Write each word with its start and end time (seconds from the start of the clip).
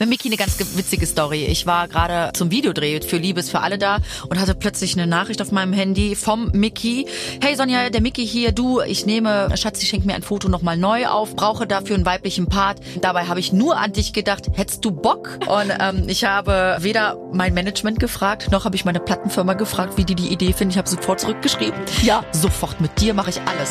Mit 0.00 0.08
Miki 0.08 0.26
eine 0.26 0.36
ganz 0.36 0.58
witzige 0.58 1.06
Story. 1.06 1.44
Ich 1.44 1.66
war 1.66 1.86
gerade 1.86 2.32
zum 2.32 2.50
Videodreh 2.50 3.00
für 3.00 3.16
Liebes 3.16 3.48
für 3.48 3.60
alle 3.60 3.78
da 3.78 3.98
und 4.28 4.40
hatte 4.40 4.56
plötzlich 4.56 4.94
eine 4.94 5.06
Nachricht 5.06 5.40
auf 5.40 5.52
meinem 5.52 5.72
Handy 5.72 6.16
vom 6.16 6.50
Miki. 6.50 7.06
Hey 7.40 7.54
Sonja, 7.54 7.90
der 7.90 8.00
Miki 8.00 8.26
hier, 8.26 8.50
du, 8.50 8.80
ich 8.80 9.06
nehme, 9.06 9.56
Schatzi 9.56 9.86
schenkt 9.86 10.04
mir 10.04 10.16
ein 10.16 10.24
Foto 10.24 10.48
nochmal 10.48 10.76
neu 10.76 11.06
auf, 11.06 11.36
brauche 11.36 11.68
dafür 11.68 11.94
einen 11.94 12.06
weiblichen 12.06 12.46
Part. 12.48 12.80
Dabei 13.02 13.26
habe 13.26 13.38
ich 13.38 13.52
nur 13.52 13.78
an 13.78 13.92
dich 13.92 14.12
gedacht, 14.12 14.48
hättest 14.54 14.84
du 14.84 14.90
Bock? 14.90 15.38
Und 15.46 15.72
ähm, 15.78 16.08
ich 16.08 16.24
habe 16.24 16.78
weder 16.80 17.16
mein 17.32 17.54
Management 17.54 18.00
gefragt, 18.00 18.50
noch 18.50 18.64
habe 18.64 18.74
ich 18.74 18.84
meine 18.84 18.98
Plattenfirma 18.98 19.52
gefragt, 19.52 19.96
wie 19.96 20.04
die 20.04 20.16
die 20.16 20.32
Idee 20.32 20.52
finden. 20.54 20.72
Ich 20.72 20.78
habe 20.78 20.88
sofort 20.88 21.20
zurückgeschrieben. 21.20 21.78
Ja, 22.02 22.24
sofort 22.32 22.80
mit 22.80 23.00
dir 23.00 23.14
mache 23.14 23.30
ich 23.30 23.40
alles. 23.42 23.70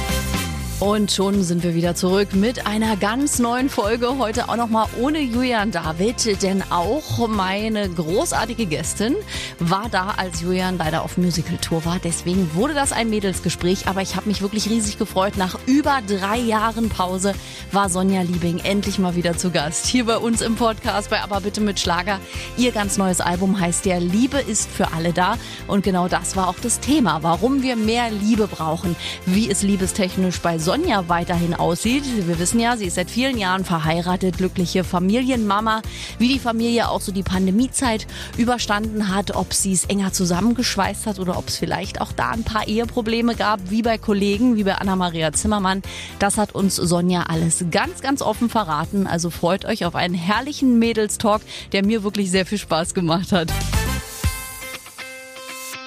Und 0.81 1.11
schon 1.11 1.43
sind 1.43 1.61
wir 1.61 1.75
wieder 1.75 1.93
zurück 1.93 2.33
mit 2.33 2.65
einer 2.65 2.97
ganz 2.97 3.37
neuen 3.37 3.69
Folge. 3.69 4.17
Heute 4.17 4.49
auch 4.49 4.55
nochmal 4.55 4.87
ohne 4.99 5.19
Julian 5.19 5.69
David, 5.69 6.41
denn 6.41 6.63
auch 6.71 7.27
meine 7.27 7.87
großartige 7.87 8.65
Gästin 8.65 9.15
war 9.59 9.89
da, 9.91 10.15
als 10.17 10.41
Julian 10.41 10.79
leider 10.79 11.03
auf 11.03 11.17
Musical-Tour 11.17 11.85
war. 11.85 11.99
Deswegen 12.03 12.55
wurde 12.55 12.73
das 12.73 12.93
ein 12.93 13.11
Mädelsgespräch, 13.11 13.85
aber 13.85 14.01
ich 14.01 14.15
habe 14.15 14.27
mich 14.27 14.41
wirklich 14.41 14.71
riesig 14.71 14.97
gefreut. 14.97 15.37
Nach 15.37 15.55
über 15.67 15.99
drei 16.07 16.39
Jahren 16.39 16.89
Pause 16.89 17.35
war 17.71 17.87
Sonja 17.87 18.23
Liebing 18.23 18.57
endlich 18.57 18.97
mal 18.97 19.15
wieder 19.15 19.37
zu 19.37 19.51
Gast. 19.51 19.85
Hier 19.85 20.05
bei 20.05 20.17
uns 20.17 20.41
im 20.41 20.55
Podcast 20.55 21.11
bei 21.11 21.21
Aber 21.21 21.41
bitte 21.41 21.61
mit 21.61 21.79
Schlager. 21.79 22.19
Ihr 22.57 22.71
ganz 22.71 22.97
neues 22.97 23.21
Album 23.21 23.59
heißt 23.59 23.85
ja 23.85 23.99
Liebe 23.99 24.39
ist 24.39 24.67
für 24.67 24.91
alle 24.93 25.13
da. 25.13 25.37
Und 25.67 25.83
genau 25.83 26.07
das 26.07 26.35
war 26.35 26.47
auch 26.47 26.59
das 26.59 26.79
Thema, 26.79 27.21
warum 27.21 27.61
wir 27.61 27.75
mehr 27.75 28.09
Liebe 28.09 28.47
brauchen. 28.47 28.95
Wie 29.27 29.47
es 29.47 29.61
liebestechnisch 29.61 30.39
bei 30.39 30.57
Sonja 30.57 30.70
Sonja 30.71 31.09
weiterhin 31.09 31.53
aussieht. 31.53 32.05
Wir 32.25 32.39
wissen 32.39 32.57
ja, 32.57 32.77
sie 32.77 32.85
ist 32.85 32.95
seit 32.95 33.11
vielen 33.11 33.37
Jahren 33.37 33.65
verheiratet, 33.65 34.37
glückliche 34.37 34.85
Familienmama. 34.85 35.81
Wie 36.17 36.29
die 36.29 36.39
Familie 36.39 36.87
auch 36.87 37.01
so 37.01 37.11
die 37.11 37.23
Pandemiezeit 37.23 38.07
überstanden 38.37 39.13
hat, 39.13 39.35
ob 39.35 39.53
sie 39.53 39.73
es 39.73 39.83
enger 39.83 40.13
zusammengeschweißt 40.13 41.07
hat 41.07 41.19
oder 41.19 41.37
ob 41.37 41.49
es 41.49 41.57
vielleicht 41.57 41.99
auch 41.99 42.13
da 42.13 42.29
ein 42.29 42.45
paar 42.45 42.69
Eheprobleme 42.69 43.35
gab, 43.35 43.59
wie 43.69 43.81
bei 43.81 43.97
Kollegen, 43.97 44.55
wie 44.55 44.63
bei 44.63 44.75
Anna-Maria 44.75 45.33
Zimmermann. 45.33 45.81
Das 46.19 46.37
hat 46.37 46.55
uns 46.55 46.77
Sonja 46.77 47.23
alles 47.23 47.65
ganz, 47.69 47.99
ganz 47.99 48.21
offen 48.21 48.47
verraten. 48.47 49.07
Also 49.07 49.29
freut 49.29 49.65
euch 49.65 49.83
auf 49.83 49.95
einen 49.95 50.15
herrlichen 50.15 50.79
Mädelstalk, 50.79 51.41
der 51.73 51.85
mir 51.85 52.03
wirklich 52.03 52.31
sehr 52.31 52.45
viel 52.45 52.59
Spaß 52.59 52.93
gemacht 52.93 53.33
hat. 53.33 53.51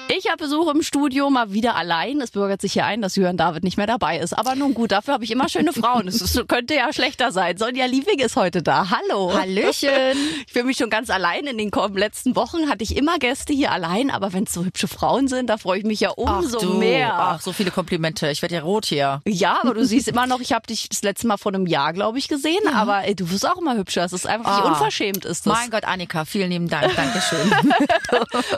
Ich 0.07 0.27
habe 0.27 0.37
Besuch 0.37 0.71
im 0.71 0.83
Studio, 0.83 1.31
mal 1.31 1.51
wieder 1.51 1.75
allein. 1.75 2.21
Es 2.21 2.29
bürgert 2.29 2.61
sich 2.61 2.73
hier 2.73 2.85
ein, 2.85 3.01
dass 3.01 3.15
Jörn 3.15 3.37
David 3.37 3.63
nicht 3.63 3.77
mehr 3.77 3.87
dabei 3.87 4.19
ist. 4.19 4.37
Aber 4.37 4.53
nun 4.55 4.75
gut, 4.75 4.91
dafür 4.91 5.15
habe 5.15 5.23
ich 5.23 5.31
immer 5.31 5.49
schöne 5.49 5.73
Frauen. 5.73 6.07
Es 6.07 6.39
könnte 6.47 6.75
ja 6.75 6.93
schlechter 6.93 7.31
sein. 7.31 7.57
Sonja 7.57 7.85
Liebig 7.87 8.21
ist 8.21 8.35
heute 8.35 8.61
da. 8.61 8.91
Hallo. 8.91 9.33
Hallöchen. 9.33 10.15
Ich 10.45 10.53
fühle 10.53 10.65
mich 10.65 10.77
schon 10.77 10.91
ganz 10.91 11.09
allein. 11.09 11.47
In 11.47 11.57
den 11.57 11.71
letzten 11.95 12.35
Wochen 12.35 12.69
hatte 12.69 12.83
ich 12.83 12.95
immer 12.95 13.17
Gäste 13.17 13.53
hier 13.53 13.71
allein. 13.71 14.11
Aber 14.11 14.31
wenn 14.31 14.43
es 14.43 14.53
so 14.53 14.63
hübsche 14.63 14.87
Frauen 14.87 15.27
sind, 15.27 15.49
da 15.49 15.57
freue 15.57 15.79
ich 15.79 15.85
mich 15.85 15.99
ja 16.01 16.11
umso 16.11 16.57
Ach 16.57 16.61
du, 16.61 16.73
mehr. 16.75 17.13
Ach, 17.13 17.41
so 17.41 17.51
viele 17.51 17.71
Komplimente. 17.71 18.29
Ich 18.29 18.43
werde 18.43 18.55
ja 18.55 18.61
rot 18.61 18.85
hier. 18.85 19.21
Ja, 19.25 19.59
aber 19.63 19.73
du 19.73 19.85
siehst 19.85 20.07
immer 20.07 20.27
noch, 20.27 20.39
ich 20.39 20.53
habe 20.53 20.67
dich 20.67 20.87
das 20.87 21.01
letzte 21.01 21.25
Mal 21.25 21.37
vor 21.37 21.51
einem 21.51 21.65
Jahr, 21.65 21.93
glaube 21.93 22.19
ich, 22.19 22.27
gesehen. 22.27 22.63
Ja. 22.65 22.73
Aber 22.73 23.05
ey, 23.05 23.15
du 23.15 23.29
wirst 23.31 23.47
auch 23.47 23.57
immer 23.57 23.75
hübscher. 23.75 24.05
Es 24.05 24.13
ist 24.13 24.27
einfach, 24.27 24.59
wie 24.59 24.67
ah. 24.67 24.69
unverschämt 24.69 25.25
ist 25.25 25.47
das. 25.47 25.53
Mein 25.53 25.71
Gott, 25.71 25.85
Annika, 25.85 26.25
vielen 26.25 26.51
lieben 26.51 26.69
Dank. 26.69 26.95
Dankeschön. 26.95 27.51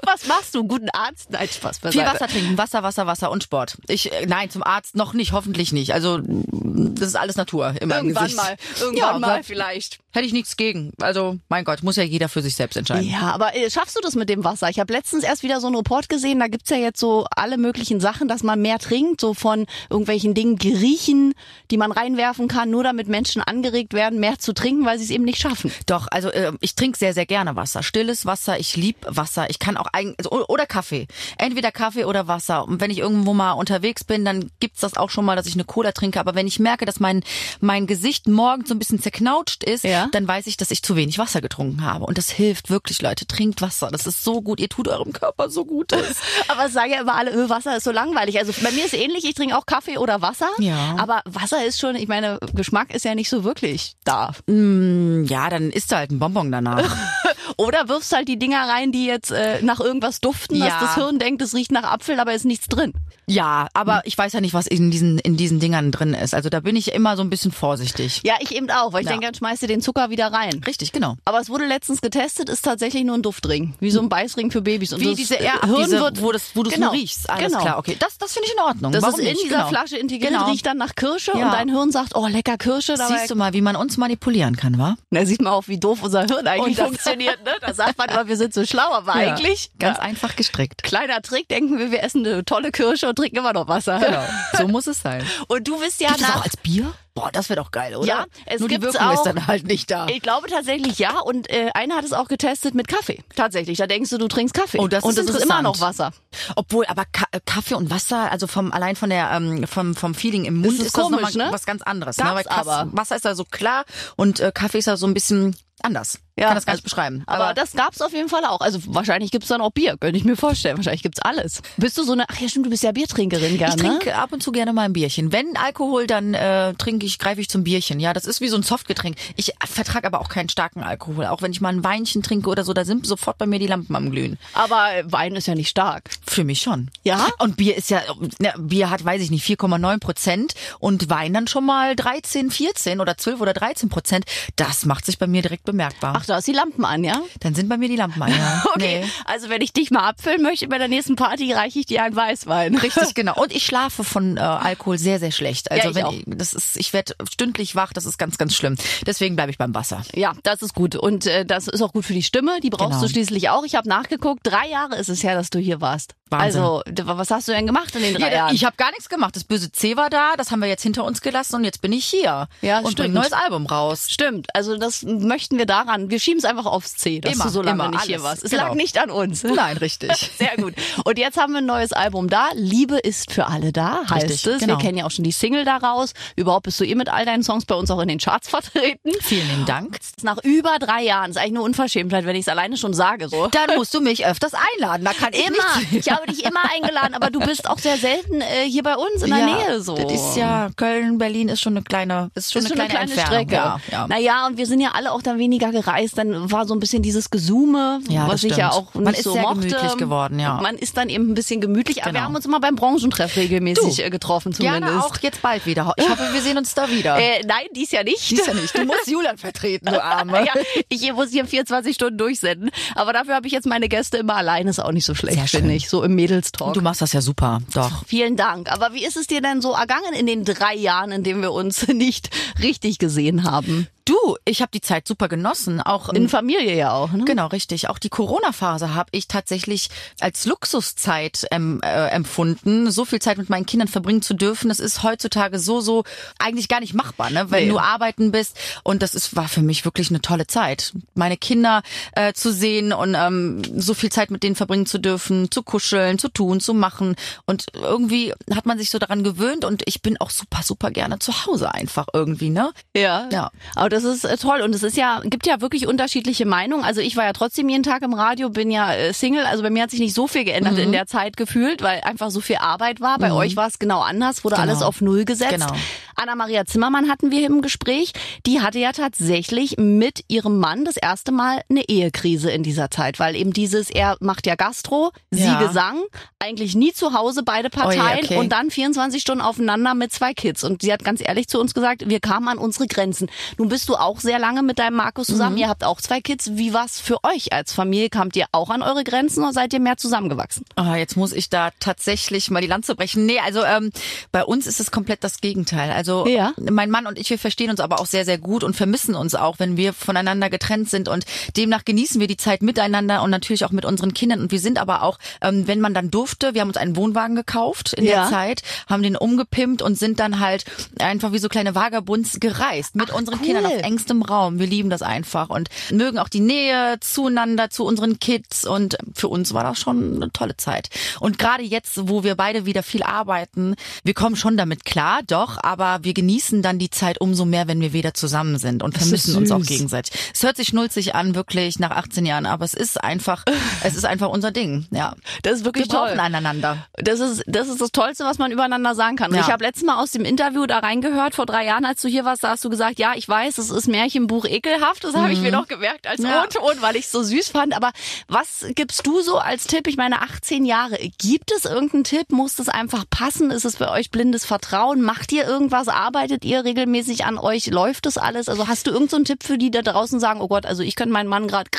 Was 0.05 0.27
machst 0.27 0.53
du? 0.53 0.65
Guten 0.65 0.89
Arzt? 0.89 1.36
Nein, 1.37 1.49
Spaß 1.49 1.79
Viel 1.91 2.05
Wasser 2.05 2.27
trinken, 2.27 2.57
Wasser, 2.57 2.83
Wasser, 2.83 3.05
Wasser 3.07 3.31
und 3.31 3.43
Sport. 3.43 3.77
Ich, 3.87 4.11
äh, 4.11 4.25
nein, 4.25 4.49
zum 4.49 4.63
Arzt 4.63 4.95
noch 4.95 5.13
nicht, 5.13 5.31
hoffentlich 5.31 5.71
nicht. 5.71 5.93
Also, 5.93 6.19
das 6.21 7.07
ist 7.09 7.15
alles 7.15 7.35
Natur 7.35 7.75
in 7.79 7.89
meinem 7.89 8.07
Irgendwann 8.07 8.23
Gesicht. 8.23 8.41
mal, 8.41 8.57
irgendwann 8.79 9.13
ja, 9.13 9.19
mal 9.19 9.43
vielleicht. 9.43 9.99
Hätte 10.17 10.25
ich 10.25 10.33
nichts 10.33 10.57
gegen. 10.57 10.93
Also, 10.99 11.37
mein 11.47 11.63
Gott, 11.63 11.83
muss 11.83 11.95
ja 11.95 12.01
jeder 12.01 12.27
für 12.27 12.41
sich 12.41 12.55
selbst 12.55 12.75
entscheiden. 12.75 13.07
Ja, 13.07 13.35
aber 13.35 13.55
äh, 13.55 13.69
schaffst 13.69 13.95
du 13.95 14.01
das 14.01 14.15
mit 14.15 14.29
dem 14.29 14.43
Wasser? 14.43 14.67
Ich 14.67 14.79
habe 14.79 14.91
letztens 14.91 15.23
erst 15.23 15.43
wieder 15.43 15.61
so 15.61 15.67
einen 15.67 15.75
Report 15.75 16.09
gesehen, 16.09 16.39
da 16.39 16.47
gibt's 16.47 16.71
ja 16.71 16.77
jetzt 16.77 16.99
so 16.99 17.27
alle 17.35 17.59
möglichen 17.59 17.99
Sachen, 17.99 18.27
dass 18.27 18.41
man 18.41 18.59
mehr 18.59 18.79
trinkt, 18.79 19.21
so 19.21 19.35
von 19.35 19.67
irgendwelchen 19.91 20.33
Dingen, 20.33 20.55
Griechen, 20.55 21.35
die 21.69 21.77
man 21.77 21.91
reinwerfen 21.91 22.47
kann, 22.47 22.71
nur 22.71 22.83
damit 22.83 23.07
Menschen 23.07 23.43
angeregt 23.43 23.93
werden, 23.93 24.19
mehr 24.19 24.39
zu 24.39 24.53
trinken, 24.53 24.85
weil 24.85 24.97
sie 24.97 25.03
es 25.03 25.11
eben 25.11 25.23
nicht 25.23 25.39
schaffen. 25.39 25.71
Doch, 25.85 26.07
also 26.09 26.29
äh, 26.29 26.51
ich 26.61 26.73
trinke 26.73 26.97
sehr, 26.97 27.13
sehr 27.13 27.27
gerne 27.27 27.55
Wasser. 27.55 27.83
Stilles 27.83 28.25
Wasser, 28.25 28.59
ich 28.59 28.75
lieb 28.75 28.97
Wasser. 29.07 29.51
Ich 29.51 29.59
kann 29.59 29.77
auch 29.77 29.85
eigentlich, 29.93 30.17
also, 30.17 30.47
oder 30.47 30.65
Kaffee. 30.65 31.05
Entweder 31.37 31.71
Kaffee 31.71 32.05
oder 32.05 32.27
Wasser. 32.27 32.67
Und 32.67 32.81
wenn 32.81 32.89
ich 32.89 32.97
irgendwo 32.97 33.35
mal 33.35 33.51
unterwegs 33.51 34.03
bin, 34.03 34.25
dann 34.25 34.49
gibt's 34.59 34.79
das 34.79 34.97
auch 34.97 35.11
schon 35.11 35.25
mal, 35.25 35.35
dass 35.35 35.45
ich 35.45 35.53
eine 35.53 35.65
Cola 35.65 35.91
trinke. 35.91 36.19
Aber 36.19 36.33
wenn 36.33 36.47
ich 36.47 36.57
merke, 36.57 36.85
dass 36.85 36.99
mein, 36.99 37.21
mein 37.59 37.85
Gesicht 37.85 38.27
morgens 38.27 38.69
so 38.69 38.73
ein 38.73 38.79
bisschen 38.79 38.99
zerknautscht 38.99 39.63
ist, 39.63 39.83
ja. 39.83 40.06
Dann 40.11 40.27
weiß 40.27 40.47
ich, 40.47 40.57
dass 40.57 40.71
ich 40.71 40.83
zu 40.83 40.95
wenig 40.95 41.17
Wasser 41.17 41.41
getrunken 41.41 41.83
habe. 41.83 42.05
Und 42.05 42.17
das 42.17 42.29
hilft 42.29 42.69
wirklich, 42.69 43.01
Leute. 43.01 43.25
Trinkt 43.27 43.61
Wasser. 43.61 43.89
Das 43.91 44.07
ist 44.07 44.23
so 44.23 44.41
gut. 44.41 44.59
Ihr 44.59 44.69
tut 44.69 44.87
eurem 44.87 45.13
Körper 45.13 45.49
so 45.49 45.65
gut. 45.65 45.93
aber 46.47 46.65
es 46.65 46.73
sagen 46.73 46.91
ja 46.91 47.01
immer 47.01 47.15
alle, 47.15 47.31
öh, 47.31 47.49
Wasser 47.49 47.77
ist 47.77 47.83
so 47.83 47.91
langweilig. 47.91 48.39
Also 48.39 48.53
bei 48.61 48.71
mir 48.71 48.85
ist 48.85 48.93
es 48.93 48.99
ähnlich. 48.99 49.25
Ich 49.25 49.35
trinke 49.35 49.57
auch 49.57 49.65
Kaffee 49.65 49.97
oder 49.97 50.21
Wasser. 50.21 50.49
Ja. 50.59 50.95
Aber 50.97 51.21
Wasser 51.25 51.65
ist 51.65 51.79
schon, 51.79 51.95
ich 51.95 52.07
meine, 52.07 52.39
Geschmack 52.53 52.93
ist 52.93 53.05
ja 53.05 53.15
nicht 53.15 53.29
so 53.29 53.43
wirklich 53.43 53.95
da. 54.03 54.33
Mm, 54.47 55.25
ja, 55.25 55.49
dann 55.49 55.71
isst 55.71 55.91
du 55.91 55.95
halt 55.95 56.11
ein 56.11 56.19
Bonbon 56.19 56.51
danach. 56.51 56.95
oder 57.57 57.89
wirfst 57.89 58.13
halt 58.15 58.27
die 58.27 58.39
Dinger 58.39 58.67
rein, 58.67 58.91
die 58.91 59.05
jetzt 59.05 59.31
äh, 59.31 59.61
nach 59.61 59.79
irgendwas 59.79 60.21
duften, 60.21 60.57
ja. 60.57 60.67
dass 60.67 60.79
das 60.79 60.95
Hirn 60.95 61.19
denkt, 61.19 61.41
es 61.41 61.53
riecht 61.53 61.71
nach 61.71 61.83
Apfel, 61.83 62.19
aber 62.19 62.33
ist 62.33 62.45
nichts 62.45 62.67
drin. 62.67 62.93
Ja, 63.29 63.67
aber 63.73 63.95
hm. 63.97 64.01
ich 64.05 64.17
weiß 64.17 64.31
ja 64.33 64.41
nicht, 64.41 64.53
was 64.53 64.67
in 64.67 64.89
diesen, 64.89 65.19
in 65.19 65.35
diesen 65.35 65.59
Dingern 65.59 65.91
drin 65.91 66.13
ist. 66.13 66.33
Also 66.33 66.49
da 66.49 66.61
bin 66.61 66.77
ich 66.77 66.93
immer 66.93 67.17
so 67.17 67.23
ein 67.23 67.29
bisschen 67.29 67.51
vorsichtig. 67.51 68.21
Ja, 68.23 68.35
ich 68.39 68.55
eben 68.55 68.69
auch, 68.69 68.93
weil 68.93 69.01
ich 69.01 69.07
ja. 69.07 69.11
denke, 69.11 69.25
dann 69.25 69.35
schmeißt 69.35 69.63
du 69.63 69.67
den 69.67 69.81
Zucker 69.81 70.09
wieder 70.09 70.31
rein. 70.31 70.61
Richtig, 70.65 70.93
genau. 70.93 71.17
Aber 71.25 71.41
es 71.41 71.49
wurde 71.49 71.65
letztens 71.65 71.99
getestet, 71.99 72.47
ist 72.47 72.63
tatsächlich 72.63 73.03
nur 73.03 73.15
ein 73.15 73.23
Duftring. 73.23 73.73
Wie 73.79 73.91
so 73.91 73.99
ein 73.99 74.07
Beißring 74.07 74.49
für 74.51 74.61
Babys. 74.61 74.93
Und 74.93 75.01
Wie 75.01 75.13
diese, 75.13 75.43
ja, 75.43 75.59
Hirn 75.65 75.83
diese, 75.83 75.99
wird, 75.99 76.21
wo, 76.21 76.31
das, 76.31 76.55
wo 76.55 76.63
du 76.63 76.69
es 76.69 76.75
genau, 76.75 76.87
nur 76.87 76.95
riechst. 76.95 77.29
Alles 77.29 77.51
genau. 77.51 77.61
klar, 77.61 77.77
okay. 77.79 77.97
Das, 77.99 78.17
das 78.17 78.31
finde 78.31 78.47
ich 78.47 78.53
in 78.53 78.61
Ordnung. 78.61 78.91
Das 78.93 79.01
Warum 79.01 79.19
ist 79.19 79.25
in 79.25 79.33
nicht? 79.33 79.43
dieser 79.43 79.57
genau. 79.57 79.67
Flasche 79.69 79.97
integriert, 79.97 80.31
genau. 80.31 80.49
riecht 80.49 80.65
dann 80.65 80.77
nach 80.77 80.95
Kirsche 80.95 81.31
ja. 81.35 81.45
und 81.45 81.51
dein 81.51 81.69
Hirn 81.69 81.91
sagt, 81.91 82.15
oh, 82.15 82.27
lecker 82.27 82.57
Kirsche. 82.57 82.95
Siehst 82.95 83.29
du 83.29 83.35
mal, 83.35 83.51
wie 83.51 83.61
man 83.61 83.75
uns 83.75 83.97
manipulieren 83.97 84.55
kann, 84.55 84.77
wa? 84.77 84.95
Da 85.11 85.25
sieht 85.25 85.41
man 85.41 85.51
auch, 85.51 85.67
wie 85.67 85.79
doof 85.79 85.99
unser 86.01 86.25
Hirn 86.25 86.47
eigentlich 86.47 86.77
funktioniert. 86.77 87.39
Ne? 87.47 87.53
Da 87.61 87.73
sagt 87.73 87.97
man 87.97 88.09
immer, 88.09 88.27
wir 88.27 88.35
sind 88.35 88.53
so 88.53 88.65
schlau, 88.65 88.91
aber 88.91 89.15
ja. 89.21 89.31
eigentlich... 89.33 89.71
Ganz 89.79 89.99
einfach 89.99 90.35
gestrickt. 90.35 90.83
Kleiner 90.83 91.21
Trick, 91.21 91.47
denken 91.47 91.79
wir, 91.79 91.91
wir 91.91 92.03
essen 92.03 92.25
eine 92.25 92.43
tolle 92.43 92.71
Kirsche 92.71 93.07
und 93.07 93.15
trinken 93.15 93.37
immer 93.37 93.53
noch 93.53 93.69
Wasser. 93.69 93.99
Genau, 93.99 94.23
so 94.57 94.67
muss 94.67 94.87
es 94.87 95.01
sein. 95.01 95.25
Und 95.47 95.65
du 95.65 95.79
bist 95.79 96.01
ja 96.01 96.09
Gibt 96.09 96.21
nach... 96.21 96.27
Das 96.27 96.35
auch 96.37 96.43
als 96.43 96.57
Bier? 96.57 96.93
Boah, 97.15 97.31
das 97.31 97.49
wäre 97.49 97.59
doch 97.59 97.71
geil, 97.71 97.95
oder? 97.95 98.05
Ja, 98.05 98.25
es 98.45 98.59
Nur 98.59 98.69
die 98.69 98.79
Wirkung 98.79 99.01
auch, 99.01 99.13
ist 99.13 99.23
dann 99.23 99.47
halt 99.47 99.65
nicht 99.65 99.89
da. 99.89 100.07
Ich 100.07 100.21
glaube 100.21 100.47
tatsächlich 100.49 100.99
ja. 100.99 101.19
Und 101.19 101.49
äh, 101.49 101.71
einer 101.73 101.95
hat 101.95 102.05
es 102.05 102.13
auch 102.13 102.27
getestet 102.27 102.75
mit 102.75 102.87
Kaffee. 102.87 103.23
Tatsächlich. 103.35 103.79
Da 103.79 103.87
denkst 103.87 104.11
du, 104.11 104.19
du 104.19 104.27
trinkst 104.27 104.53
Kaffee. 104.53 104.77
Oh, 104.77 104.87
das 104.87 105.03
und 105.03 105.17
ist 105.17 105.27
das 105.27 105.37
ist 105.37 105.43
immer 105.43 105.63
noch 105.63 105.79
Wasser. 105.79 106.11
Obwohl, 106.55 106.85
aber 106.85 107.05
Ka 107.05 107.25
äh, 107.31 107.39
Kaffee 107.43 107.73
und 107.73 107.89
Wasser, 107.89 108.31
also 108.31 108.45
vom 108.45 108.71
allein 108.71 108.95
von 108.95 109.09
der 109.09 109.31
ähm, 109.31 109.65
vom 109.65 109.95
vom 109.95 110.13
Feeling 110.13 110.45
im 110.45 110.57
Mund 110.57 110.73
das 110.73 110.79
ist, 110.79 110.85
ist 110.87 110.93
komisch, 110.93 111.21
das 111.21 111.33
nochmal 111.33 111.47
ne? 111.47 111.53
was 111.53 111.65
ganz 111.65 111.81
anderes. 111.81 112.17
Gab's 112.17 112.45
ne? 112.45 112.65
Weil. 112.65 112.87
Wasser 112.91 113.15
ist 113.15 113.25
da 113.25 113.33
so 113.33 113.45
klar 113.45 113.85
und 114.15 114.39
äh, 114.39 114.51
Kaffee 114.53 114.77
ist 114.77 114.87
da 114.87 114.95
so 114.95 115.07
ein 115.07 115.15
bisschen 115.15 115.55
anders. 115.81 116.19
Ich 116.37 116.43
Ja, 116.43 116.49
kann 116.49 116.55
das 116.55 116.67
gar 116.67 116.73
nicht 116.73 116.83
beschreiben. 116.83 117.23
Aber, 117.25 117.55
das 117.55 117.73
gab's 117.73 117.99
auf 117.99 118.13
jeden 118.13 118.29
Fall 118.29 118.45
auch. 118.45 118.61
Also 118.61 118.77
wahrscheinlich 118.85 119.31
gibt's 119.31 119.47
dann 119.47 119.59
auch 119.59 119.71
Bier, 119.71 119.97
könnte 119.97 120.19
ich 120.19 120.23
mir 120.23 120.35
vorstellen. 120.35 120.77
Wahrscheinlich 120.77 121.01
gibt's 121.01 121.19
alles. 121.19 121.63
Bist 121.77 121.97
du 121.97 122.03
so 122.03 122.11
eine, 122.11 122.25
ach 122.29 122.39
ja 122.39 122.47
stimmt, 122.47 122.67
du 122.67 122.69
bist 122.69 122.83
ja 122.83 122.91
Biertrinkerin 122.91 123.57
gerne. 123.57 123.75
ich 123.75 123.81
trinke 123.81 124.15
ab 124.15 124.31
und 124.31 124.43
zu 124.43 124.51
gerne 124.51 124.71
mal 124.71 124.83
ein 124.83 124.93
Bierchen. 124.93 125.31
Wenn 125.31 125.57
Alkohol, 125.57 126.05
dann 126.05 126.35
äh, 126.35 126.75
trinke 126.75 127.07
ich, 127.07 127.17
greife 127.17 127.41
ich 127.41 127.49
zum 127.49 127.63
Bierchen. 127.63 127.99
Ja, 127.99 128.13
das 128.13 128.25
ist 128.25 128.39
wie 128.39 128.49
so 128.49 128.55
ein 128.55 128.61
Softgetränk. 128.61 129.15
Ich 129.35 129.53
vertrage 129.65 130.05
aber 130.05 130.21
auch 130.21 130.29
keinen 130.29 130.49
starken 130.49 130.83
Alkohol. 130.83 131.25
Auch 131.25 131.41
wenn 131.41 131.51
ich 131.51 131.59
mal 131.59 131.69
ein 131.69 131.83
Weinchen 131.83 132.21
trinke 132.21 132.51
oder 132.51 132.63
so, 132.63 132.73
da 132.73 132.85
sind 132.85 133.07
sofort 133.07 133.39
bei 133.39 133.47
mir 133.47 133.57
die 133.57 133.65
Lampen 133.65 133.95
am 133.95 134.11
Glühen. 134.11 134.37
Aber 134.53 134.89
Wein 135.05 135.35
ist 135.35 135.47
ja 135.47 135.55
nicht 135.55 135.69
stark. 135.69 136.11
Für 136.27 136.43
mich 136.43 136.61
schon. 136.61 136.91
Ja? 137.01 137.29
Und 137.39 137.57
Bier 137.57 137.75
ist 137.75 137.89
ja, 137.89 138.01
ne, 138.37 138.53
Bier 138.59 138.91
hat, 138.91 139.03
weiß 139.03 139.23
ich 139.23 139.31
nicht, 139.31 139.43
4,9 139.43 139.99
Prozent 139.99 140.53
und 140.77 141.09
Wein 141.09 141.33
dann 141.33 141.47
schon 141.47 141.65
mal 141.65 141.95
13, 141.95 142.51
14 142.51 142.99
oder 142.99 143.17
12 143.17 143.41
oder 143.41 143.53
13 143.53 143.89
Prozent. 143.89 144.25
Das 144.55 144.85
macht 144.85 145.03
sich 145.03 145.17
bei 145.17 145.25
mir 145.25 145.41
direkt 145.41 145.63
bemerkbar. 145.63 146.13
Ach, 146.15 146.26
du 146.29 146.33
hast 146.33 146.47
die 146.47 146.53
Lampen 146.53 146.85
an, 146.85 147.03
ja? 147.03 147.21
Dann 147.39 147.55
sind 147.55 147.69
bei 147.69 147.77
mir 147.77 147.89
die 147.89 147.95
Lampen 147.95 148.21
an, 148.21 148.31
ja. 148.31 148.63
Okay. 148.75 149.01
Nee. 149.03 149.09
Also 149.25 149.49
wenn 149.49 149.61
ich 149.61 149.73
dich 149.73 149.91
mal 149.91 150.01
abfüllen 150.07 150.41
möchte 150.41 150.67
bei 150.67 150.77
der 150.77 150.87
nächsten 150.87 151.15
Party, 151.15 151.51
reiche 151.53 151.79
ich 151.79 151.85
dir 151.85 152.03
einen 152.03 152.15
Weißwein. 152.15 152.75
Richtig, 152.77 153.13
genau. 153.15 153.35
Und 153.35 153.51
ich 153.53 153.65
schlafe 153.65 154.03
von 154.03 154.37
äh, 154.37 154.39
Alkohol 154.41 154.97
sehr, 154.97 155.19
sehr 155.19 155.31
schlecht. 155.31 155.71
Also 155.71 155.83
Ja, 155.85 155.89
ich 155.89 155.95
wenn 155.95 156.05
auch. 156.05 156.13
ich, 156.13 156.23
das 156.27 156.53
ist, 156.53 156.77
ich 156.77 156.93
werde 156.93 157.13
stündlich 157.31 157.75
wach, 157.75 157.93
das 157.93 158.05
ist 158.05 158.17
ganz, 158.17 158.37
ganz 158.37 158.55
schlimm. 158.55 158.75
Deswegen 159.05 159.35
bleibe 159.35 159.51
ich 159.51 159.57
beim 159.57 159.73
Wasser. 159.73 160.01
Ja, 160.13 160.33
das 160.43 160.61
ist 160.61 160.73
gut. 160.73 160.95
Und 160.95 161.25
äh, 161.25 161.45
das 161.45 161.67
ist 161.67 161.81
auch 161.81 161.93
gut 161.93 162.05
für 162.05 162.13
die 162.13 162.23
Stimme. 162.23 162.59
Die 162.61 162.69
brauchst 162.69 162.87
Genau. 162.91 163.01
du 163.01 163.09
schließlich 163.09 163.49
auch. 163.49 163.63
Ich 163.65 163.75
habe 163.75 163.87
nachgeguckt. 163.89 164.41
Drei 164.43 164.67
Jahre 164.69 164.95
ist 164.95 165.09
es 165.09 165.23
her, 165.23 165.35
dass 165.35 165.49
du 165.49 165.59
hier 165.59 165.81
warst. 165.81 166.13
Wahnsinn. 166.29 166.61
Also, 166.61 166.83
was 167.17 167.31
hast 167.31 167.47
du 167.47 167.51
denn 167.53 167.65
gemacht 167.65 167.95
in 167.95 168.01
den 168.01 168.13
drei 168.15 168.29
Ja, 168.29 168.33
Jahren? 168.35 168.55
ich 168.55 168.65
habe 168.65 168.75
gar 168.77 168.89
nichts 168.91 169.09
gemacht. 169.09 169.35
Das 169.35 169.43
böse 169.43 169.71
C 169.71 169.97
war 169.97 170.09
da, 170.09 170.35
das 170.37 170.51
haben 170.51 170.59
wir 170.59 170.67
jetzt 170.67 170.83
hinter 170.83 171.03
uns 171.03 171.21
gelassen 171.21 171.55
und 171.55 171.63
jetzt 171.63 171.81
bin 171.81 171.91
ich 171.93 172.05
hier 172.05 172.47
Ja, 172.61 172.79
und 172.79 172.91
stimmt. 172.91 172.97
bring 172.97 173.11
ein 173.11 173.13
neues 173.13 173.33
Album 173.33 173.65
raus. 173.65 174.07
Stimmt, 174.09 174.47
also 174.53 174.77
das 174.77 175.03
möchten 175.03 175.57
wir 175.57 175.65
daran. 175.65 176.09
Wir 176.09 176.19
schieben 176.19 176.39
es 176.39 176.45
einfach 176.45 176.65
aufs 176.65 176.95
C, 176.97 177.19
dass 177.19 177.33
Immer, 177.33 177.45
du 177.45 177.49
so 177.49 177.61
lange 177.61 177.83
immer, 177.83 177.91
nicht 177.91 178.03
hier 178.05 178.21
warst. 178.23 178.43
Es 178.43 178.51
Genau. 178.51 178.63
lag 178.67 178.73
nicht 178.75 178.97
an 179.01 179.09
uns. 179.11 179.43
Nein, 179.43 179.77
richtig. 179.77 180.11
Sehr 180.37 180.55
gut. 180.57 180.73
Und 181.03 181.17
jetzt 181.17 181.37
haben 181.37 181.53
wir 181.53 181.59
ein 181.59 181.65
neues 181.65 181.93
Album 181.93 182.29
da. 182.29 182.49
Liebe 182.55 182.97
ist 182.97 183.31
für 183.31 183.47
alle 183.47 183.71
da, 183.71 184.01
heißt 184.09 184.29
Richtig, 184.29 184.45
es. 184.53 184.59
genau. 184.59 184.77
Wir 184.77 184.83
kennen 184.83 184.97
ja 184.97 185.05
auch 185.05 185.11
schon 185.11 185.23
die 185.23 185.31
Single 185.31 185.65
daraus. 185.65 186.13
Überhaupt 186.35 186.63
bist 186.63 186.79
du 186.79 186.83
eh 186.85 186.95
mit 186.95 187.09
all 187.09 187.25
deinen 187.25 187.43
Songs 187.43 187.65
bei 187.65 187.75
uns 187.75 187.89
auch 187.91 187.99
in 187.99 188.07
den 188.07 188.19
Charts 188.19 188.49
vertreten. 188.49 189.11
Vielen 189.21 189.47
lieben 189.49 189.65
Dank. 189.65 189.97
Nach 190.21 190.37
über 190.43 190.77
drei 190.79 191.03
Jahren, 191.03 191.31
ist 191.31 191.37
eigentlich 191.37 191.51
eine 191.51 191.61
Unverschämtheit, 191.61 192.25
wenn 192.25 192.35
ich 192.35 192.41
es 192.41 192.47
alleine 192.47 192.77
schon 192.77 192.93
sage. 192.93 193.29
So. 193.29 193.47
Dann 193.47 193.75
musst 193.75 193.93
du 193.93 194.01
mich 194.01 194.25
öfters 194.25 194.51
einladen. 194.75 195.03
Da 195.05 195.13
kann 195.13 195.33
ich 195.33 195.45
Immer. 195.47 195.57
nicht. 195.91 196.07
Ich 196.07 196.11
habe 196.17 196.31
dich 196.31 196.43
immer 196.43 196.59
eingeladen, 196.73 197.13
aber 197.13 197.29
du 197.29 197.39
bist 197.39 197.69
auch 197.69 197.79
sehr 197.79 197.97
selten 197.97 198.41
äh, 198.41 198.65
hier 198.67 198.83
bei 198.83 198.95
uns 198.95 199.23
in 199.23 199.29
der 199.29 199.39
ja, 199.39 199.45
Nähe 199.45 199.81
so. 199.81 199.95
Das 199.95 200.11
ist 200.13 200.37
ja 200.37 200.69
Köln, 200.75 201.17
Berlin 201.17 201.49
ist 201.49 201.61
schon 201.61 201.73
eine 201.73 201.83
kleine, 201.83 202.29
ist 202.35 202.51
schon, 202.51 202.63
ist 202.63 202.71
eine, 202.71 202.81
schon 202.81 202.89
kleine, 202.89 203.11
eine 203.11 203.11
kleine. 203.13 203.27
Strecke. 203.27 203.55
Ja, 203.55 203.79
ja. 203.91 204.07
Naja, 204.07 204.47
und 204.47 204.57
wir 204.57 204.65
sind 204.65 204.81
ja 204.81 204.91
alle 204.93 205.11
auch 205.11 205.21
dann 205.21 205.37
weniger 205.39 205.71
gereist. 205.71 206.17
Dann 206.17 206.51
war 206.51 206.65
so 206.67 206.73
ein 206.73 206.79
bisschen 206.79 207.01
dieses 207.01 207.29
Gesume, 207.29 207.99
Ja, 208.09 208.27
was 208.27 208.43
ich 208.43 208.55
ja 208.57 208.71
auch 208.71 208.93
nicht 208.93 209.03
Man 209.03 209.13
ist 209.13 209.23
so 209.23 209.33
sehr 209.33 209.41
mochte. 209.43 209.67
gemütlich 209.67 209.97
geworden, 209.97 210.39
ja. 210.39 210.59
Man 210.61 210.75
ist 210.75 210.97
dann 210.97 211.09
eben 211.09 211.29
ein 211.31 211.33
bisschen 211.33 211.61
gemütlich. 211.61 212.03
Aber 212.03 212.07
wir 212.07 212.13
Genau. 212.13 212.25
haben 212.25 212.35
uns 212.35 212.45
immer 212.45 212.59
beim 212.59 212.75
Branchentreff 212.75 213.35
regelmäßig 213.35 213.97
Du, 213.97 214.01
äh, 214.03 214.09
getroffen 214.09 214.53
zumindest. 214.53 214.83
Gerne 214.83 215.03
auch 215.03 215.17
jetzt 215.21 215.41
bald 215.41 215.65
wieder. 215.65 215.93
Ich 215.97 216.09
hoffe, 216.09 216.23
wir 216.33 216.41
sehen 216.41 216.57
uns 216.57 216.73
da 216.73 216.89
wieder. 216.89 217.17
Äh, 217.17 217.43
nein, 217.45 217.65
dies 217.75 217.91
ja 217.91 218.03
nicht. 218.03 218.29
Dies 218.31 218.45
ja 218.45 218.53
nicht. 218.53 218.75
Du 218.77 218.85
musst 218.85 219.07
Julian 219.07 219.37
vertreten, 219.37 219.85
du 219.87 220.03
Arme. 220.03 220.45
ja, 220.45 220.53
ich 220.89 221.13
muss 221.13 221.29
hier 221.31 221.45
24 221.45 221.93
Stunden 221.95 222.17
durchsenden. 222.17 222.69
Aber 222.95 223.13
dafür 223.13 223.35
habe 223.35 223.47
ich 223.47 223.53
jetzt 223.53 223.65
meine 223.67 223.87
Gäste 223.89 224.17
immer 224.17 224.35
alleine. 224.35 224.69
Ist 224.69 224.79
auch 224.79 224.91
nicht 224.91 225.05
so 225.05 225.15
schlecht, 225.15 225.49
finde 225.49 225.73
ich. 225.73 225.89
So 225.89 226.03
im 226.07 226.15
Mädelstalk. 226.15 226.73
Du 226.73 226.81
machst 226.81 227.01
das 227.01 227.13
ja 227.13 227.21
super, 227.21 227.59
doch. 227.73 228.03
Vielen 228.05 228.35
Dank. 228.35 228.71
Aber 228.71 228.93
wie 228.93 229.05
ist 229.05 229.15
es 229.15 229.27
dir 229.27 229.41
denn 229.41 229.61
so 229.61 229.73
ergangen 229.73 230.13
in 230.17 230.25
den 230.25 230.43
drei 230.43 230.75
Jahren, 230.75 231.11
in 231.11 231.23
denen 231.23 231.41
wir 231.41 231.51
uns 231.51 231.87
nicht 231.87 232.29
richtig 232.61 232.97
gesehen 232.97 233.43
haben? 233.43 233.87
Du, 234.07 234.37
ich 234.45 234.61
habe 234.61 234.71
die 234.73 234.79
Zeit 234.79 235.05
super 235.05 235.27
genossen. 235.27 235.81
Auch 235.81 236.07
In 236.09 236.29
Familie 236.29 236.73
ja 236.77 236.93
auch, 236.93 237.11
ne? 237.11 237.25
Genau, 237.25 237.47
richtig. 237.47 237.89
Auch 237.89 237.99
die 237.99 238.07
Corona-Phase 238.07 238.93
habe 238.95 239.09
ich 239.11 239.27
tatsächlich 239.27 239.89
als 240.21 240.45
Luxuszeit 240.45 241.45
ähm, 241.51 241.81
äh, 241.83 242.07
empfunden, 242.11 242.89
so 242.89 243.03
viel 243.03 243.19
Zeit 243.19 243.37
mit 243.37 243.49
meinen 243.49 243.65
Kindern 243.65 243.89
verbringen 243.89 244.21
zu 244.21 244.33
dürfen. 244.33 244.69
Das 244.69 244.79
ist 244.79 245.03
heutzutage 245.03 245.59
so, 245.59 245.81
so 245.81 246.05
eigentlich 246.39 246.69
gar 246.69 246.79
nicht 246.79 246.93
machbar, 246.93 247.29
ne? 247.31 247.51
wenn 247.51 247.65
Nee. 247.65 247.69
du 247.69 247.79
arbeiten 247.79 248.31
bist. 248.31 248.57
Und 248.83 249.01
das 249.03 249.13
ist, 249.13 249.35
war 249.35 249.49
für 249.49 249.61
mich 249.61 249.83
wirklich 249.83 250.09
eine 250.09 250.21
tolle 250.21 250.47
Zeit, 250.47 250.93
meine 251.13 251.35
Kinder 251.35 251.81
äh, 252.13 252.31
zu 252.31 252.53
sehen 252.53 252.93
und 252.93 253.13
ähm, 253.13 253.61
so 253.77 253.93
viel 253.93 254.09
Zeit 254.09 254.31
mit 254.31 254.41
denen 254.41 254.55
verbringen 254.55 254.85
zu 254.85 254.99
dürfen, 254.99 255.51
zu 255.51 255.63
kuscheln, 255.63 256.17
zu 256.17 256.29
tun, 256.29 256.61
zu 256.61 256.73
machen. 256.73 257.15
Und 257.45 257.65
irgendwie 257.73 258.33
hat 258.55 258.65
man 258.65 258.77
sich 258.77 258.89
so 258.89 258.99
daran 258.99 259.25
gewöhnt 259.25 259.65
und 259.65 259.83
ich 259.85 260.01
bin 260.01 260.15
auch 260.21 260.29
super, 260.29 260.61
super 260.63 260.91
gerne 260.91 261.19
zu 261.19 261.45
Hause 261.45 261.73
einfach 261.73 262.07
irgendwie, 262.13 262.49
ne? 262.49 262.71
Ja. 262.95 263.27
Ja. 263.33 263.51
Aber 263.75 263.96
das 264.03 264.15
ist 264.15 264.25
äh, 264.25 264.37
toll 264.37 264.61
und 264.61 264.73
es 264.75 264.83
ist 264.83 264.97
ja 264.97 265.21
gibt 265.23 265.45
ja 265.47 265.61
wirklich 265.61 265.87
unterschiedliche 265.87 266.45
Meinungen. 266.45 266.83
Also 266.83 267.01
ich 267.01 267.15
war 267.17 267.25
ja 267.25 267.33
trotzdem 267.33 267.69
jeden 267.69 267.83
Tag 267.83 268.01
im 268.03 268.13
Radio, 268.13 268.49
bin 268.49 268.71
ja 268.71 268.93
äh, 268.93 269.13
Single, 269.13 269.45
also 269.45 269.63
bei 269.63 269.69
mir 269.69 269.83
hat 269.83 269.91
sich 269.91 269.99
nicht 269.99 270.13
so 270.13 270.27
viel 270.27 270.43
geändert 270.45 270.73
Mhm. 270.73 270.79
in 270.79 270.91
der 270.91 271.07
Zeit 271.07 271.37
gefühlt, 271.37 271.81
weil 271.81 272.01
einfach 272.01 272.29
so 272.31 272.41
viel 272.41 272.57
Arbeit 272.57 273.01
war. 273.01 273.17
Bei 273.19 273.31
euch 273.31 273.55
war 273.55 273.67
es 273.67 273.79
genau 273.79 274.01
anders, 274.01 274.43
wurde 274.43 274.55
Genau. 274.55 274.67
alles 274.67 274.81
auf 274.81 275.01
null 275.01 275.25
gesetzt. 275.25 275.51
Genau. 275.53 275.73
Anna-Maria 276.15 276.65
Zimmermann 276.65 277.09
hatten 277.09 277.29
wir 277.31 277.45
im 277.45 277.61
Gespräch. 277.61 278.11
Die 278.47 278.61
hatte 278.61 278.79
ja 278.79 278.91
tatsächlich 278.91 279.75
mit 279.77 280.23
ihrem 280.27 280.59
Mann 280.59 280.83
das 280.85 280.97
erste 280.97 281.31
Mal 281.31 281.61
eine 281.69 281.87
Ehekrise 281.87 282.49
in 282.49 282.63
dieser 282.63 282.89
Zeit, 282.89 283.19
weil 283.19 283.35
eben 283.35 283.53
dieses, 283.53 283.89
er 283.91 284.17
macht 284.19 284.47
ja 284.47 284.55
Gastro, 284.55 285.11
sie 285.31 285.43
Ja. 285.43 285.61
Gesang, 285.61 286.01
eigentlich 286.39 286.75
nie 286.75 286.91
zu 286.93 287.13
Hause, 287.13 287.43
beide 287.43 287.69
Parteien 287.69 288.01
Oh 288.01 288.15
je, 288.19 288.23
okay. 288.25 288.37
und 288.37 288.51
dann 288.51 288.71
24 288.71 289.21
Stunden 289.21 289.41
aufeinander 289.41 289.93
mit 289.93 290.11
zwei 290.11 290.33
Kids. 290.33 290.63
Und 290.63 290.81
sie 290.81 290.91
hat 290.91 291.03
ganz 291.03 291.21
ehrlich 291.23 291.47
zu 291.47 291.59
uns 291.59 291.73
gesagt, 291.73 292.09
wir 292.09 292.19
kamen 292.19 292.47
an 292.47 292.57
unsere 292.57 292.87
Grenzen. 292.87 293.29
Nun 293.57 293.69
bist 293.69 293.86
du 293.89 293.95
auch 293.95 294.19
sehr 294.19 294.39
lange 294.39 294.63
mit 294.63 294.79
deinem 294.79 294.95
Markus 294.95 295.27
zusammen, 295.27 295.55
Mhm. 295.55 295.61
ihr 295.61 295.69
habt 295.69 295.83
auch 295.83 296.01
zwei 296.01 296.21
Kids. 296.21 296.51
Wie 296.55 296.73
war's 296.73 296.99
für 296.99 297.23
euch 297.23 297.53
als 297.53 297.73
Familie? 297.73 298.09
Kamt 298.09 298.35
ihr 298.35 298.45
auch 298.51 298.69
an 298.69 298.81
eure 298.81 299.03
Grenzen 299.03 299.43
oder 299.43 299.53
seid 299.53 299.73
ihr 299.73 299.79
mehr 299.79 299.97
zusammengewachsen? 299.97 300.65
Ah, 300.75 300.95
jetzt 300.95 301.15
muss 301.17 301.31
ich 301.33 301.49
da 301.49 301.71
tatsächlich 301.79 302.49
mal 302.51 302.61
die 302.61 302.67
Lanze 302.67 302.95
brechen. 302.95 303.25
Nee, 303.25 303.39
also 303.39 303.63
ähm, 303.63 303.91
bei 304.31 304.43
uns 304.43 304.67
ist 304.67 304.79
es 304.79 304.91
komplett 304.91 305.23
das 305.23 305.41
Gegenteil. 305.41 305.91
Also 305.91 306.25
Ja. 306.27 306.53
mein 306.57 306.89
Mann 306.89 307.07
und 307.07 307.17
ich, 307.17 307.29
wir 307.29 307.39
verstehen 307.39 307.69
uns 307.69 307.79
aber 307.79 307.99
auch 307.99 308.05
sehr, 308.05 308.25
sehr 308.25 308.37
gut 308.37 308.63
und 308.63 308.75
vermissen 308.75 309.15
uns 309.15 309.35
auch, 309.35 309.59
wenn 309.59 309.77
wir 309.77 309.93
voneinander 309.93 310.49
getrennt 310.49 310.89
sind. 310.89 311.07
Und 311.09 311.25
demnach 311.55 311.85
genießen 311.85 312.19
wir 312.19 312.27
die 312.27 312.37
Zeit 312.37 312.61
miteinander 312.61 313.21
und 313.23 313.29
natürlich 313.29 313.65
auch 313.65 313.71
mit 313.71 313.85
unseren 313.85 314.13
Kindern. 314.13 314.39
Und 314.41 314.51
wir 314.51 314.59
sind 314.59 314.79
aber 314.79 315.03
auch, 315.03 315.17
ähm, 315.41 315.67
wenn 315.67 315.79
man 315.79 315.93
dann 315.93 316.11
durfte, 316.11 316.53
wir 316.53 316.61
haben 316.61 316.67
uns 316.69 316.77
einen 316.77 316.95
Wohnwagen 316.95 317.35
gekauft 317.35 317.93
in 317.93 318.05
Ja. 318.05 318.21
der 318.23 318.29
Zeit, 318.29 318.61
haben 318.87 319.03
den 319.03 319.15
umgepimpt 319.15 319.81
und 319.81 319.97
sind 319.97 320.19
dann 320.19 320.39
halt 320.39 320.65
einfach 320.99 321.31
wie 321.31 321.39
so 321.39 321.49
kleine 321.49 321.75
Vagabunds 321.75 322.39
gereist 322.39 322.95
mit 322.95 323.11
unseren 323.11 323.39
cool. 323.39 323.45
Kindern 323.45 323.65
auf 323.65 323.76
engstem 323.83 324.21
Raum. 324.21 324.59
Wir 324.59 324.67
lieben 324.67 324.89
das 324.89 325.01
einfach 325.01 325.49
und 325.49 325.69
mögen 325.91 326.19
auch 326.19 326.29
die 326.29 326.39
Nähe 326.39 326.97
zueinander, 326.99 327.69
zu 327.69 327.85
unseren 327.85 328.19
Kids. 328.19 328.65
Und 328.65 328.97
für 329.13 329.27
uns 329.27 329.53
war 329.53 329.63
das 329.63 329.79
schon 329.79 330.15
eine 330.15 330.31
tolle 330.31 330.57
Zeit. 330.57 330.89
Und 331.19 331.39
gerade 331.39 331.63
jetzt, 331.63 332.07
wo 332.09 332.23
wir 332.23 332.35
beide 332.35 332.65
wieder 332.65 332.83
viel 332.83 333.03
arbeiten, 333.03 333.75
wir 334.03 334.13
kommen 334.13 334.35
schon 334.35 334.57
damit 334.57 334.85
klar, 334.85 335.19
doch, 335.27 335.57
aber 335.61 335.99
wir 336.01 336.13
genießen 336.13 336.61
dann 336.61 336.79
die 336.79 336.89
Zeit 336.89 337.19
umso 337.21 337.45
mehr, 337.45 337.67
wenn 337.67 337.81
wir 337.81 337.93
wieder 337.93 338.13
zusammen 338.13 338.57
sind 338.57 338.83
und 338.83 338.97
vermissen 338.97 339.35
uns 339.35 339.51
auch 339.51 339.63
gegenseitig. 339.63 340.13
Es 340.33 340.43
hört 340.43 340.57
sich 340.57 340.67
schnulzig 340.67 341.15
an, 341.15 341.35
wirklich, 341.35 341.79
nach 341.79 341.91
18 341.91 342.25
Jahren, 342.25 342.45
aber 342.45 342.65
es 342.65 342.73
ist 342.73 343.03
einfach, 343.03 343.43
es 343.83 343.95
ist 343.95 344.05
einfach 344.05 344.29
unser 344.29 344.51
Ding, 344.51 344.87
ja. 344.91 345.15
Das 345.43 345.53
ist 345.53 345.65
wirklich 345.65 345.87
Wir 345.87 345.95
brauchen 345.95 346.09
toll. 346.15 346.19
einander. 346.19 346.87
Das 346.95 347.19
ist, 347.19 347.43
das 347.47 347.67
ist 347.67 347.81
das 347.81 347.91
Tollste, 347.91 348.23
was 348.25 348.37
man 348.37 348.51
übereinander 348.51 348.95
sagen 348.95 349.15
kann. 349.15 349.33
Ja. 349.33 349.41
ich 349.41 349.47
habe 349.47 349.63
letztes 349.63 349.85
Mal 349.85 350.01
aus 350.01 350.11
dem 350.11 350.25
Interview 350.25 350.65
da 350.65 350.79
reingehört, 350.79 351.35
vor 351.35 351.45
drei 351.45 351.65
Jahren, 351.65 351.85
als 351.85 352.01
du 352.01 352.07
hier 352.07 352.25
warst, 352.25 352.43
da 352.43 352.49
hast 352.49 352.63
du 352.65 352.69
gesagt, 352.69 352.99
ja, 352.99 353.13
ich 353.15 353.27
weiß, 353.27 353.57
es 353.57 353.66
ist 353.71 353.87
Märchenbuch 353.87 354.45
ekelhaft. 354.45 355.03
Das 355.03 355.15
habe 355.15 355.31
ich 355.31 355.39
mir 355.39 355.51
noch 355.51 355.67
gemerkt 355.67 356.07
als 356.07 356.19
Mhm. 356.19 356.27
Ja. 356.27 356.43
O-Ton, 356.43 356.81
weil 356.81 356.95
ich 356.95 357.05
es 357.05 357.11
so 357.11 357.23
süß 357.23 357.49
fand. 357.49 357.75
Aber 357.75 357.91
was 358.27 358.65
gibst 358.75 359.05
du 359.07 359.21
so 359.21 359.37
als 359.37 359.67
Tipp? 359.67 359.87
Ich 359.87 359.97
meine, 359.97 360.21
18 360.21 360.65
Jahre. 360.65 360.97
Gibt 361.17 361.51
es 361.51 361.65
irgendeinen 361.65 362.03
Tipp? 362.03 362.31
Muss 362.31 362.55
das 362.55 362.69
einfach 362.69 363.05
passen? 363.09 363.51
Ist 363.51 363.65
es 363.65 363.77
bei 363.77 363.89
euch 363.91 364.11
blindes 364.11 364.45
Vertrauen? 364.45 365.01
Macht 365.01 365.31
ihr 365.31 365.45
irgendwas? 365.45 365.87
Arbeitet 365.87 366.45
ihr 366.45 366.63
regelmäßig 366.63 367.25
an 367.25 367.37
euch? 367.37 367.67
Läuft 367.67 368.05
das 368.05 368.17
alles? 368.17 368.49
Also 368.49 368.67
hast 368.67 368.87
du 368.87 368.91
irgendeinen 368.91 369.25
Tipp 369.25 369.43
für 369.43 369.57
die 369.57 369.71
da 369.71 369.81
draußen 369.81 370.19
sagen, 370.19 370.41
oh 370.41 370.47
Gott, 370.47 370.65
also 370.65 370.83
ich 370.83 370.95
könnte 370.95 371.13
meinen 371.13 371.29
Mann 371.29 371.47
gerade 371.47 371.69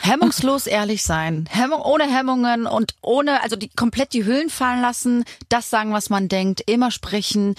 Hemmungslos 0.00 0.66
ehrlich 0.66 1.02
sein. 1.02 1.48
Hemmung, 1.50 1.80
ohne 1.82 2.04
Hemmungen 2.04 2.66
und 2.66 2.94
ohne, 3.02 3.42
also 3.42 3.56
die 3.56 3.68
komplett 3.68 4.12
die 4.12 4.24
Hüllen 4.24 4.50
fallen 4.50 4.80
lassen, 4.80 5.24
das 5.48 5.70
sagen, 5.70 5.92
was 5.92 6.10
man 6.10 6.28
denkt, 6.28 6.62
immer 6.66 6.90
sprechen 6.90 7.54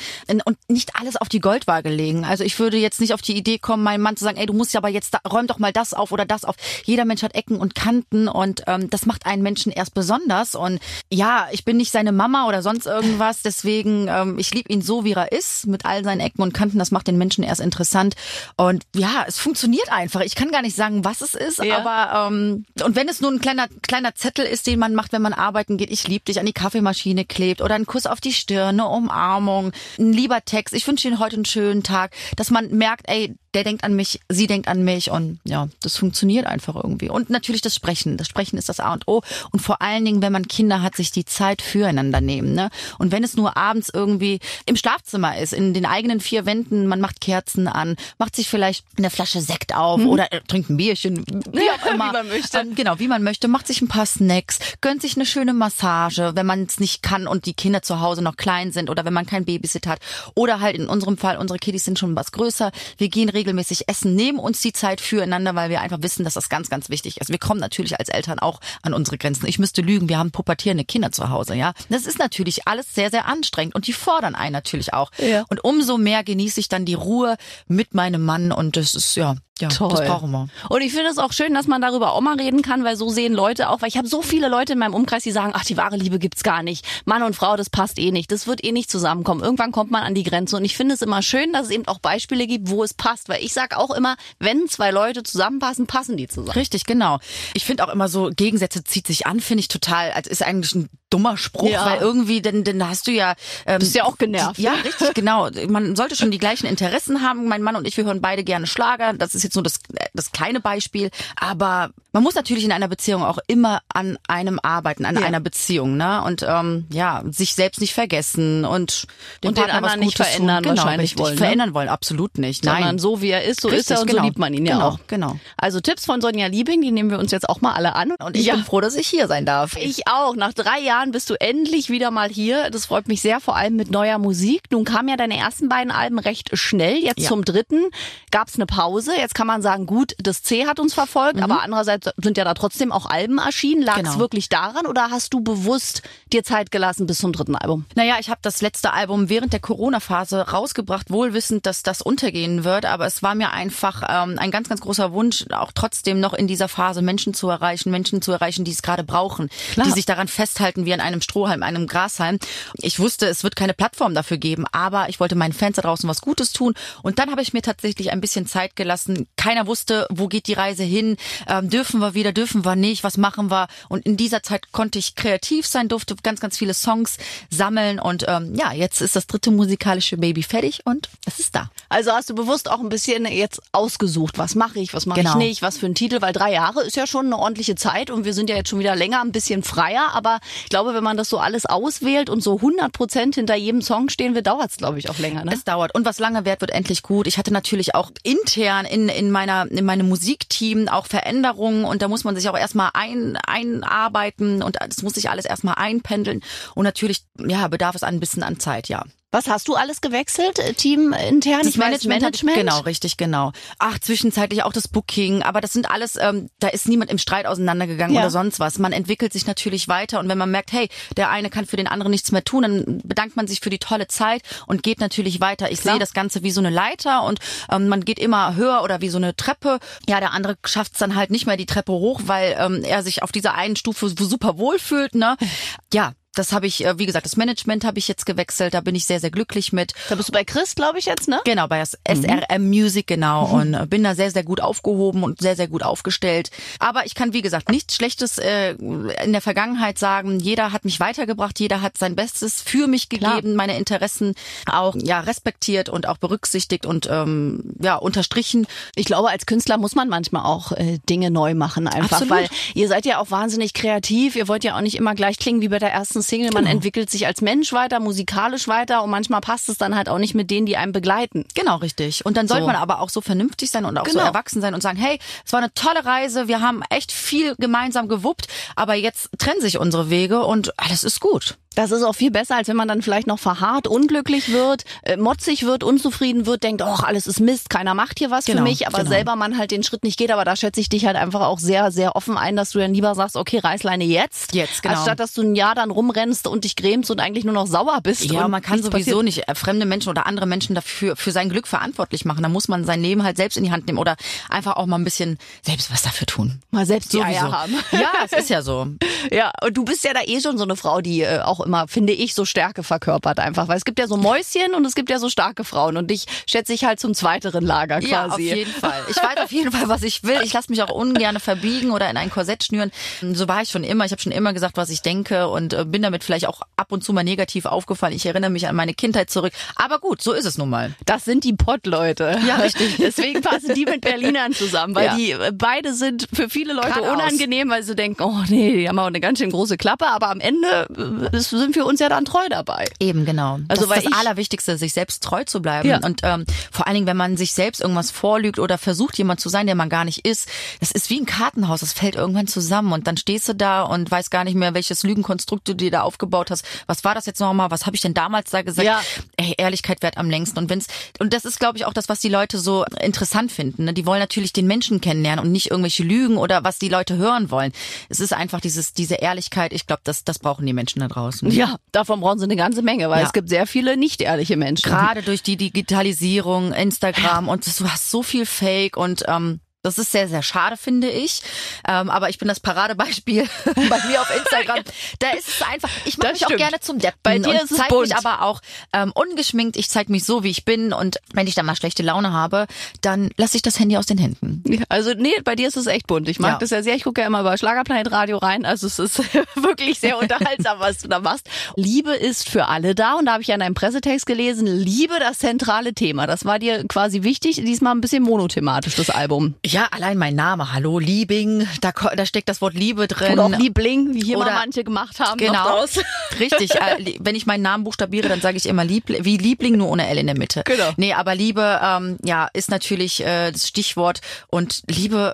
und 0.45 0.57
nicht 0.67 0.95
alles 0.99 1.15
auf 1.15 1.29
die 1.29 1.39
Goldwaage 1.39 1.89
legen. 1.89 2.25
Also 2.25 2.43
ich 2.43 2.57
würde 2.59 2.77
jetzt 2.77 2.99
nicht 2.99 3.13
auf 3.13 3.21
die 3.21 3.37
Idee 3.37 3.59
kommen, 3.59 3.83
meinem 3.83 4.01
Mann 4.01 4.17
zu 4.17 4.23
sagen, 4.23 4.37
ey, 4.37 4.45
du 4.45 4.53
musst 4.53 4.73
ja 4.73 4.79
aber 4.79 4.89
jetzt, 4.89 5.13
da, 5.13 5.19
räum 5.29 5.47
doch 5.47 5.59
mal 5.59 5.71
das 5.73 5.93
auf 5.93 6.11
oder 6.11 6.25
das 6.25 6.45
auf. 6.45 6.55
Jeder 6.83 7.05
Mensch 7.05 7.21
hat 7.23 7.35
Ecken 7.35 7.57
und 7.57 7.75
Kanten 7.75 8.27
und 8.27 8.63
ähm, 8.67 8.89
das 8.89 9.05
macht 9.05 9.25
einen 9.25 9.43
Menschen 9.43 9.71
erst 9.71 9.93
besonders. 9.93 10.55
Und 10.55 10.79
ja, 11.11 11.47
ich 11.51 11.65
bin 11.65 11.77
nicht 11.77 11.91
seine 11.91 12.11
Mama 12.11 12.47
oder 12.47 12.61
sonst 12.61 12.85
irgendwas, 12.85 13.41
deswegen, 13.43 14.07
ähm, 14.07 14.39
ich 14.39 14.53
liebe 14.53 14.71
ihn 14.71 14.81
so, 14.81 15.03
wie 15.03 15.13
er 15.13 15.31
ist, 15.31 15.67
mit 15.67 15.85
all 15.85 16.03
seinen 16.03 16.19
Ecken 16.21 16.41
und 16.41 16.53
Kanten. 16.53 16.79
Das 16.79 16.91
macht 16.91 17.07
den 17.07 17.17
Menschen 17.17 17.43
erst 17.43 17.61
interessant. 17.61 18.15
Und 18.57 18.83
ja, 18.95 19.25
es 19.27 19.37
funktioniert 19.39 19.91
einfach. 19.91 20.21
Ich 20.21 20.35
kann 20.35 20.51
gar 20.51 20.61
nicht 20.61 20.75
sagen, 20.75 21.05
was 21.05 21.21
es 21.21 21.33
ist, 21.35 21.63
Ja. 21.63 21.77
aber 21.77 22.13
ähm, 22.19 22.22
und 22.27 22.95
wenn 22.95 23.07
es 23.07 23.21
nur 23.21 23.31
ein 23.31 23.39
kleiner 23.39 23.67
kleiner 23.81 24.15
Zettel 24.15 24.45
ist, 24.45 24.67
den 24.67 24.79
man 24.79 24.95
macht, 24.95 25.13
wenn 25.13 25.21
man 25.21 25.33
arbeiten 25.33 25.77
geht, 25.77 25.91
ich 25.91 26.07
liebe 26.07 26.25
dich 26.25 26.39
an 26.39 26.45
die 26.45 26.53
Kaffeemaschine 26.53 27.25
klebt 27.25 27.61
oder 27.61 27.75
ein 27.75 27.85
Kuss 27.85 28.05
auf 28.05 28.21
die 28.21 28.33
Stirn, 28.33 28.79
eine 28.79 28.87
Umarmung, 28.87 29.71
ein 29.97 30.13
lieber 30.13 30.43
Text, 30.43 30.73
ich 30.73 30.87
wünsche 30.87 31.07
Ihnen 31.07 31.19
heute 31.19 31.35
einen 31.35 31.45
schönen 31.45 31.83
Tag, 31.83 32.11
dass 32.35 32.51
man 32.51 32.69
merkt, 32.69 33.07
ey, 33.07 33.35
der 33.53 33.63
denkt 33.63 33.83
an 33.83 33.95
mich, 33.95 34.19
sie 34.29 34.47
denkt 34.47 34.67
an 34.67 34.83
mich 34.83 35.11
und 35.11 35.39
ja, 35.43 35.67
das 35.81 35.97
funktioniert 35.97 36.45
einfach 36.45 36.75
irgendwie. 36.75 37.09
Und 37.09 37.29
natürlich 37.29 37.61
das 37.61 37.75
Sprechen. 37.75 38.17
Das 38.17 38.27
Sprechen 38.27 38.57
ist 38.57 38.69
das 38.69 38.79
A 38.79 38.93
und 38.93 39.07
O. 39.07 39.21
Und 39.51 39.59
vor 39.59 39.81
allen 39.81 40.03
Dingen, 40.05 40.21
wenn 40.21 40.33
man 40.33 40.47
Kinder 40.47 40.81
hat, 40.81 40.95
sich 40.95 41.11
die 41.11 41.25
Zeit 41.25 41.61
füreinander 41.61 42.21
nehmen. 42.21 42.53
Ne? 42.53 42.69
Und 42.97 43.11
wenn 43.11 43.23
es 43.23 43.35
nur 43.35 43.55
abends 43.55 43.89
irgendwie 43.93 44.39
im 44.65 44.75
Schlafzimmer 44.75 45.37
ist, 45.37 45.53
in 45.53 45.73
den 45.73 45.85
eigenen 45.85 46.19
vier 46.19 46.45
Wänden, 46.45 46.87
man 46.87 46.99
macht 46.99 47.21
Kerzen 47.21 47.67
an, 47.67 47.95
macht 48.17 48.35
sich 48.35 48.49
vielleicht 48.49 48.85
eine 48.97 49.09
Flasche 49.09 49.41
Sekt 49.41 49.75
auf 49.75 50.01
oder 50.01 50.31
äh, 50.31 50.41
trinkt 50.41 50.69
ein 50.69 50.77
Bierchen, 50.77 51.23
wie 51.27 51.69
auch 51.69 51.85
immer. 51.93 52.09
Wie 52.09 52.13
man 52.13 52.27
möchte. 52.27 52.57
Ähm, 52.57 52.75
genau, 52.75 52.99
wie 52.99 53.07
man 53.07 53.23
möchte, 53.23 53.47
macht 53.47 53.67
sich 53.67 53.81
ein 53.81 53.87
paar 53.87 54.05
Snacks, 54.05 54.59
gönnt 54.81 55.01
sich 55.01 55.15
eine 55.15 55.25
schöne 55.25 55.53
Massage, 55.53 56.31
wenn 56.35 56.45
man 56.45 56.63
es 56.63 56.79
nicht 56.79 57.03
kann 57.03 57.27
und 57.27 57.45
die 57.45 57.53
Kinder 57.53 57.81
zu 57.81 57.99
Hause 58.01 58.21
noch 58.21 58.35
klein 58.35 58.71
sind 58.71 58.89
oder 58.89 59.05
wenn 59.05 59.13
man 59.13 59.25
kein 59.25 59.45
Babysit 59.45 59.85
hat. 59.87 59.99
Oder 60.33 60.59
halt 60.59 60.75
in 60.75 60.87
unserem 60.87 61.17
Fall, 61.17 61.37
unsere 61.37 61.59
Kiddies 61.59 61.85
sind 61.85 61.99
schon 61.99 62.15
was 62.15 62.31
größer. 62.31 62.71
Wir 62.97 63.09
gehen 63.09 63.29
regelmäßig 63.29 63.42
essen, 63.47 64.15
nehmen 64.15 64.39
uns 64.39 64.61
die 64.61 64.73
Zeit 64.73 65.01
füreinander, 65.01 65.55
weil 65.55 65.69
wir 65.69 65.81
einfach 65.81 66.01
wissen, 66.01 66.23
dass 66.23 66.33
das 66.33 66.49
ganz, 66.49 66.69
ganz 66.69 66.89
wichtig 66.89 67.19
ist. 67.19 67.29
Wir 67.29 67.37
kommen 67.37 67.59
natürlich 67.59 67.99
als 67.99 68.09
Eltern 68.09 68.39
auch 68.39 68.59
an 68.81 68.93
unsere 68.93 69.17
Grenzen. 69.17 69.47
Ich 69.47 69.59
müsste 69.59 69.81
lügen, 69.81 70.09
wir 70.09 70.17
haben 70.17 70.31
pubertierende 70.31 70.85
Kinder 70.85 71.11
zu 71.11 71.29
Hause, 71.29 71.55
ja. 71.55 71.73
Das 71.89 72.05
ist 72.05 72.19
natürlich 72.19 72.67
alles 72.67 72.93
sehr, 72.93 73.09
sehr 73.09 73.25
anstrengend 73.25 73.75
und 73.75 73.87
die 73.87 73.93
fordern 73.93 74.35
einen 74.35 74.53
natürlich 74.53 74.93
auch. 74.93 75.11
Ja. 75.17 75.45
Und 75.49 75.63
umso 75.63 75.97
mehr 75.97 76.23
genieße 76.23 76.59
ich 76.59 76.69
dann 76.69 76.85
die 76.85 76.93
Ruhe 76.93 77.37
mit 77.67 77.93
meinem 77.93 78.23
Mann 78.23 78.51
und 78.51 78.77
das 78.77 78.95
ist, 78.95 79.15
ja, 79.15 79.35
Ja, 79.59 79.69
Toll. 79.69 79.89
das 79.89 80.07
brauchen 80.07 80.31
wir. 80.31 80.47
Und 80.69 80.81
ich 80.81 80.91
finde 80.91 81.09
es 81.09 81.19
auch 81.19 81.31
schön, 81.31 81.53
dass 81.53 81.67
man 81.67 81.79
darüber 81.79 82.13
auch 82.13 82.21
mal 82.21 82.35
reden 82.37 82.63
kann, 82.63 82.83
weil 82.83 82.95
so 82.95 83.09
sehen 83.09 83.33
Leute 83.33 83.69
auch, 83.69 83.81
weil 83.81 83.89
ich 83.89 83.97
habe 83.97 84.07
so 84.07 84.23
viele 84.23 84.47
Leute 84.49 84.73
in 84.73 84.79
meinem 84.79 84.95
Umkreis, 84.95 85.21
die 85.21 85.31
sagen, 85.31 85.53
ach, 85.55 85.63
die 85.63 85.77
wahre 85.77 85.95
Liebe 85.95 86.17
gibt's 86.17 86.41
gar 86.41 86.63
nicht. 86.63 86.83
Mann 87.05 87.21
und 87.21 87.35
Frau, 87.35 87.55
das 87.55 87.69
passt 87.69 87.99
eh 87.99 88.11
nicht. 88.11 88.31
Das 88.31 88.47
wird 88.47 88.63
eh 88.63 88.71
nicht 88.71 88.89
zusammenkommen. 88.89 89.43
Irgendwann 89.43 89.71
kommt 89.71 89.91
man 89.91 90.01
an 90.01 90.15
die 90.15 90.23
Grenze. 90.23 90.57
Und 90.57 90.65
ich 90.65 90.75
finde 90.75 90.95
es 90.95 91.03
immer 91.03 91.21
schön, 91.21 91.53
dass 91.53 91.67
es 91.67 91.71
eben 91.71 91.87
auch 91.87 91.99
Beispiele 91.99 92.47
gibt, 92.47 92.69
wo 92.69 92.83
es 92.83 92.95
passt. 92.95 93.29
Weil 93.29 93.43
ich 93.43 93.53
sage 93.53 93.77
auch 93.77 93.91
immer, 93.91 94.15
wenn 94.39 94.67
zwei 94.67 94.89
Leute 94.89 95.21
zusammenpassen, 95.21 95.85
passen 95.85 96.17
die 96.17 96.27
zusammen. 96.27 96.57
Richtig, 96.57 96.85
genau. 96.85 97.19
Ich 97.53 97.65
finde 97.65 97.85
auch 97.85 97.93
immer 97.93 98.07
so, 98.07 98.31
Gegensätze 98.35 98.83
zieht 98.83 99.05
sich 99.05 99.27
an, 99.27 99.39
finde 99.39 99.61
ich 99.61 99.67
total, 99.67 100.11
als 100.13 100.27
ist 100.27 100.41
eigentlich 100.41 100.73
ein 100.73 100.89
dummer 101.13 101.37
Spruch, 101.37 101.69
Ja. 101.69 101.85
weil 101.85 101.99
irgendwie, 101.99 102.41
denn, 102.41 102.63
denn 102.63 102.87
hast 102.87 103.07
du 103.07 103.11
ja... 103.11 103.35
Ähm, 103.65 103.79
Bist 103.79 103.95
ja 103.95 104.03
auch 104.05 104.17
genervt. 104.17 104.57
Ja, 104.57 104.73
richtig, 104.83 105.13
genau. 105.13 105.49
Man 105.67 105.95
sollte 105.95 106.15
schon 106.15 106.31
die 106.31 106.37
gleichen 106.39 106.65
Interessen 106.65 107.21
haben. 107.21 107.47
Mein 107.47 107.61
Mann 107.61 107.75
und 107.75 107.87
ich, 107.87 107.95
wir 107.97 108.05
hören 108.05 108.21
beide 108.21 108.43
gerne 108.43 108.67
Schlager. 108.67 109.13
Das 109.13 109.35
ist 109.35 109.43
jetzt 109.43 109.55
nur 109.55 109.63
das, 109.63 109.79
das 110.13 110.31
kleine 110.31 110.59
Beispiel. 110.59 111.11
Aber 111.39 111.91
man 112.11 112.23
muss 112.23 112.35
natürlich 112.35 112.63
in 112.63 112.71
einer 112.71 112.87
Beziehung 112.87 113.23
auch 113.23 113.39
immer 113.47 113.81
an 113.93 114.17
einem 114.27 114.59
arbeiten, 114.61 115.05
an 115.05 115.15
Ja. 115.15 115.21
einer 115.25 115.39
Beziehung, 115.39 115.97
ne? 115.97 116.23
Und 116.23 116.45
ähm, 116.47 116.85
ja, 116.91 117.23
sich 117.29 117.55
selbst 117.55 117.81
nicht 117.81 117.93
vergessen 117.93 118.65
und 118.65 119.07
dem 119.43 119.49
Und 119.49 119.57
den 119.57 119.63
Partner 119.63 119.77
anderen 119.77 119.99
nicht 119.99 120.17
verändern 120.17 120.63
tun. 120.63 120.73
Genau, 120.73 120.83
wahrscheinlich 120.83 121.11
richtig. 121.11 121.19
wollen, 121.19 121.33
ne? 121.35 121.37
Verändern 121.39 121.73
wollen, 121.73 121.89
absolut 121.89 122.37
nicht. 122.37 122.63
Sondern 122.63 122.83
Nein. 122.83 122.99
so 122.99 123.21
wie 123.21 123.29
er 123.29 123.43
ist, 123.43 123.61
so 123.61 123.67
ist 123.69 123.75
Richtig, 123.89 123.95
er 123.97 124.01
und 124.01 124.07
genau. 124.07 124.21
so 124.21 124.25
liebt 124.25 124.37
man 124.39 124.53
ihn 124.53 124.65
ja 124.65 124.73
genau, 124.75 124.87
auch. 124.89 124.99
Genau. 125.07 125.39
Also 125.57 125.79
Tipps 125.79 126.05
von 126.05 126.21
Sonja 126.21 126.47
Liebing, 126.47 126.81
die 126.81 126.91
nehmen 126.91 127.09
wir 127.09 127.19
uns 127.19 127.31
jetzt 127.31 127.49
auch 127.49 127.61
mal 127.61 127.73
alle 127.73 127.95
an. 127.95 128.11
Und 128.23 128.37
ich 128.37 128.45
ja. 128.45 128.55
bin 128.55 128.63
froh, 128.63 128.79
dass 128.81 128.95
ich 128.95 129.07
hier 129.07 129.27
sein 129.27 129.45
darf. 129.45 129.75
Ich 129.75 130.07
auch. 130.07 130.35
Nach 130.35 130.53
drei 130.53 130.79
Jahren 130.79 131.02
bist 131.11 131.29
du 131.29 131.39
endlich 131.39 131.89
wieder 131.89 132.11
mal 132.11 132.29
hier. 132.29 132.69
Das 132.71 132.85
freut 132.85 133.07
mich 133.07 133.21
sehr, 133.21 133.39
vor 133.39 133.55
allem 133.55 133.75
mit 133.75 133.91
neuer 133.91 134.17
Musik. 134.17 134.61
Nun 134.71 134.83
kamen 134.85 135.09
ja 135.09 135.17
deine 135.17 135.37
ersten 135.37 135.69
beiden 135.69 135.91
Alben 135.91 136.19
recht 136.19 136.49
schnell. 136.57 136.95
Jetzt 136.97 137.21
Ja. 137.21 137.29
zum 137.29 137.43
dritten 137.45 137.89
gab's 138.31 138.55
eine 138.55 138.65
Pause. 138.65 139.11
Jetzt 139.17 139.35
kann 139.35 139.47
man 139.47 139.61
sagen, 139.61 139.85
gut, 139.85 140.13
das 140.17 140.41
C 140.43 140.65
hat 140.65 140.79
uns 140.79 140.93
verfolgt, 140.93 141.41
aber 141.41 141.61
andererseits 141.61 142.09
sind 142.17 142.37
ja 142.37 142.43
da 142.43 142.53
trotzdem 142.53 142.91
auch 142.91 143.05
Alben 143.05 143.37
erschienen. 143.37 143.81
Lag's 143.81 143.99
Genau. 144.03 144.19
wirklich 144.19 144.49
daran 144.49 144.85
oder 144.85 145.09
hast 145.11 145.33
du 145.33 145.41
bewusst 145.41 146.01
dir 146.31 146.43
Zeit 146.43 146.71
gelassen 146.71 147.05
bis 147.05 147.19
zum 147.19 147.33
dritten 147.33 147.55
Album? 147.55 147.85
Naja, 147.95 148.15
ich 148.19 148.29
habe 148.29 148.39
das 148.41 148.61
letzte 148.61 148.93
Album 148.93 149.29
während 149.29 149.53
der 149.53 149.59
Corona-Phase 149.59 150.49
rausgebracht, 150.51 151.09
wohlwissend, 151.11 151.65
dass 151.65 151.83
das 151.83 152.01
untergehen 152.01 152.63
wird. 152.63 152.85
Aber 152.85 153.05
es 153.05 153.21
war 153.21 153.35
mir 153.35 153.51
einfach 153.51 154.03
ähm, 154.07 154.37
ein 154.39 154.51
ganz, 154.51 154.69
ganz 154.69 154.81
großer 154.81 155.11
Wunsch, 155.13 155.45
auch 155.51 155.71
trotzdem 155.73 156.19
noch 156.19 156.33
in 156.33 156.47
dieser 156.47 156.67
Phase 156.67 157.01
Menschen 157.01 157.33
zu 157.33 157.49
erreichen, 157.49 157.91
Menschen 157.91 158.21
zu 158.21 158.31
erreichen, 158.31 158.63
die 158.65 158.71
es 158.71 158.81
gerade 158.81 159.03
brauchen, 159.03 159.49
Klar. 159.73 159.85
die 159.85 159.91
sich 159.91 160.05
daran 160.05 160.27
festhalten 160.27 160.85
wie 160.85 160.92
an 160.93 161.01
einem 161.01 161.21
Strohhalm, 161.21 161.63
einem 161.63 161.87
Grashalm. 161.87 162.39
Ich 162.77 162.99
wusste, 162.99 163.27
es 163.27 163.43
wird 163.43 163.55
keine 163.55 163.73
Plattform 163.73 164.13
dafür 164.13 164.37
geben, 164.37 164.65
aber 164.71 165.09
ich 165.09 165.19
wollte 165.19 165.35
meinen 165.35 165.53
Fans 165.53 165.75
da 165.75 165.81
draußen 165.81 166.07
was 166.09 166.21
Gutes 166.21 166.53
tun. 166.53 166.73
Und 167.01 167.19
dann 167.19 167.31
habe 167.31 167.41
ich 167.41 167.53
mir 167.53 167.61
tatsächlich 167.61 168.11
ein 168.11 168.21
bisschen 168.21 168.47
Zeit 168.47 168.75
gelassen. 168.75 169.27
Keiner 169.35 169.67
wusste, 169.67 170.07
wo 170.09 170.27
geht 170.27 170.47
die 170.47 170.53
Reise 170.53 170.83
hin, 170.83 171.17
ähm, 171.47 171.69
dürfen 171.69 171.99
wir 171.99 172.13
wieder, 172.13 172.31
dürfen 172.31 172.65
wir 172.65 172.75
nicht, 172.75 173.03
was 173.03 173.17
machen 173.17 173.51
wir. 173.51 173.67
Und 173.89 174.05
in 174.05 174.17
dieser 174.17 174.43
Zeit 174.43 174.71
konnte 174.71 174.99
ich 174.99 175.15
kreativ 175.15 175.65
sein, 175.67 175.87
durfte 175.87 176.15
ganz, 176.21 176.39
ganz 176.39 176.57
viele 176.57 176.73
Songs 176.73 177.17
sammeln. 177.49 177.99
Und 177.99 178.25
ähm, 178.27 178.55
ja, 178.55 178.71
jetzt 178.71 179.01
ist 179.01 179.15
das 179.15 179.27
dritte 179.27 179.51
musikalische 179.51 180.17
Baby 180.17 180.43
fertig 180.43 180.81
und 180.85 181.09
es 181.25 181.39
ist 181.39 181.55
da. 181.55 181.69
Also 181.93 182.11
hast 182.11 182.27
du 182.27 182.33
bewusst 182.33 182.71
auch 182.71 182.79
ein 182.79 182.89
bisschen 182.89 183.25
jetzt 183.25 183.61
ausgesucht, 183.71 184.39
was 184.39 184.55
mache 184.55 184.79
ich, 184.79 184.95
was 184.95 185.05
mache 185.05 185.19
ich 185.19 185.25
Genau. 185.27 185.37
nicht, 185.37 185.61
was 185.61 185.77
für 185.77 185.85
ein 185.85 185.93
Titel, 185.93 186.21
weil 186.21 186.33
drei 186.33 186.51
Jahre 186.51 186.81
ist 186.81 186.95
ja 186.95 187.05
schon 187.05 187.27
eine 187.27 187.37
ordentliche 187.37 187.75
Zeit 187.75 188.09
und 188.09 188.25
wir 188.25 188.33
sind 188.33 188.49
ja 188.49 188.55
jetzt 188.55 188.69
schon 188.69 188.79
wieder 188.79 188.95
länger 188.95 189.21
ein 189.21 189.31
bisschen 189.31 189.61
freier, 189.61 190.09
aber 190.13 190.39
ich 190.63 190.69
glaube, 190.69 190.95
wenn 190.95 191.03
man 191.03 191.17
das 191.17 191.29
so 191.29 191.37
alles 191.37 191.67
auswählt 191.67 192.31
und 192.31 192.41
so 192.41 192.55
100 192.55 192.91
Prozent 192.91 193.35
hinter 193.35 193.53
jedem 193.55 193.83
Song 193.83 194.09
stehen 194.09 194.33
will, 194.33 194.41
dauert's 194.41 194.77
glaube 194.77 194.97
ich 194.97 195.07
auch 195.11 195.19
länger. 195.19 195.45
Ne? 195.45 195.53
Es 195.53 195.65
dauert. 195.65 195.93
Und 195.93 196.03
was 196.03 196.17
lange 196.17 196.45
währt, 196.45 196.61
wird 196.61 196.71
endlich 196.71 197.03
gut. 197.03 197.27
Ich 197.27 197.37
hatte 197.37 197.53
natürlich 197.53 197.93
auch 197.93 198.09
intern 198.23 198.85
in, 198.85 199.07
in 199.07 199.29
meiner, 199.29 199.69
in 199.69 199.85
meinem 199.85 200.09
Musikteam 200.09 200.87
auch 200.87 201.05
Veränderungen 201.05 201.85
und 201.85 202.01
da 202.01 202.07
muss 202.07 202.23
man 202.23 202.35
sich 202.35 202.49
auch 202.49 202.57
erstmal 202.57 202.89
ein, 202.95 203.37
einarbeiten 203.45 204.63
und 204.63 204.77
das 204.79 205.03
muss 205.03 205.13
sich 205.13 205.29
alles 205.29 205.45
erstmal 205.45 205.75
einpendeln. 205.75 206.41
Und 206.73 206.85
natürlich, 206.85 207.23
ja, 207.37 207.67
bedarf 207.67 207.93
es 207.93 208.01
ein 208.01 208.19
bisschen 208.19 208.41
an 208.41 208.59
Zeit, 208.59 208.89
ja. 208.89 209.03
Was 209.33 209.47
hast 209.47 209.67
du 209.67 209.73
alles 209.73 209.99
gewechselt, 209.99 210.59
äh, 210.59 210.73
Team 210.73 211.11
intern? 211.11 211.61
Das 211.63 211.69
Ich 211.69 211.79
weiß, 211.79 212.05
Management. 212.05 212.55
Genau, 212.55 212.79
richtig, 212.81 213.17
genau. 213.17 213.51
Ach, 213.79 213.97
zwischenzeitlich 213.97 214.61
auch 214.61 214.71
das 214.71 214.87
Booking, 214.87 215.41
aber 215.41 215.59
das 215.59 215.73
sind 215.73 215.89
alles, 215.89 216.17
ähm, 216.21 216.49
da 216.59 216.67
ist 216.67 216.87
niemand 216.87 217.09
im 217.09 217.17
Streit 217.17 217.47
auseinandergegangen 217.47 218.15
Ja. 218.15 218.21
oder 218.21 218.29
sonst 218.29 218.59
was. 218.59 218.77
Man 218.77 218.91
entwickelt 218.93 219.33
sich 219.33 219.47
natürlich 219.47 219.87
weiter 219.87 220.19
und 220.19 220.29
wenn 220.29 220.37
man 220.37 220.51
merkt, 220.51 220.71
hey, 220.71 220.87
der 221.17 221.31
eine 221.31 221.49
kann 221.49 221.65
für 221.65 221.77
den 221.77 221.87
anderen 221.87 222.11
nichts 222.11 222.31
mehr 222.31 222.43
tun, 222.43 222.61
dann 222.61 223.01
bedankt 223.03 223.35
man 223.35 223.47
sich 223.47 223.59
für 223.59 223.71
die 223.71 223.79
tolle 223.79 224.07
Zeit 224.07 224.43
und 224.67 224.83
geht 224.83 224.99
natürlich 224.99 225.41
weiter. 225.41 225.71
Ich 225.71 225.81
Klar. 225.81 225.95
sehe 225.95 225.99
das 225.99 226.13
Ganze 226.13 226.43
wie 226.43 226.51
so 226.51 226.61
eine 226.61 226.69
Leiter 226.69 227.23
und 227.23 227.39
ähm, 227.71 227.87
man 227.87 228.05
geht 228.05 228.19
immer 228.19 228.55
höher 228.55 228.83
oder 228.83 229.01
wie 229.01 229.09
so 229.09 229.17
eine 229.17 229.35
Treppe. 229.35 229.79
Ja, 230.07 230.19
der 230.19 230.33
andere 230.33 230.57
schafft 230.63 230.93
es 230.93 230.99
dann 230.99 231.15
halt 231.15 231.31
nicht 231.31 231.47
mehr 231.47 231.57
die 231.57 231.65
Treppe 231.65 231.91
hoch, 231.93 232.21
weil 232.25 232.55
ähm, 232.59 232.83
er 232.83 233.01
sich 233.01 233.23
auf 233.23 233.31
dieser 233.31 233.55
einen 233.55 233.75
Stufe 233.75 234.09
super 234.09 234.59
wohl 234.59 234.77
fühlt. 234.77 235.15
Ne? 235.15 235.37
Ja. 235.91 236.13
Das 236.35 236.51
habe 236.51 236.65
ich, 236.65 236.83
äh, 236.85 236.97
wie 236.97 237.05
gesagt, 237.05 237.25
das 237.25 237.37
Management 237.37 237.85
habe 237.85 237.99
ich 237.99 238.07
jetzt 238.07 238.25
gewechselt, 238.25 238.73
da 238.73 238.81
bin 238.81 238.95
ich 238.95 239.05
sehr, 239.05 239.19
sehr 239.19 239.31
glücklich 239.31 239.71
mit. 239.71 239.93
Da 240.09 240.15
bist 240.15 240.29
du 240.29 240.33
bei 240.33 240.43
Chris, 240.43 240.75
glaube 240.75 240.97
ich, 240.99 241.05
jetzt, 241.05 241.27
ne? 241.27 241.39
Genau, 241.45 241.67
bei 241.67 241.83
SRM 241.83 242.67
Music, 242.67 243.07
genau. 243.07 243.45
Und 243.45 243.73
äh, 243.73 243.85
bin 243.85 244.03
da 244.03 244.15
sehr, 244.15 244.31
sehr 244.31 244.43
gut 244.43 244.59
aufgehoben 244.59 245.23
und 245.23 245.41
sehr, 245.41 245.55
sehr 245.55 245.67
gut 245.67 245.83
aufgestellt. 245.83 246.49
Aber 246.79 247.05
ich 247.05 247.13
kann, 247.13 247.33
wie 247.33 247.41
gesagt, 247.41 247.69
nichts 247.69 247.95
Schlechtes 247.95 248.39
äh, 248.39 248.71
in 248.71 249.31
der 249.31 249.41
Vergangenheit 249.41 249.99
sagen. 249.99 250.39
Jeder 250.39 250.71
hat 250.71 250.85
mich 250.85 250.99
weitergebracht, 250.99 251.59
jeder 251.59 251.81
hat 251.81 251.97
sein 251.97 252.15
Bestes 252.15 252.61
für 252.61 252.87
mich 252.87 253.09
Klar. 253.09 253.35
gegeben, 253.35 253.55
meine 253.55 253.77
Interessen 253.77 254.33
auch 254.71 254.95
ja 254.97 255.19
respektiert 255.19 255.89
und 255.89 256.07
auch 256.07 256.17
berücksichtigt 256.17 256.85
und 256.85 257.07
ähm, 257.11 257.73
ja 257.79 257.95
unterstrichen. 257.95 258.65
Ich 258.95 259.05
glaube, 259.05 259.29
als 259.29 259.45
Künstler 259.45 259.77
muss 259.77 259.93
man 259.93 260.09
manchmal 260.09 260.45
auch 260.45 260.71
äh, 260.71 260.99
Dinge 261.09 261.29
neu 261.29 261.53
machen, 261.53 261.87
einfach, 261.87 262.21
Absolut. 262.21 262.31
weil 262.31 262.47
ihr 262.73 262.87
seid 262.87 263.05
ja 263.05 263.19
auch 263.19 263.29
wahnsinnig 263.29 263.73
kreativ. 263.73 264.35
Ihr 264.35 264.47
wollt 264.47 264.63
ja 264.63 264.75
auch 264.75 264.81
nicht 264.81 264.95
immer 264.95 265.13
gleich 265.13 265.37
klingen 265.37 265.61
wie 265.61 265.67
bei 265.67 265.79
der 265.79 265.91
ersten 265.91 266.22
Single. 266.23 266.51
Man 266.51 266.63
Genau. 266.63 266.75
entwickelt 266.75 267.09
sich 267.09 267.27
als 267.27 267.41
Mensch 267.41 267.71
weiter, 267.73 267.99
musikalisch 267.99 268.67
weiter 268.67 269.03
und 269.03 269.09
manchmal 269.09 269.41
passt 269.41 269.69
es 269.69 269.77
dann 269.77 269.95
halt 269.95 270.09
auch 270.09 270.17
nicht 270.17 270.33
mit 270.33 270.49
denen, 270.49 270.65
die 270.65 270.77
einem 270.77 270.91
begleiten. 270.91 271.45
Genau, 271.53 271.75
richtig. 271.77 272.25
Und 272.25 272.37
dann 272.37 272.47
sollte 272.47 272.63
So. 272.63 272.67
man 272.67 272.75
aber 272.77 272.99
auch 273.01 273.09
so 273.09 273.21
vernünftig 273.21 273.69
sein 273.69 273.85
und 273.85 273.97
auch 273.97 274.05
so 274.07 274.13
Genau. 274.13 274.25
erwachsen 274.25 274.61
sein 274.61 274.73
und 274.73 274.81
sagen, 274.81 274.97
hey, 274.97 275.19
es 275.45 275.53
war 275.53 275.59
eine 275.59 275.73
tolle 275.73 276.05
Reise, 276.05 276.47
wir 276.47 276.61
haben 276.61 276.81
echt 276.89 277.11
viel 277.11 277.55
gemeinsam 277.57 278.07
gewuppt, 278.07 278.47
aber 278.75 278.95
jetzt 278.95 279.29
trennen 279.37 279.61
sich 279.61 279.77
unsere 279.77 280.09
Wege 280.09 280.43
und 280.43 280.77
alles 280.79 281.03
ist 281.03 281.19
gut. 281.19 281.57
Das 281.75 281.91
ist 281.91 282.03
auch 282.03 282.13
viel 282.13 282.31
besser, 282.31 282.55
als 282.55 282.67
wenn 282.67 282.75
man 282.75 282.87
dann 282.87 283.01
vielleicht 283.01 283.27
noch 283.27 283.39
verharrt, 283.39 283.87
unglücklich 283.87 284.51
wird, 284.51 284.83
äh, 285.03 285.17
motzig 285.17 285.63
wird, 285.63 285.83
unzufrieden 285.83 286.45
wird, 286.45 286.63
denkt, 286.63 286.81
oh, 286.81 286.95
alles 287.03 287.27
ist 287.27 287.39
Mist, 287.39 287.69
keiner 287.69 287.93
macht 287.93 288.19
hier 288.19 288.29
was 288.31 288.45
für 288.45 288.51
Genau, 288.51 288.63
mich, 288.63 288.87
aber 288.87 288.99
genau. 288.99 289.09
selber 289.09 289.35
man 289.35 289.57
halt 289.57 289.71
den 289.71 289.83
Schritt 289.83 290.03
nicht 290.03 290.17
geht. 290.17 290.31
Aber 290.31 290.45
da 290.45 290.55
schätze 290.55 290.79
ich 290.79 290.89
dich 290.89 291.05
halt 291.05 291.15
einfach 291.15 291.41
auch 291.41 291.59
sehr, 291.59 291.91
sehr 291.91 292.15
offen 292.15 292.37
ein, 292.37 292.55
dass 292.55 292.71
du 292.71 292.79
dann 292.79 292.93
lieber 292.93 293.15
sagst, 293.15 293.35
okay, 293.35 293.59
Reißleine 293.59 294.03
jetzt. 294.03 294.53
Jetzt, 294.53 294.83
genau. 294.83 294.95
Anstatt 294.95 295.19
dass 295.19 295.33
du 295.33 295.41
ein 295.41 295.55
Jahr 295.55 295.75
dann 295.75 295.89
rumrennst 295.91 296.47
und 296.47 296.63
dich 296.63 296.75
grämst 296.75 297.09
und 297.11 297.19
eigentlich 297.19 297.43
nur 297.45 297.53
noch 297.53 297.67
sauer 297.67 297.99
bist. 298.01 298.25
Ja, 298.25 298.47
man 298.47 298.61
kann 298.61 298.77
sowieso 298.83 298.91
passiert. 298.91 299.23
nicht 299.23 299.47
äh, 299.47 299.55
fremde 299.55 299.85
Menschen 299.85 300.09
oder 300.09 300.25
andere 300.27 300.45
Menschen 300.45 300.75
dafür 300.75 301.15
für 301.15 301.31
sein 301.31 301.49
Glück 301.49 301.67
verantwortlich 301.67 302.25
machen. 302.25 302.43
Da 302.43 302.49
muss 302.49 302.67
man 302.67 302.85
sein 302.85 303.01
Leben 303.01 303.23
halt 303.23 303.37
selbst 303.37 303.57
in 303.57 303.63
die 303.63 303.71
Hand 303.71 303.87
nehmen 303.87 303.97
oder 303.99 304.15
einfach 304.49 304.75
auch 304.75 304.85
mal 304.85 304.97
ein 304.97 305.03
bisschen 305.03 305.37
selbst 305.63 305.91
was 305.91 306.01
dafür 306.03 306.27
tun. 306.27 306.61
mal 306.71 306.85
selbst 306.85 307.13
die 307.13 307.17
Sowieso. 307.17 307.29
Eier 307.45 307.51
haben. 307.51 307.73
Ja, 307.91 308.11
es 308.25 308.31
ist 308.33 308.49
ja 308.49 308.61
so. 308.61 308.87
Ja, 309.31 309.51
und 309.63 309.77
du 309.77 309.85
bist 309.85 310.03
ja 310.03 310.13
da 310.13 310.19
eh 310.25 310.41
schon 310.41 310.57
so 310.57 310.65
eine 310.65 310.75
Frau, 310.75 310.99
die 310.99 311.21
äh, 311.21 311.39
auch 311.39 311.62
immer, 311.63 311.87
finde 311.87 312.13
ich, 312.13 312.33
so 312.33 312.45
Stärke 312.45 312.83
verkörpert 312.83 313.39
einfach. 313.39 313.67
Weil 313.67 313.77
es 313.77 313.85
gibt 313.85 313.99
ja 313.99 314.07
so 314.07 314.17
Mäuschen 314.17 314.73
und 314.75 314.85
es 314.85 314.95
gibt 314.95 315.09
ja 315.09 315.19
so 315.19 315.29
starke 315.29 315.63
Frauen. 315.63 315.97
Und 315.97 316.09
dich 316.11 316.25
schätze 316.47 316.73
ich 316.73 316.83
halt 316.85 316.99
zum 316.99 317.13
zweiteren 317.13 317.65
Lager 317.65 317.99
quasi. 317.99 318.11
Ja, 318.11 318.25
auf 318.27 318.39
jeden 318.39 318.71
Fall. 318.73 319.01
Ich 319.09 319.17
weiß 319.17 319.37
auf 319.43 319.51
jeden 319.51 319.71
Fall, 319.71 319.87
was 319.89 320.03
ich 320.03 320.23
will. 320.23 320.39
Ich 320.43 320.53
lasse 320.53 320.69
mich 320.71 320.81
auch 320.83 320.89
ungern 320.91 321.39
verbiegen 321.39 321.91
oder 321.91 322.09
in 322.09 322.17
ein 322.17 322.29
Korsett 322.29 322.63
schnüren. 322.63 322.91
So 323.21 323.47
war 323.47 323.61
ich 323.61 323.69
schon 323.69 323.83
immer. 323.83 324.05
Ich 324.05 324.11
habe 324.11 324.21
schon 324.21 324.31
immer 324.31 324.53
gesagt, 324.53 324.77
was 324.77 324.89
ich 324.89 325.01
denke 325.01 325.47
und 325.47 325.73
äh, 325.73 325.85
bin 325.85 326.01
damit 326.01 326.23
vielleicht 326.23 326.47
auch 326.47 326.61
ab 326.75 326.91
und 326.91 327.03
zu 327.03 327.13
mal 327.13 327.23
negativ 327.23 327.65
aufgefallen. 327.65 328.13
Ich 328.13 328.25
erinnere 328.25 328.49
mich 328.51 328.67
an 328.67 328.75
meine 328.75 328.93
Kindheit 328.93 329.29
zurück. 329.29 329.53
Aber 329.75 329.99
gut, 329.99 330.21
so 330.21 330.33
ist 330.33 330.45
es 330.45 330.57
nun 330.57 330.69
mal. 330.69 330.93
Das 331.05 331.25
sind 331.25 331.43
die 331.43 331.53
Pottleute. 331.53 332.37
Ja, 332.47 332.55
richtig. 332.57 332.97
Deswegen 332.97 333.41
passen 333.41 333.73
die 333.73 333.85
mit 333.85 334.01
Berlinern 334.01 334.53
zusammen, 334.53 334.95
weil 334.95 335.05
Ja. 335.05 335.15
die 335.15 335.31
äh, 335.31 335.51
beide 335.53 335.93
sind 335.93 336.27
für 336.33 336.49
viele 336.49 336.73
Leute 336.73 336.87
Geradeaus. 336.93 337.13
unangenehm, 337.13 337.69
weil 337.69 337.83
sie 337.83 337.95
denken, 337.95 338.21
oh 338.23 338.41
nee, 338.49 338.75
die 338.77 338.87
haben 338.89 338.99
auch 338.99 339.07
eine 339.07 339.19
ganz 339.19 339.39
schön 339.39 339.49
große 339.51 339.77
Klappe, 339.77 340.07
aber 340.07 340.29
am 340.29 340.39
Ende 340.39 340.87
äh, 341.31 341.35
sind 341.57 341.75
wir 341.75 341.85
uns 341.85 341.99
ja 341.99 342.09
dann 342.09 342.25
treu 342.25 342.47
dabei. 342.49 342.85
Eben, 342.99 343.25
genau. 343.25 343.59
Also, 343.67 343.83
das 343.83 343.89
weil 343.89 343.97
ist 343.99 344.05
das 344.05 344.13
ich- 344.13 344.17
Allerwichtigste, 344.19 344.77
sich 344.77 344.93
selbst 344.93 345.23
treu 345.23 345.43
zu 345.43 345.61
bleiben. 345.61 345.87
Ja. 345.89 345.99
Und 346.03 346.21
ähm, 346.23 346.45
vor 346.71 346.87
allen 346.87 346.95
Dingen, 346.95 347.07
wenn 347.07 347.17
man 347.17 347.37
sich 347.37 347.53
selbst 347.53 347.81
irgendwas 347.81 348.11
vorlügt 348.11 348.59
oder 348.59 348.77
versucht, 348.77 349.17
jemand 349.17 349.39
zu 349.39 349.49
sein, 349.49 349.65
der 349.65 349.75
man 349.75 349.89
gar 349.89 350.05
nicht 350.05 350.25
ist, 350.25 350.47
das 350.79 350.91
ist 350.91 351.09
wie 351.09 351.19
ein 351.19 351.25
Kartenhaus, 351.25 351.81
das 351.81 351.93
fällt 351.93 352.15
irgendwann 352.15 352.47
zusammen 352.47 352.91
und 352.93 353.07
dann 353.07 353.17
stehst 353.17 353.47
du 353.49 353.53
da 353.55 353.83
und 353.83 354.09
weißt 354.09 354.31
gar 354.31 354.43
nicht 354.43 354.55
mehr, 354.55 354.73
welches 354.73 355.03
Lügenkonstrukt 355.03 355.67
du 355.67 355.73
dir 355.73 355.91
da 355.91 356.01
aufgebaut 356.01 356.51
hast. 356.51 356.65
Was 356.87 357.03
war 357.03 357.15
das 357.15 357.25
jetzt 357.25 357.39
nochmal? 357.39 357.71
Was 357.71 357.85
habe 357.85 357.95
ich 357.95 358.01
denn 358.01 358.13
damals 358.13 358.49
da 358.51 358.61
gesagt? 358.61 358.85
Ja. 358.85 359.01
Ey, 359.37 359.55
Ehrlichkeit 359.57 360.01
währt 360.01 360.17
am 360.17 360.29
längsten. 360.29 360.59
Und 360.59 360.69
wenn's 360.69 360.87
und 361.19 361.33
das 361.33 361.45
ist, 361.45 361.59
glaube 361.59 361.77
ich, 361.77 361.85
auch 361.85 361.93
das, 361.93 362.09
was 362.09 362.19
die 362.19 362.29
Leute 362.29 362.57
so 362.59 362.85
interessant 363.01 363.51
finden. 363.51 363.85
Ne? 363.85 363.93
Die 363.93 364.05
wollen 364.05 364.19
natürlich 364.19 364.53
den 364.53 364.67
Menschen 364.67 365.01
kennenlernen 365.01 365.43
und 365.45 365.51
nicht 365.51 365.71
irgendwelche 365.71 366.03
Lügen 366.03 366.37
oder 366.37 366.63
was 366.63 366.79
die 366.79 366.89
Leute 366.89 367.17
hören 367.17 367.51
wollen. 367.51 367.71
Es 368.09 368.19
ist 368.19 368.33
einfach 368.33 368.59
dieses 368.61 368.93
diese 368.93 369.15
Ehrlichkeit. 369.15 369.73
Ich 369.73 369.87
glaube, 369.87 370.01
das 370.03 370.23
das 370.23 370.39
brauchen 370.39 370.65
die 370.65 370.73
Menschen 370.73 370.99
da 370.99 371.07
draußen. 371.07 371.42
Müssen. 371.43 371.57
Ja, 371.59 371.75
davon 371.91 372.19
brauchen 372.21 372.39
sie 372.39 372.45
eine 372.45 372.55
ganze 372.55 372.81
Menge, 372.81 373.09
weil 373.09 373.21
Ja. 373.21 373.25
es 373.27 373.33
gibt 373.33 373.49
sehr 373.49 373.67
viele 373.67 373.97
nicht 373.97 374.21
ehrliche 374.21 374.57
Menschen. 374.57 374.89
Gerade 374.89 375.21
durch 375.21 375.43
die 375.43 375.57
Digitalisierung, 375.57 376.73
Instagram 376.73 377.47
und 377.49 377.65
du 377.79 377.89
hast 377.89 378.09
so 378.09 378.23
viel 378.23 378.45
Fake 378.45 378.97
und 378.97 379.23
ähm, 379.27 379.59
das 379.83 379.97
ist 379.97 380.11
sehr, 380.11 380.27
sehr 380.29 380.41
schade, 380.41 380.77
finde 380.77 381.09
ich. 381.09 381.41
Ähm, 381.87 382.09
aber 382.09 382.29
ich 382.29 382.37
bin 382.39 382.47
das 382.47 382.59
Paradebeispiel 382.59 383.47
bei 383.75 383.99
mir 384.07 384.21
auf 384.21 384.35
Instagram. 384.35 384.79
Da 385.19 385.29
ist 385.31 385.47
es 385.47 385.61
einfach, 385.61 385.89
ich 386.05 386.17
mache 386.17 386.33
mich 386.33 386.45
auch 386.45 386.55
gerne 386.55 386.79
zum 386.79 386.99
Deppen. 386.99 387.19
Bei 387.23 387.37
dir 387.37 387.61
ist 387.61 387.71
es 387.71 387.77
zeig 387.77 387.89
bunt. 387.89 388.07
mich 388.09 388.15
aber 388.17 388.41
auch 388.41 388.61
ähm, 388.93 389.11
ungeschminkt. 389.13 389.77
Ich 389.77 389.89
zeige 389.89 390.11
mich 390.11 390.23
so, 390.25 390.43
wie 390.43 390.49
ich 390.49 390.65
bin. 390.65 390.91
Und 390.93 391.17
wenn 391.33 391.47
ich 391.47 391.55
dann 391.55 391.65
mal 391.65 391.75
schlechte 391.75 392.01
Laune 392.03 392.33
habe, 392.33 392.67
dann 393.01 393.29
lasse 393.37 393.55
ich 393.57 393.61
das 393.61 393.79
Handy 393.79 393.97
aus 393.97 394.05
den 394.05 394.17
Händen. 394.17 394.63
Ja, 394.67 394.81
Also 394.89 395.13
nee, 395.13 395.33
bei 395.43 395.55
dir 395.55 395.67
ist 395.67 395.77
es 395.77 395.87
echt 395.87 396.07
bunt. 396.07 396.27
Ich 396.29 396.39
mag 396.39 396.53
Ja. 396.53 396.57
das 396.57 396.69
ja 396.71 396.81
sehr. 396.83 396.95
Ich 396.95 397.03
gucke 397.03 397.21
ja 397.21 397.27
immer 397.27 397.41
über 397.41 397.57
Schlagerplanet 397.57 398.11
Radio 398.11 398.37
rein. 398.37 398.65
Also 398.65 398.87
es 398.87 398.99
ist 398.99 399.17
wirklich 399.55 399.99
sehr 399.99 400.17
unterhaltsam, 400.17 400.79
was 400.79 400.99
du 400.99 401.07
da 401.07 401.19
machst. 401.19 401.47
Liebe 401.75 402.13
ist 402.13 402.49
für 402.49 402.67
alle 402.67 402.95
da. 402.95 403.13
Und 403.15 403.25
da 403.25 403.33
habe 403.33 403.41
ich 403.41 403.47
ja 403.49 403.55
in 403.55 403.61
einem 403.61 403.75
Pressetext 403.75 404.25
gelesen, 404.25 404.65
Liebe 404.67 405.19
das 405.19 405.39
zentrale 405.39 405.93
Thema. 405.93 406.27
Das 406.27 406.45
war 406.45 406.59
dir 406.59 406.85
quasi 406.87 407.23
wichtig. 407.23 407.57
Diesmal 407.57 407.93
ein 407.95 408.01
bisschen 408.01 408.23
monothematisch, 408.23 408.95
das 408.95 409.09
Album. 409.09 409.55
Ja, 409.73 409.87
allein 409.89 410.19
mein 410.19 410.35
Name. 410.35 410.71
Hallo, 410.71 410.99
Liebing. 410.99 411.67
Da, 411.81 411.91
da 411.91 412.27
steckt 412.27 412.47
das 412.47 412.61
Wort 412.61 412.75
Liebe 412.75 413.07
drin. 413.07 413.39
Und 413.39 413.55
auch 413.55 413.57
Liebling, 413.57 414.13
wie 414.13 414.23
hier 414.23 414.37
mal 414.37 414.45
Oder- 414.45 414.53
manche 414.53 414.83
gemacht 414.83 415.19
haben. 415.19 415.39
Genau. 415.39 415.83
Richtig. 416.39 416.75
Äh, 416.75 417.15
wenn 417.19 417.33
ich 417.33 417.47
meinen 417.47 417.63
Namen 417.63 417.83
buchstabiere, 417.83 418.29
dann 418.29 418.39
sage 418.39 418.55
ich 418.57 418.67
immer 418.67 418.85
Liebling, 418.85 419.25
wie 419.25 419.37
Liebling, 419.37 419.75
nur 419.75 419.89
ohne 419.89 420.07
L 420.07 420.19
in 420.19 420.27
der 420.27 420.37
Mitte. 420.37 420.61
Genau. 420.63 420.91
Nee, 420.97 421.13
aber 421.13 421.33
Liebe, 421.33 421.79
ähm, 421.83 422.17
ja, 422.23 422.49
ist 422.53 422.69
natürlich 422.69 423.25
äh, 423.25 423.51
das 423.51 423.67
Stichwort. 423.67 424.21
Und 424.45 424.83
Liebe 424.87 425.33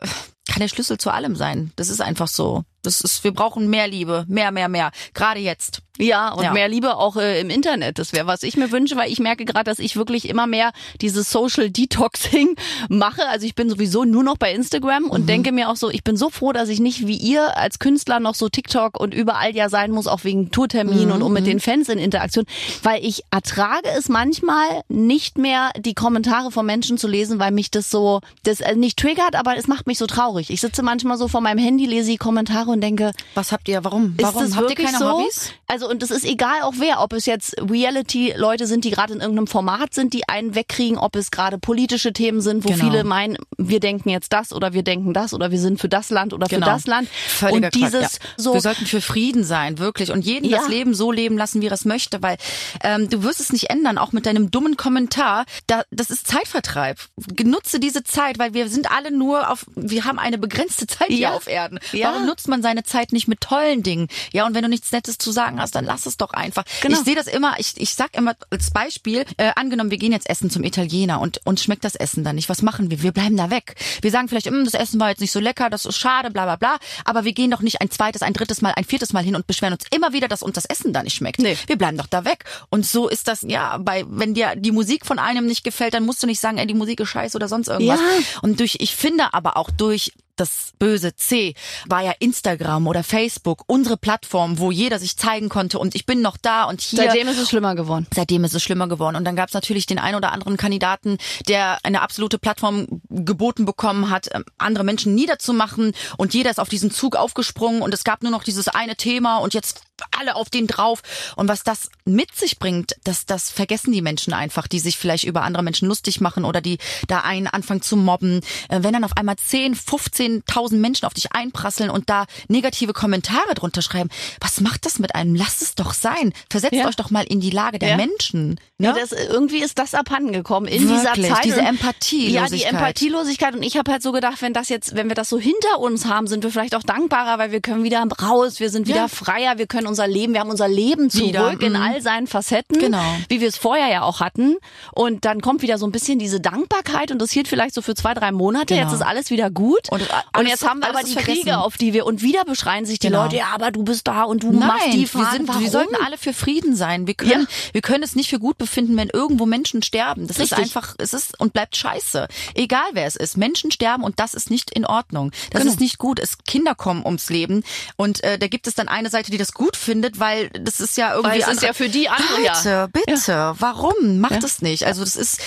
kann 0.49 0.61
der 0.61 0.69
Schlüssel 0.69 0.97
zu 0.97 1.09
allem 1.09 1.35
sein. 1.35 1.73
Das 1.75 1.89
ist 1.89 1.99
einfach 2.01 2.29
so. 2.29 2.63
Das 2.81 3.01
ist, 3.01 3.23
wir 3.23 3.33
brauchen 3.33 3.69
mehr 3.69 3.87
Liebe. 3.87 4.25
Mehr, 4.27 4.51
mehr, 4.51 4.69
mehr. 4.69 4.91
Gerade 5.13 5.39
jetzt. 5.39 5.81
Ja, 6.01 6.31
und 6.31 6.43
Ja. 6.43 6.53
mehr 6.53 6.69
Liebe 6.69 6.95
auch 6.95 7.17
äh, 7.17 7.41
im 7.41 7.49
Internet. 7.49 7.99
Das 7.99 8.13
wäre, 8.13 8.25
was 8.25 8.43
ich 8.43 8.55
mir 8.55 8.71
wünsche, 8.71 8.95
weil 8.95 9.11
ich 9.11 9.19
merke 9.19 9.43
gerade, 9.43 9.65
dass 9.65 9.79
ich 9.79 9.97
wirklich 9.97 10.29
immer 10.29 10.47
mehr 10.47 10.71
dieses 11.01 11.29
Social 11.29 11.69
Detoxing 11.69 12.55
mache. 12.89 13.27
Also 13.27 13.45
ich 13.45 13.53
bin 13.53 13.69
sowieso 13.69 14.05
nur 14.05 14.23
noch 14.23 14.37
bei 14.37 14.53
Instagram 14.53 15.05
und 15.09 15.27
denke 15.27 15.51
mir 15.51 15.69
auch 15.69 15.75
so, 15.75 15.89
ich 15.89 16.05
bin 16.05 16.15
so 16.15 16.29
froh, 16.29 16.53
dass 16.53 16.69
ich 16.69 16.79
nicht 16.79 17.05
wie 17.05 17.17
ihr 17.17 17.57
als 17.57 17.79
Künstler 17.79 18.21
noch 18.21 18.35
so 18.35 18.47
TikTok 18.47 18.97
und 18.97 19.13
überall 19.13 19.53
ja 19.53 19.67
sein 19.67 19.91
muss, 19.91 20.07
auch 20.07 20.23
wegen 20.23 20.51
Tourterminen 20.51 21.11
und 21.11 21.21
um 21.21 21.33
mit 21.33 21.45
den 21.45 21.59
Fans 21.59 21.89
in 21.89 21.99
Interaktion, 21.99 22.45
weil 22.81 23.03
ich 23.03 23.23
ertrage 23.29 23.89
es 23.97 24.07
manchmal 24.07 24.81
nicht 24.87 25.37
mehr, 25.37 25.71
die 25.77 25.95
Kommentare 25.95 26.49
von 26.51 26.65
Menschen 26.65 26.97
zu 26.97 27.09
lesen, 27.09 27.39
weil 27.39 27.51
mich 27.51 27.71
das 27.71 27.91
so, 27.91 28.21
das 28.43 28.61
äh, 28.61 28.75
nicht 28.75 28.97
triggert, 28.97 29.35
aber 29.35 29.57
es 29.57 29.67
macht 29.67 29.85
mich 29.85 29.97
so 29.97 30.07
traurig. 30.07 30.49
Ich 30.49 30.61
sitze 30.61 30.81
manchmal 30.81 31.17
so 31.17 31.27
vor 31.27 31.41
meinem 31.41 31.59
Handy, 31.59 31.85
lese 31.85 32.11
die 32.11 32.17
Kommentare 32.17 32.68
und 32.69 32.81
denke, 32.81 33.11
Was 33.35 33.51
habt 33.51 33.67
ihr? 33.67 33.83
Warum? 33.83 34.15
Warum 34.19 34.43
ist 34.43 34.51
das 34.51 34.57
habt 34.57 34.69
ihr 34.69 34.75
keine 34.85 34.97
so? 34.97 35.11
Hobbys? 35.19 35.51
Also 35.67 35.89
und 35.89 36.01
es 36.03 36.11
ist 36.11 36.25
egal 36.25 36.61
auch 36.63 36.73
wer, 36.77 37.01
ob 37.01 37.13
es 37.13 37.25
jetzt 37.25 37.55
Reality-Leute 37.61 38.67
sind, 38.67 38.85
die 38.85 38.91
gerade 38.91 39.13
in 39.13 39.19
irgendeinem 39.21 39.47
Format 39.47 39.93
sind, 39.93 40.13
die 40.13 40.27
einen 40.29 40.55
wegkriegen, 40.55 40.97
ob 40.97 41.15
es 41.15 41.31
gerade 41.31 41.57
politische 41.57 42.13
Themen 42.13 42.41
sind, 42.41 42.63
wo 42.63 42.69
Genau. 42.69 42.83
viele 42.85 43.03
meinen, 43.03 43.37
wir 43.57 43.79
denken 43.79 44.09
jetzt 44.09 44.31
das 44.33 44.53
oder 44.53 44.73
wir 44.73 44.83
denken 44.83 45.13
das 45.13 45.33
oder 45.33 45.51
wir 45.51 45.59
sind 45.59 45.79
für 45.79 45.89
das 45.89 46.09
Land 46.09 46.33
oder 46.33 46.47
Genau. 46.47 46.65
für 46.67 46.71
das 46.73 46.87
Land. 46.87 47.09
Völliger 47.27 47.67
und 47.67 47.75
dieses 47.75 48.01
Quatsch, 48.01 48.19
ja. 48.21 48.29
so 48.37 48.53
Wir 48.53 48.61
sollten 48.61 48.85
für 48.85 49.01
Frieden 49.01 49.43
sein, 49.43 49.77
wirklich. 49.79 50.11
Und 50.11 50.21
jeden 50.25 50.47
Ja. 50.49 50.59
das 50.59 50.67
Leben 50.67 50.93
so 50.93 51.11
leben 51.11 51.37
lassen, 51.37 51.61
wie 51.61 51.67
er 51.67 51.73
es 51.73 51.85
möchte, 51.85 52.21
weil 52.21 52.37
ähm, 52.83 53.09
du 53.09 53.23
wirst 53.23 53.39
es 53.39 53.51
nicht 53.51 53.69
ändern, 53.69 53.97
auch 53.97 54.11
mit 54.11 54.25
deinem 54.25 54.51
dummen 54.51 54.77
Kommentar. 54.77 55.45
Da, 55.67 55.83
das 55.91 56.09
ist 56.09 56.27
Zeitvertreib. 56.27 56.99
Genutze 57.35 57.79
diese 57.79 58.03
Zeit, 58.03 58.39
weil 58.39 58.53
wir 58.53 58.69
sind 58.69 58.91
alle 58.91 59.11
nur 59.11 59.49
auf, 59.49 59.65
wir 59.75 60.05
haben 60.05 60.19
eine 60.19 60.37
begrenzte 60.37 60.87
Zeit 60.87 61.09
Ja. 61.09 61.15
hier 61.15 61.33
auf 61.33 61.47
Erden. 61.47 61.79
Warum 61.93 62.25
nutzt 62.25 62.47
man 62.47 62.58
seine 62.61 62.83
Zeit 62.83 63.11
nicht 63.11 63.27
mit 63.27 63.41
tollen 63.41 63.83
Dingen? 63.83 64.07
Ja, 64.31 64.45
und 64.45 64.53
wenn 64.53 64.63
du 64.63 64.69
nichts 64.69 64.91
Nettes 64.91 65.17
zu 65.17 65.31
sagen 65.31 65.61
hast, 65.61 65.75
dann 65.75 65.85
lass 65.85 66.05
es 66.05 66.17
doch 66.17 66.31
einfach. 66.31 66.63
Genau. 66.81 66.97
Ich 66.97 67.05
sehe 67.05 67.15
das 67.15 67.27
immer, 67.27 67.59
ich, 67.59 67.73
ich 67.77 67.95
sag 67.95 68.15
immer 68.15 68.35
als 68.49 68.71
Beispiel, 68.71 69.25
äh, 69.37 69.51
angenommen, 69.55 69.91
wir 69.91 69.97
gehen 69.97 70.11
jetzt 70.11 70.29
essen 70.29 70.49
zum 70.49 70.63
Italiener 70.63 71.19
und 71.21 71.45
uns 71.45 71.63
schmeckt 71.63 71.83
das 71.83 71.95
Essen 71.95 72.23
dann 72.23 72.35
nicht. 72.35 72.49
Was 72.49 72.61
machen 72.61 72.89
wir? 72.91 73.01
Wir 73.01 73.11
bleiben 73.11 73.37
da 73.37 73.49
weg. 73.49 73.75
Wir 74.01 74.11
sagen 74.11 74.27
vielleicht, 74.27 74.49
"Mm, 74.49 74.63
das 74.65 74.73
Essen 74.73 74.99
war 74.99 75.09
jetzt 75.09 75.19
nicht 75.21 75.31
so 75.31 75.39
lecker, 75.39 75.69
das 75.69 75.85
ist 75.85 75.97
schade, 75.97 76.31
bla 76.31 76.45
bla 76.45 76.55
bla. 76.55 76.77
Aber 77.05 77.25
wir 77.25 77.33
gehen 77.33 77.51
doch 77.51 77.61
nicht 77.61 77.81
ein 77.81 77.89
zweites, 77.91 78.21
ein 78.21 78.33
drittes 78.33 78.61
Mal, 78.61 78.73
ein 78.75 78.83
viertes 78.83 79.13
Mal 79.13 79.23
hin 79.23 79.35
und 79.35 79.47
beschweren 79.47 79.73
uns 79.73 79.85
immer 79.91 80.13
wieder, 80.13 80.27
dass 80.27 80.43
uns 80.43 80.55
das 80.55 80.65
Essen 80.65 80.93
da 80.93 81.03
nicht 81.03 81.15
schmeckt. 81.15 81.39
Nee. 81.39 81.57
Wir 81.67 81.77
bleiben 81.77 81.97
doch 81.97 82.07
da 82.07 82.25
weg. 82.25 82.45
Und 82.69 82.85
so 82.85 83.07
ist 83.09 83.27
das, 83.27 83.41
ja, 83.43 83.77
bei, 83.77 84.03
wenn 84.07 84.33
dir 84.33 84.55
die 84.55 84.71
Musik 84.71 85.05
von 85.05 85.19
einem 85.19 85.45
nicht 85.45 85.63
gefällt, 85.63 85.93
dann 85.93 86.05
musst 86.05 86.21
du 86.23 86.27
nicht 86.27 86.39
sagen, 86.39 86.57
ey, 86.57 86.67
die 86.67 86.73
Musik 86.73 86.99
ist 86.99 87.09
scheiße 87.09 87.37
oder 87.37 87.47
sonst 87.47 87.67
irgendwas. 87.67 87.99
Ja. 87.99 88.39
Und 88.41 88.59
durch, 88.59 88.77
ich 88.79 88.95
finde 88.95 89.33
aber 89.33 89.57
auch 89.57 89.69
durch 89.71 90.11
das 90.39 90.73
böse 90.79 91.15
C 91.15 91.53
war 91.87 92.01
ja 92.01 92.13
Instagram 92.19 92.87
oder 92.87 93.03
Facebook 93.03 93.63
unsere 93.67 93.97
Plattform, 93.97 94.59
wo 94.59 94.71
jeder 94.71 94.99
sich 94.99 95.17
zeigen 95.17 95.49
konnte 95.49 95.79
und 95.79 95.95
ich 95.95 96.05
bin 96.05 96.21
noch 96.21 96.37
da 96.37 96.63
und 96.63 96.81
hier. 96.81 97.03
seitdem 97.03 97.27
ist 97.27 97.37
es 97.37 97.49
schlimmer 97.49 97.75
geworden. 97.75 98.07
Seitdem 98.13 98.43
ist 98.43 98.53
es 98.53 98.63
schlimmer 98.63 98.87
geworden. 98.87 99.15
Und 99.15 99.25
dann 99.25 99.35
gab 99.35 99.49
es 99.49 99.53
natürlich 99.53 99.85
den 99.85 99.99
einen 99.99 100.15
oder 100.15 100.31
anderen 100.31 100.57
Kandidaten, 100.57 101.17
der 101.47 101.79
eine 101.83 102.01
absolute 102.01 102.39
Plattform 102.39 103.01
geboten 103.09 103.65
bekommen 103.65 104.09
hat, 104.09 104.29
ähm, 104.33 104.45
andere 104.57 104.83
Menschen 104.83 105.15
niederzumachen. 105.15 105.93
Und 106.17 106.33
jeder 106.33 106.49
ist 106.49 106.59
auf 106.59 106.69
diesen 106.69 106.91
Zug 106.91 107.15
aufgesprungen 107.15 107.81
und 107.81 107.93
es 107.93 108.03
gab 108.03 108.23
nur 108.23 108.31
noch 108.31 108.43
dieses 108.43 108.67
eine 108.67 108.95
Thema 108.95 109.37
und 109.37 109.53
jetzt 109.53 109.83
alle 110.17 110.35
auf 110.35 110.49
den 110.49 110.67
drauf. 110.67 111.01
Und 111.35 111.47
was 111.47 111.63
das 111.63 111.89
mit 112.05 112.35
sich 112.35 112.59
bringt, 112.59 112.95
das, 113.03 113.25
das 113.25 113.49
vergessen 113.49 113.91
die 113.91 114.01
Menschen 114.01 114.33
einfach, 114.33 114.67
die 114.67 114.79
sich 114.79 114.97
vielleicht 114.97 115.23
über 115.23 115.43
andere 115.43 115.63
Menschen 115.63 115.87
lustig 115.87 116.21
machen 116.21 116.45
oder 116.45 116.61
die 116.61 116.77
da 117.07 117.21
einen 117.21 117.47
anfangen 117.47 117.81
zu 117.81 117.95
mobben. 117.97 118.41
Äh, 118.69 118.79
Wenn 118.83 118.93
dann 118.93 119.03
auf 119.03 119.15
einmal 119.17 119.35
10, 119.37 119.75
15.000 119.75 120.75
Menschen 120.77 121.05
auf 121.05 121.13
dich 121.13 121.31
einprasseln 121.33 121.89
und 121.89 122.09
da 122.09 122.25
negative 122.47 122.93
Kommentare 122.93 123.53
drunter 123.55 123.81
schreiben, 123.81 124.09
was 124.39 124.61
macht 124.61 124.85
das 124.85 124.99
mit 124.99 125.15
einem? 125.15 125.35
Lasst 125.35 125.61
es 125.61 125.75
doch 125.75 125.93
sein. 125.93 126.33
Versetzt 126.49 126.73
Ja. 126.73 126.87
euch 126.87 126.95
doch 126.95 127.09
mal 127.11 127.23
in 127.25 127.39
die 127.39 127.49
Lage 127.51 127.79
der 127.79 127.89
Ja. 127.89 127.97
Menschen. 127.97 128.59
Ja, 128.77 128.93
Ne? 128.93 128.99
das, 128.99 129.11
irgendwie 129.11 129.59
ist 129.59 129.77
das 129.77 129.93
abhanden 129.93 130.31
gekommen 130.31 130.67
in 130.67 130.87
Wirklich, 130.89 130.99
dieser 131.11 131.33
Zeit. 131.35 131.45
diese 131.45 131.61
Empathielosigkeit. 131.61 132.31
Ja, 132.33 132.47
die 132.57 132.63
Empathielosigkeit. 132.63 133.55
Und 133.55 133.63
ich 133.63 133.77
habe 133.77 133.91
halt 133.91 134.01
so 134.01 134.11
gedacht, 134.11 134.41
wenn 134.41 134.53
das 134.53 134.69
jetzt, 134.69 134.95
wenn 134.95 135.09
wir 135.09 135.15
das 135.15 135.29
so 135.29 135.37
hinter 135.39 135.79
uns 135.79 136.05
haben, 136.05 136.27
sind 136.27 136.43
wir 136.43 136.51
vielleicht 136.51 136.75
auch 136.75 136.83
dankbarer, 136.83 137.37
weil 137.39 137.51
wir 137.51 137.59
können 137.61 137.83
wieder 137.83 138.03
raus, 138.21 138.59
wir 138.59 138.69
sind 138.69 138.87
wieder 138.87 138.97
Ja. 139.01 139.07
freier, 139.07 139.57
wir 139.57 139.67
können 139.67 139.87
unser 139.89 140.07
Leben, 140.07 140.33
wir 140.33 140.39
haben 140.39 140.49
unser 140.49 140.67
Leben 140.67 141.09
zurück 141.09 141.27
Wieder, 141.29 141.51
in 141.61 141.73
mhm. 141.73 141.81
all 141.81 142.01
seinen 142.01 142.27
Facetten, 142.27 142.79
Genau. 142.79 143.03
wie 143.27 143.41
wir 143.41 143.47
es 143.47 143.57
vorher 143.57 143.89
ja 143.89 144.03
auch 144.03 144.19
hatten. 144.21 144.55
Und 144.93 145.25
dann 145.25 145.41
kommt 145.41 145.61
wieder 145.61 145.77
so 145.77 145.85
ein 145.85 145.91
bisschen 145.91 146.19
diese 146.19 146.39
Dankbarkeit 146.39 147.11
und 147.11 147.19
das 147.21 147.31
hielt 147.31 147.47
vielleicht 147.47 147.73
so 147.75 147.81
für 147.81 147.95
zwei, 147.95 148.13
drei 148.13 148.31
Monate. 148.31 148.73
Genau. 148.75 148.85
Jetzt 148.87 148.93
ist 148.95 149.01
alles 149.05 149.29
wieder 149.29 149.49
gut. 149.49 149.89
Und 149.91 150.01
Und, 150.01 150.09
alles- 150.33 150.49
jetzt 150.49 150.67
haben 150.67 150.79
wir 150.79 150.89
aber 150.89 151.03
die 151.03 151.13
vergessen. 151.13 151.41
Kriege, 151.43 151.57
auf 151.59 151.77
die 151.77 151.93
wir, 151.93 152.05
und 152.05 152.21
wieder 152.21 152.45
beschreien 152.45 152.85
sich 152.85 152.99
die 152.99 153.07
Genau. 153.07 153.23
Leute, 153.23 153.35
ja, 153.37 153.47
aber 153.53 153.71
du 153.71 153.83
bist 153.83 154.07
da 154.07 154.23
und 154.23 154.43
du 154.43 154.51
machst 154.51 154.85
Nein, 154.85 154.91
die 154.93 154.99
wir, 155.01 155.07
Fragen. 155.07 155.31
sind, 155.37 155.47
Warum? 155.47 155.61
wir 155.61 155.69
sollten 155.69 155.95
alle 156.05 156.17
für 156.17 156.33
Frieden 156.33 156.75
sein. 156.75 157.07
Wir 157.07 157.13
können, 157.15 157.47
wir 157.73 157.81
können 157.81 158.03
es 158.03 158.15
nicht 158.15 158.29
für 158.29 158.39
gut 158.39 158.57
befinden, 158.57 158.95
wenn 158.97 159.09
irgendwo 159.09 159.45
Menschen 159.45 159.81
sterben. 159.83 160.27
Das 160.27 160.39
Richtig. 160.39 160.57
ist 160.57 160.63
einfach, 160.63 160.95
es 160.99 161.13
ist 161.13 161.39
und 161.39 161.53
bleibt 161.53 161.75
scheiße. 161.75 162.27
Egal 162.53 162.85
wer 162.93 163.05
es 163.05 163.15
ist. 163.15 163.37
Menschen 163.37 163.71
sterben 163.71 164.03
und 164.03 164.19
das 164.19 164.33
ist 164.33 164.49
nicht 164.51 164.71
in 164.71 164.85
Ordnung. 164.85 165.31
Das 165.51 165.61
Genau. 165.61 165.73
ist 165.73 165.79
nicht 165.79 165.97
gut. 165.97 166.19
Es 166.19 166.37
Kinder 166.45 166.75
kommen 166.75 167.05
ums 167.05 167.29
Leben 167.29 167.63
und 167.95 168.23
äh, 168.23 168.37
da 168.37 168.47
gibt 168.47 168.67
es 168.67 168.75
dann 168.75 168.87
eine 168.87 169.09
Seite, 169.09 169.31
die 169.31 169.37
das 169.37 169.53
gut 169.53 169.75
findet, 169.79 170.19
weil 170.19 170.49
das 170.49 170.79
ist 170.79 170.97
ja 170.97 171.15
irgendwie 171.15 171.31
Weil 171.31 171.41
es 171.41 171.47
ist 171.47 171.63
ja 171.63 171.73
für 171.73 171.89
die 171.89 172.09
andere, 172.09 172.43
ja. 172.43 172.53
Bitte, 172.53 172.89
bitte, 172.91 173.55
warum 173.59 174.19
macht 174.19 174.43
es 174.43 174.61
nicht? 174.61 174.85
Also 174.85 175.03
das 175.03 175.15
ist 175.15 175.41